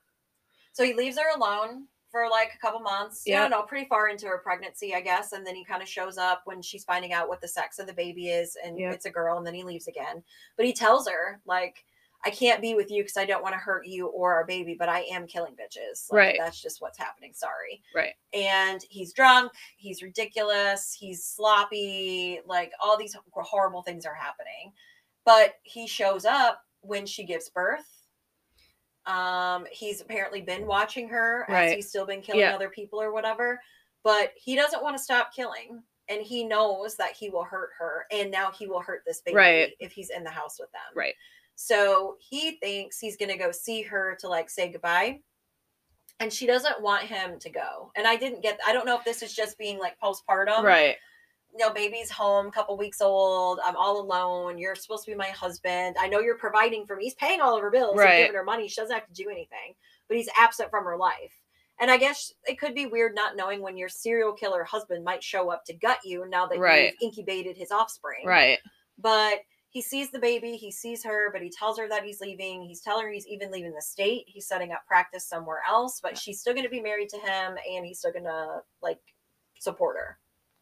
So 0.73 0.83
he 0.83 0.93
leaves 0.93 1.19
her 1.19 1.35
alone 1.35 1.87
for 2.11 2.29
like 2.29 2.51
a 2.53 2.57
couple 2.59 2.79
months. 2.81 3.23
Yeah, 3.25 3.47
know, 3.47 3.61
pretty 3.63 3.87
far 3.87 4.09
into 4.09 4.27
her 4.27 4.39
pregnancy, 4.39 4.93
I 4.93 5.01
guess. 5.01 5.31
And 5.31 5.45
then 5.47 5.55
he 5.55 5.63
kind 5.63 5.81
of 5.81 5.87
shows 5.87 6.17
up 6.17 6.41
when 6.45 6.61
she's 6.61 6.83
finding 6.83 7.13
out 7.13 7.29
what 7.29 7.41
the 7.41 7.47
sex 7.47 7.79
of 7.79 7.87
the 7.87 7.93
baby 7.93 8.27
is, 8.29 8.57
and 8.63 8.77
Yep. 8.77 8.93
it's 8.93 9.05
a 9.05 9.09
girl, 9.09 9.37
and 9.37 9.47
then 9.47 9.53
he 9.53 9.63
leaves 9.63 9.87
again. 9.87 10.21
But 10.57 10.65
he 10.65 10.73
tells 10.73 11.07
her, 11.07 11.39
like, 11.45 11.85
I 12.23 12.29
can't 12.29 12.61
be 12.61 12.75
with 12.75 12.91
you 12.91 13.01
because 13.01 13.17
I 13.17 13.25
don't 13.25 13.41
want 13.41 13.53
to 13.55 13.59
hurt 13.59 13.87
you 13.87 14.05
or 14.07 14.33
our 14.33 14.45
baby, 14.45 14.75
but 14.77 14.89
I 14.89 14.99
am 15.11 15.25
killing 15.25 15.53
bitches. 15.53 16.05
Like, 16.11 16.17
Right. 16.17 16.35
That's 16.37 16.61
just 16.61 16.79
what's 16.79 16.99
happening. 16.99 17.31
Sorry. 17.33 17.81
Right. 17.95 18.13
And 18.33 18.79
he's 18.89 19.11
drunk. 19.11 19.51
He's 19.77 20.03
ridiculous. 20.03 20.93
He's 20.93 21.23
sloppy. 21.25 22.39
Like 22.45 22.73
all 22.79 22.95
these 22.95 23.15
horrible 23.33 23.81
things 23.81 24.05
are 24.05 24.13
happening. 24.13 24.71
But 25.25 25.55
he 25.63 25.87
shows 25.87 26.25
up 26.25 26.61
when 26.81 27.07
she 27.07 27.23
gives 27.23 27.49
birth. 27.49 27.87
Um, 29.05 29.65
he's 29.71 30.01
apparently 30.01 30.41
been 30.41 30.65
watching 30.67 31.07
her 31.09 31.45
as 31.49 31.53
Right. 31.53 31.75
he's 31.75 31.89
still 31.89 32.05
been 32.05 32.21
killing 32.21 32.41
Yeah. 32.41 32.55
other 32.55 32.69
people 32.69 33.01
or 33.01 33.11
whatever. 33.11 33.61
But 34.03 34.33
he 34.35 34.55
doesn't 34.55 34.83
want 34.83 34.97
to 34.97 35.03
stop 35.03 35.33
killing. 35.33 35.83
And 36.07 36.21
he 36.21 36.43
knows 36.43 36.97
that 36.97 37.13
he 37.15 37.29
will 37.29 37.43
hurt 37.43 37.69
her. 37.77 38.05
And 38.11 38.29
now 38.31 38.51
he 38.51 38.67
will 38.67 38.81
hurt 38.81 39.03
this 39.05 39.21
baby 39.21 39.37
Right. 39.37 39.73
if 39.79 39.91
he's 39.91 40.09
in 40.09 40.23
the 40.23 40.29
house 40.29 40.59
with 40.59 40.71
them. 40.71 40.81
Right. 40.93 41.15
So 41.55 42.17
he 42.19 42.57
thinks 42.57 42.99
he's 42.99 43.15
going 43.17 43.29
to 43.31 43.37
go 43.37 43.51
see 43.51 43.81
her 43.83 44.15
to 44.19 44.27
like 44.27 44.49
say 44.49 44.69
goodbye. 44.69 45.21
And 46.19 46.31
she 46.31 46.45
doesn't 46.45 46.81
want 46.81 47.03
him 47.03 47.39
to 47.39 47.49
go. 47.49 47.91
And 47.95 48.05
I 48.07 48.15
didn't 48.15 48.41
get, 48.41 48.59
I 48.65 48.73
don't 48.73 48.85
know 48.85 48.97
if 48.97 49.03
this 49.05 49.21
is 49.23 49.33
just 49.33 49.57
being 49.57 49.79
like 49.79 49.99
postpartum. 49.99 50.63
right. 50.63 50.97
You 51.53 51.57
know, 51.57 51.73
baby's 51.73 52.09
home, 52.09 52.49
couple 52.49 52.77
weeks 52.77 53.01
old. 53.01 53.59
I'm 53.65 53.75
all 53.75 53.99
alone. 53.99 54.57
You're 54.57 54.75
supposed 54.75 55.03
to 55.05 55.11
be 55.11 55.17
my 55.17 55.27
husband. 55.29 55.97
I 55.99 56.07
know 56.07 56.19
you're 56.19 56.37
providing 56.37 56.85
for 56.85 56.95
me. 56.95 57.03
He's 57.03 57.13
paying 57.15 57.41
all 57.41 57.55
of 57.55 57.61
her 57.61 57.69
bills 57.71 57.97
Right. 57.97 58.09
and 58.09 58.17
giving 58.17 58.35
her 58.35 58.43
money. 58.43 58.67
She 58.69 58.79
doesn't 58.79 58.93
have 58.95 59.05
to 59.07 59.13
do 59.13 59.29
anything, 59.29 59.75
but 60.07 60.15
he's 60.17 60.29
absent 60.37 60.69
from 60.69 60.85
her 60.85 60.95
life. 60.95 61.33
And 61.79 61.89
I 61.91 61.97
guess 61.97 62.31
it 62.47 62.59
could 62.59 62.73
be 62.75 62.85
weird 62.85 63.15
not 63.15 63.35
knowing 63.35 63.61
when 63.61 63.75
your 63.75 63.89
serial 63.89 64.31
killer 64.33 64.63
husband 64.63 65.03
might 65.03 65.23
show 65.23 65.49
up 65.49 65.65
to 65.65 65.73
gut 65.73 65.99
you 66.05 66.25
now 66.29 66.45
that 66.45 66.59
Right. 66.59 66.93
you've 66.93 67.01
incubated 67.09 67.57
his 67.57 67.71
offspring 67.71 68.25
Right. 68.25 68.59
but 68.97 69.39
he 69.69 69.81
sees 69.81 70.11
the 70.11 70.19
baby 70.19 70.57
he 70.57 70.69
sees 70.69 71.03
her 71.03 71.31
but 71.31 71.41
he 71.41 71.49
tells 71.49 71.79
her 71.79 71.87
that 71.87 72.03
he's 72.03 72.19
leaving 72.21 72.61
he's 72.61 72.81
telling 72.81 73.05
her 73.05 73.11
he's 73.11 73.25
even 73.25 73.49
leaving 73.51 73.73
the 73.73 73.81
state 73.81 74.25
he's 74.27 74.45
setting 74.45 74.71
up 74.73 74.85
practice 74.85 75.25
somewhere 75.25 75.61
else 75.67 75.99
but 76.01 76.17
she's 76.17 76.39
still 76.41 76.53
going 76.53 76.65
to 76.65 76.69
be 76.69 76.81
married 76.81 77.07
to 77.09 77.17
him 77.17 77.57
and 77.69 77.85
he's 77.85 77.99
still 77.99 78.11
going 78.11 78.25
to 78.25 78.61
like 78.81 78.99
support 79.59 79.95
her 79.97 80.19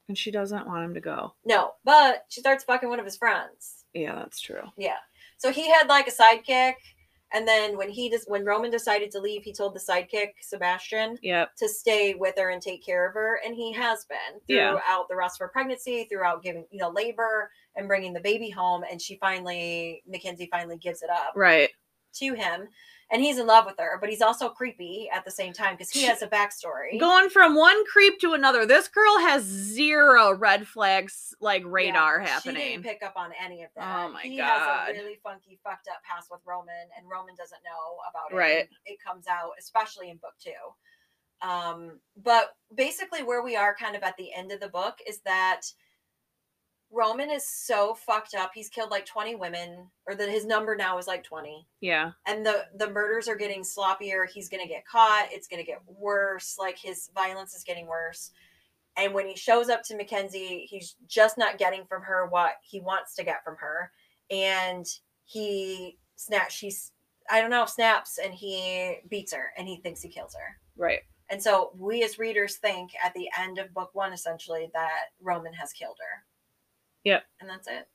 And 0.09 0.17
she 0.17 0.31
doesn't 0.31 0.67
want 0.67 0.83
him 0.83 0.93
to 0.95 0.99
go. 0.99 1.33
no 1.45 1.73
but 1.85 2.25
she 2.29 2.41
starts 2.41 2.63
fucking 2.65 2.89
one 2.89 2.99
of 2.99 3.05
his 3.05 3.15
friends 3.17 3.85
Yeah, 3.93 4.15
that's 4.15 4.41
true. 4.41 4.63
yeah 4.77 4.97
so 5.37 5.51
he 5.51 5.69
had 5.71 5.87
like 5.87 6.07
a 6.07 6.11
sidekick 6.11 6.73
and 7.31 7.47
then 7.47 7.77
when 7.77 7.89
he 7.89 8.09
just 8.09 8.29
when 8.29 8.43
roman 8.43 8.71
decided 8.71 9.11
to 9.11 9.19
leave 9.19 9.43
he 9.43 9.53
told 9.53 9.75
the 9.75 9.79
sidekick 9.79 10.29
sebastian 10.41 11.17
Yep. 11.21 11.55
to 11.57 11.69
stay 11.69 12.15
with 12.15 12.33
her 12.39 12.49
and 12.49 12.61
take 12.61 12.83
care 12.83 13.07
of 13.07 13.13
her 13.13 13.39
and 13.45 13.53
he 13.55 13.71
has 13.73 14.05
been 14.05 14.41
Yeah. 14.47 14.71
throughout 14.71 15.07
the 15.09 15.15
rest 15.15 15.35
of 15.39 15.45
her 15.45 15.49
pregnancy 15.49 16.05
throughout 16.09 16.41
giving 16.43 16.65
you 16.71 16.79
know 16.79 16.89
labor 16.89 17.51
and 17.75 17.87
bringing 17.87 18.13
the 18.13 18.19
baby 18.19 18.49
home 18.49 18.83
and 18.89 18.99
she 19.01 19.15
finally 19.17 20.01
mackenzie 20.07 20.49
finally 20.51 20.77
gives 20.77 21.03
it 21.03 21.09
up 21.11 21.33
Right. 21.35 21.69
to 22.15 22.33
him 22.33 22.67
and 23.11 23.21
he's 23.21 23.37
in 23.39 23.47
love 23.47 23.65
with 23.65 23.75
her 23.79 23.97
but 23.99 24.09
he's 24.09 24.21
also 24.21 24.49
creepy 24.49 25.09
at 25.13 25.25
the 25.25 25.31
same 25.31 25.51
time 25.53 25.73
because 25.75 25.89
he 25.89 26.03
has 26.03 26.21
a 26.21 26.27
backstory 26.27 26.99
Going 26.99 27.29
from 27.29 27.55
one 27.55 27.83
creep 27.85 28.19
to 28.19 28.33
another. 28.33 28.65
This 28.65 28.87
girl 28.87 29.19
has 29.19 29.43
zero 29.43 30.33
red 30.33 30.67
flags 30.67 31.33
like 31.41 31.61
Yeah, 31.63 31.69
radar 31.69 32.21
she 32.21 32.27
happening. 32.29 32.55
didn't 32.55 32.83
pick 32.83 33.01
up 33.03 33.13
on 33.15 33.31
any 33.43 33.63
of 33.63 33.69
that 33.75 34.05
Oh 34.07 34.11
my 34.13 34.21
he 34.21 34.37
God. 34.37 34.43
He 34.45 34.49
has 34.49 34.89
a 34.89 34.93
really 35.01 35.19
funky 35.23 35.59
fucked 35.63 35.87
up 35.87 36.01
past 36.03 36.27
with 36.31 36.41
roman 36.45 36.73
and 36.97 37.09
roman 37.09 37.35
doesn't 37.35 37.61
know 37.63 37.97
about 38.09 38.31
it 38.31 38.35
Right. 38.37 38.69
it 38.85 38.97
comes 39.05 39.25
out 39.27 39.51
especially 39.59 40.09
in 40.09 40.17
book 40.17 40.33
two 40.43 40.51
um 41.47 41.99
but 42.21 42.55
basically 42.75 43.23
where 43.23 43.41
we 43.43 43.55
are 43.55 43.75
kind 43.75 43.95
of 43.95 44.03
at 44.03 44.17
the 44.17 44.33
end 44.33 44.51
of 44.51 44.59
the 44.59 44.67
book 44.67 44.95
is 45.07 45.19
that 45.21 45.61
roman 46.91 47.29
is 47.29 47.47
so 47.47 47.93
fucked 47.93 48.33
up. 48.35 48.51
He's 48.53 48.69
killed 48.69 48.91
like 48.91 49.05
20 49.05 49.35
women 49.35 49.87
or 50.07 50.15
that 50.15 50.29
his 50.29 50.45
number 50.45 50.75
now 50.75 50.97
is 50.97 51.07
like 51.07 51.23
20 51.23 51.67
yeah. 51.81 52.11
and 52.25 52.45
the 52.45 52.65
the 52.75 52.89
murders 52.89 53.27
are 53.27 53.35
getting 53.35 53.61
sloppier. 53.61 54.27
He's 54.27 54.49
going 54.49 54.63
to 54.63 54.69
get 54.69 54.87
caught. 54.87 55.27
It's 55.31 55.47
going 55.47 55.63
to 55.63 55.69
get 55.69 55.81
worse. 55.87 56.57
Like 56.59 56.77
his 56.77 57.09
violence 57.13 57.55
is 57.55 57.63
getting 57.63 57.87
worse. 57.87 58.31
And 58.97 59.13
when 59.13 59.27
he 59.27 59.35
shows 59.35 59.69
up 59.69 59.83
to 59.83 59.95
mackenzie 59.95 60.65
he's 60.69 60.95
just 61.07 61.37
not 61.37 61.57
getting 61.57 61.85
from 61.85 62.01
her 62.03 62.27
what 62.27 62.53
he 62.63 62.81
wants 62.81 63.15
to 63.15 63.23
get 63.23 63.43
from 63.43 63.55
her. 63.57 63.91
And 64.31 64.85
he 65.25 65.97
snaps 66.15 66.53
she's 66.53 66.91
i 67.31 67.39
don't 67.39 67.51
know 67.51 67.65
snaps 67.65 68.19
and 68.21 68.33
he 68.33 68.97
beats 69.09 69.31
her 69.31 69.51
and 69.57 69.67
he 69.67 69.77
thinks 69.77 70.01
he 70.01 70.09
kills 70.09 70.33
her. 70.33 70.57
Right. 70.75 71.01
and 71.29 71.41
so 71.41 71.71
we 71.77 72.03
as 72.03 72.17
readers 72.17 72.55
think 72.55 72.91
at 73.03 73.13
the 73.13 73.29
end 73.37 73.59
of 73.59 73.73
book 73.73 73.91
one 73.93 74.11
essentially 74.11 74.69
that 74.73 75.11
roman 75.21 75.53
has 75.53 75.71
killed 75.71 75.97
her 75.99 76.23
Yep. 77.03 77.23
and 77.41 77.49
that's 77.49 77.67
it 77.67 77.87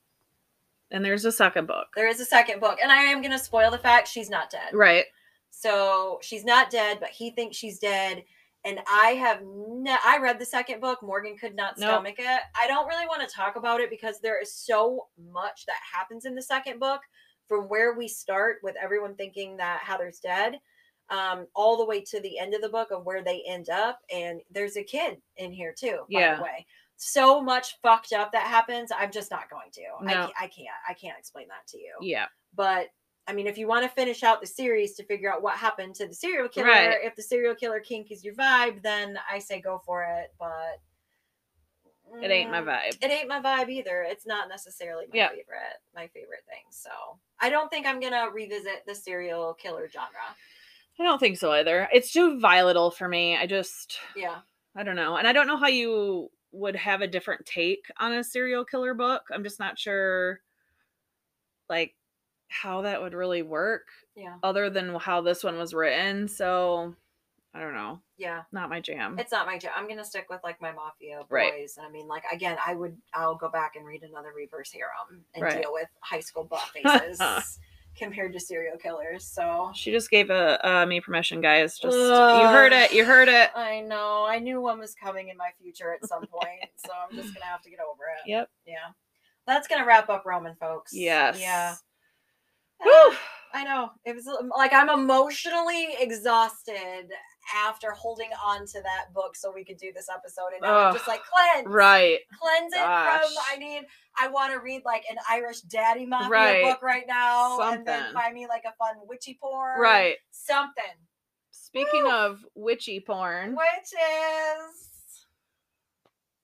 And 0.91 1.03
there's 1.05 1.25
a 1.25 1.31
second 1.31 1.67
book. 1.67 1.87
there 1.95 2.07
is 2.07 2.19
a 2.19 2.25
second 2.25 2.59
book 2.59 2.79
and 2.81 2.91
i 2.91 3.01
am 3.03 3.21
going 3.21 3.31
to 3.31 3.39
spoil 3.39 3.71
the 3.71 3.77
fact 3.77 4.07
she's 4.07 4.29
not 4.29 4.49
dead 4.49 4.73
Right. 4.73 5.05
So 5.51 6.19
she's 6.21 6.43
not 6.43 6.69
dead, 6.69 6.97
but 6.99 7.09
he 7.11 7.29
thinks 7.31 7.55
she's 7.55 7.79
dead. 7.79 8.25
And 8.65 8.79
I 8.91 9.11
have 9.11 9.39
no, 9.41 9.95
I 10.03 10.17
read 10.17 10.37
the 10.37 10.45
second 10.45 10.81
book. 10.81 11.01
Morgan 11.01 11.37
could 11.37 11.55
not 11.55 11.77
Nope. 11.77 11.89
stomach 11.91 12.15
it. 12.19 12.41
I 12.61 12.67
don't 12.67 12.87
really 12.87 13.07
want 13.07 13.21
to 13.27 13.33
talk 13.33 13.55
about 13.55 13.79
it 13.79 13.89
because 13.89 14.19
there 14.19 14.41
is 14.41 14.53
so 14.53 15.05
much 15.31 15.65
that 15.67 15.77
happens 15.93 16.25
in 16.25 16.35
the 16.35 16.41
second 16.41 16.79
book 16.81 16.99
from 17.47 17.69
where 17.69 17.93
we 17.93 18.07
start 18.09 18.57
with 18.63 18.75
everyone 18.83 19.15
thinking 19.15 19.55
that 19.57 19.79
Heather's 19.81 20.19
dead, 20.19 20.59
um, 21.09 21.47
all 21.55 21.77
the 21.77 21.85
way 21.85 22.01
to 22.01 22.19
the 22.19 22.37
end 22.37 22.53
of 22.53 22.61
the 22.61 22.67
book 22.67 22.89
of 22.91 23.05
where 23.05 23.23
they 23.23 23.41
end 23.47 23.69
up. 23.69 23.99
And 24.13 24.41
there's 24.51 24.75
a 24.75 24.83
kid 24.83 25.21
in 25.37 25.53
here 25.53 25.73
too, 25.77 25.99
by 26.11 26.19
Yeah. 26.19 26.35
the 26.35 26.43
way. 26.43 26.65
So 26.97 27.41
much 27.41 27.79
fucked 27.81 28.13
up 28.13 28.31
that 28.31 28.47
happens. 28.47 28.91
I'm 28.97 29.11
just 29.11 29.31
not 29.31 29.49
going 29.49 29.69
to. 29.73 29.81
I, 30.01 30.03
No. 30.03 30.13
can't, 30.13 30.33
I 30.39 30.47
can't. 30.47 30.67
I 30.89 30.93
can't 30.93 31.17
explain 31.19 31.47
that 31.49 31.67
to 31.69 31.77
you. 31.77 31.93
Yeah. 32.01 32.25
But 32.55 32.87
I 33.27 33.33
mean, 33.33 33.47
if 33.47 33.57
you 33.57 33.67
want 33.67 33.83
to 33.83 33.89
finish 33.89 34.21
out 34.23 34.39
the 34.39 34.47
series 34.47 34.93
to 34.95 35.03
figure 35.03 35.33
out 35.33 35.41
what 35.41 35.55
happened 35.57 35.95
to 35.95 36.07
the 36.07 36.13
serial 36.13 36.47
killer, 36.47 36.67
Right. 36.67 36.97
if 37.03 37.15
the 37.15 37.23
serial 37.23 37.55
killer 37.55 37.79
kink 37.79 38.11
is 38.11 38.23
your 38.23 38.35
vibe, 38.35 38.83
then 38.83 39.17
I 39.29 39.39
say 39.39 39.59
go 39.59 39.81
for 39.85 40.03
it. 40.03 40.33
But 40.39 40.79
It 42.21 42.29
ain't 42.31 42.51
my 42.51 42.61
mm, 42.61 42.65
vibe. 42.67 43.03
It 43.03 43.11
ain't 43.11 43.27
my 43.27 43.41
vibe 43.41 43.69
either. 43.69 44.03
It's 44.07 44.27
not 44.27 44.47
necessarily 44.47 45.05
my 45.07 45.27
favorite. 45.29 45.77
My 45.95 46.07
favorite 46.07 46.43
thing. 46.47 46.63
So 46.69 46.91
I 47.39 47.49
don't 47.49 47.69
think 47.69 47.87
I'm 47.87 47.99
gonna 47.99 48.29
revisit 48.31 48.85
the 48.85 48.93
serial 48.95 49.55
killer 49.55 49.89
genre. 49.89 50.09
I 50.99 51.03
don't 51.03 51.19
think 51.19 51.37
so 51.37 51.51
either. 51.51 51.89
It's 51.91 52.13
too 52.13 52.39
volatile 52.39 52.91
for 52.91 53.07
me. 53.09 53.35
I 53.35 53.47
just 53.47 53.97
Yeah. 54.15 54.37
I 54.75 54.83
don't 54.83 54.95
know. 54.95 55.15
And 55.17 55.27
I 55.27 55.33
don't 55.33 55.47
know 55.47 55.57
how 55.57 55.67
you 55.67 56.29
would 56.55 56.75
have 56.75 57.01
a 57.01 57.07
different 57.07 57.45
take 57.45 57.85
on 57.99 58.13
a 58.13 58.23
serial 58.23 58.65
killer 58.65 58.93
book. 58.93 59.23
I'm 59.31 59.43
just 59.43 59.59
not 59.59 59.77
sure 59.77 60.41
like 61.69 61.95
how 62.47 62.81
that 62.83 63.01
would 63.01 63.13
really 63.13 63.41
work 63.41 63.87
Yeah. 64.15 64.37
other 64.43 64.69
than 64.69 64.93
how 64.95 65.21
this 65.21 65.43
one 65.43 65.57
was 65.57 65.73
written. 65.73 66.27
So 66.27 66.95
I 67.53 67.59
don't 67.59 67.73
know. 67.73 68.01
Yeah. 68.17 68.43
Not 68.51 68.69
my 68.69 68.81
jam. 68.81 69.17
It's 69.17 69.31
not 69.31 69.45
my 69.45 69.57
jam. 69.57 69.71
I'm 69.75 69.87
gonna 69.87 70.03
stick 70.05 70.27
with 70.29 70.41
like 70.43 70.61
my 70.61 70.71
mafia 70.73 71.19
boys. 71.19 71.27
Right. 71.29 71.69
And 71.77 71.85
I 71.85 71.89
mean, 71.89 72.07
like 72.07 72.23
again, 72.31 72.57
I 72.65 72.75
would 72.75 72.97
I'll 73.13 73.35
go 73.35 73.49
back 73.49 73.75
and 73.75 73.85
read 73.85 74.03
another 74.03 74.31
reverse 74.35 74.71
harem 74.71 75.23
and 75.33 75.43
Right. 75.43 75.61
deal 75.61 75.71
with 75.73 75.87
high 76.01 76.19
school 76.19 76.43
butt 76.43 76.69
faces 76.73 77.59
compared 77.97 78.33
to 78.33 78.39
serial 78.39 78.77
killers. 78.77 79.25
So 79.25 79.71
she 79.73 79.91
just 79.91 80.09
gave 80.09 80.29
a 80.29 80.59
uh, 80.67 80.85
me 80.85 81.01
permission, 81.01 81.41
guys. 81.41 81.77
Just 81.77 81.97
you 81.97 82.47
heard 82.47 82.73
it. 82.73 82.91
You 82.91 83.05
heard 83.05 83.29
it. 83.29 83.51
I 83.55 83.81
know. 83.81 84.25
I 84.27 84.39
knew 84.39 84.61
one 84.61 84.79
was 84.79 84.95
coming 84.95 85.29
in 85.29 85.37
my 85.37 85.49
future 85.61 85.93
at 85.93 86.07
some 86.07 86.25
point, 86.27 86.65
so 86.75 86.91
I'm 86.93 87.15
just 87.15 87.33
gonna 87.33 87.45
have 87.45 87.61
to 87.61 87.69
get 87.69 87.79
over 87.79 88.03
it. 88.03 88.29
Yep. 88.29 88.49
Yeah. 88.65 88.75
That's 89.47 89.67
gonna 89.67 89.85
wrap 89.85 90.09
up 90.09 90.25
Roman 90.25 90.55
folks. 90.55 90.93
Yes. 90.93 91.39
Yeah. 91.39 91.75
Ah, 92.83 93.19
I 93.53 93.63
know. 93.63 93.91
It 94.05 94.15
was 94.15 94.27
like 94.57 94.73
I'm 94.73 94.89
emotionally 94.89 95.95
exhausted 95.99 97.09
after 97.53 97.91
holding 97.91 98.29
on 98.43 98.65
to 98.67 98.81
that 98.81 99.13
book 99.13 99.35
so 99.35 99.51
we 99.53 99.63
could 99.63 99.77
do 99.77 99.91
this 99.93 100.07
episode. 100.09 100.53
And 100.53 100.61
now 100.61 100.77
I'm 100.87 100.93
just 100.93 101.07
like 101.07 101.21
cleanse. 101.25 101.67
Right. 101.67 102.19
Cleanse 102.41 102.73
it 102.73 102.77
Gosh. 102.79 103.21
from 103.21 103.31
I 103.51 103.57
need 103.57 103.83
I 104.17 104.27
want 104.29 104.53
to 104.53 104.59
read 104.59 104.81
like 104.85 105.03
an 105.11 105.17
Irish 105.29 105.61
daddy 105.61 106.05
mafia 106.05 106.29
Right. 106.29 106.63
book 106.63 106.81
right 106.81 107.05
now. 107.07 107.59
And 107.61 107.85
then 107.85 108.13
find 108.13 108.33
me 108.33 108.47
like 108.47 108.63
a 108.65 108.73
fun 108.77 108.95
witchy 109.07 109.37
porn. 109.41 109.79
Right. 109.79 110.15
Something. 110.31 110.83
Speaking 111.51 112.03
Woo. 112.03 112.11
of 112.11 112.45
witchy 112.55 112.99
porn. 112.99 113.55
Witches. 113.55 115.25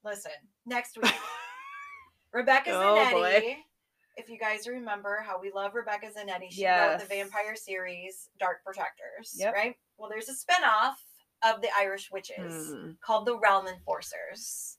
Listen, 0.04 0.32
next 0.66 0.98
week. 1.02 1.14
Rebecca 2.34 2.72
Oh, 2.74 2.96
Zanetti. 2.98 3.12
boy. 3.12 3.58
If 4.18 4.30
you 4.30 4.38
guys 4.38 4.68
remember 4.68 5.24
how 5.26 5.40
we 5.40 5.52
love 5.52 5.74
Rebecca 5.74 6.08
Zanetti, 6.08 6.52
she 6.52 6.66
wrote 6.68 7.00
the 7.00 7.06
vampire 7.06 7.56
series 7.56 8.30
Dark 8.40 8.64
Protectors, 8.66 9.36
Yep. 9.38 9.54
right? 9.54 9.76
Well, 9.98 10.10
there's 10.10 10.30
a 10.30 10.34
spinoff 10.34 10.96
of 11.44 11.62
the 11.62 11.70
Irish 11.78 12.12
Witches 12.12 12.72
Hmm. 12.74 12.92
called 13.02 13.26
the 13.26 13.38
Realm 13.38 13.68
Enforcers. 13.68 14.78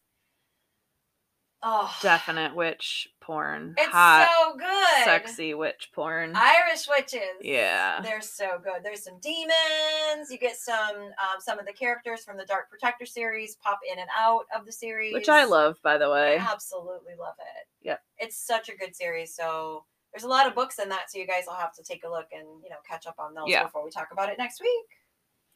Oh, 1.64 1.94
Definite 2.02 2.56
witch 2.56 3.08
porn. 3.20 3.74
It's 3.78 3.92
Hot, 3.92 4.28
so 4.28 4.56
good. 4.58 5.04
sexy 5.04 5.54
witch 5.54 5.90
porn. 5.94 6.32
Irish 6.34 6.88
witches. 6.88 7.20
Yeah. 7.40 8.00
They're 8.02 8.20
so 8.20 8.58
good. 8.62 8.82
There's 8.82 9.04
some 9.04 9.18
demons. 9.20 10.28
You 10.30 10.38
get 10.38 10.56
some 10.56 10.96
um, 10.96 11.38
some 11.38 11.60
of 11.60 11.66
the 11.66 11.72
characters 11.72 12.24
from 12.24 12.36
the 12.36 12.44
Dark 12.44 12.68
Protector 12.68 13.06
series 13.06 13.54
pop 13.56 13.78
in 13.90 13.98
and 14.00 14.08
out 14.18 14.46
of 14.56 14.66
the 14.66 14.72
series. 14.72 15.14
which 15.14 15.28
I 15.28 15.44
love, 15.44 15.78
by 15.84 15.98
the 15.98 16.10
way. 16.10 16.36
I 16.36 16.42
absolutely 16.52 17.14
love 17.16 17.34
it. 17.38 17.68
Yep. 17.86 18.00
It's 18.18 18.36
such 18.36 18.68
a 18.68 18.76
good 18.76 18.96
series. 18.96 19.32
So 19.34 19.84
there's 20.12 20.24
a 20.24 20.28
lot 20.28 20.48
of 20.48 20.54
books 20.56 20.80
in 20.80 20.88
that, 20.88 21.12
so 21.12 21.18
you 21.18 21.26
guys 21.28 21.44
will 21.46 21.54
have 21.54 21.72
to 21.74 21.82
take 21.84 22.02
a 22.04 22.08
look 22.10 22.26
and 22.32 22.46
you 22.64 22.70
know 22.70 22.76
catch 22.88 23.06
up 23.06 23.16
on 23.20 23.34
those 23.34 23.44
Yeah. 23.46 23.62
before 23.62 23.84
we 23.84 23.90
talk 23.92 24.08
about 24.10 24.28
it 24.30 24.36
next 24.38 24.60
week. 24.60 24.86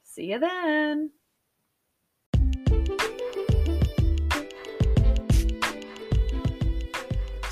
See 0.04 0.30
you 0.30 0.38
then. 0.38 1.10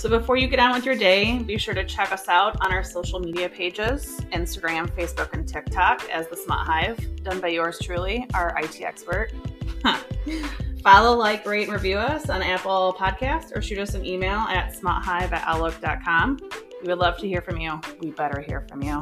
So 0.05 0.11
before 0.11 0.36
you 0.36 0.48
get 0.48 0.59
on 0.59 0.74
with 0.74 0.84
your 0.84 0.96
day, 0.96 1.38
be 1.38 1.57
sure 1.57 1.72
to 1.72 1.82
check 1.82 2.12
us 2.12 2.28
out 2.28 2.61
on 2.61 2.70
our 2.70 2.84
social 2.84 3.18
media 3.18 3.48
pages 3.48 4.20
Instagram, 4.34 4.94
Facebook, 4.94 5.32
and 5.32 5.48
TikTok 5.48 6.07
as 6.11 6.28
The 6.28 6.36
Smut 6.36 6.59
Hive, 6.59 7.24
done 7.24 7.40
by 7.40 7.48
yours 7.48 7.78
truly, 7.82 8.26
our 8.34 8.55
IT 8.62 8.82
expert. 8.82 9.32
Follow, 10.82 11.16
like, 11.16 11.46
rate, 11.46 11.68
and 11.68 11.72
review 11.72 11.96
us 11.96 12.28
on 12.28 12.42
Apple 12.42 12.94
Podcasts 12.98 13.57
or 13.57 13.62
shoot 13.62 13.78
us 13.78 13.94
an 13.94 14.05
email 14.05 14.40
at 14.40 14.78
smuthive 14.78 15.32
at 15.32 15.42
outlook.com. 15.46 16.38
We 16.82 16.88
would 16.88 16.98
love 16.98 17.16
to 17.20 17.26
hear 17.26 17.40
from 17.40 17.57
you. 17.57 17.80
We 17.98 18.11
better 18.11 18.42
hear 18.42 18.66
from 18.68 18.82
you. 18.82 19.00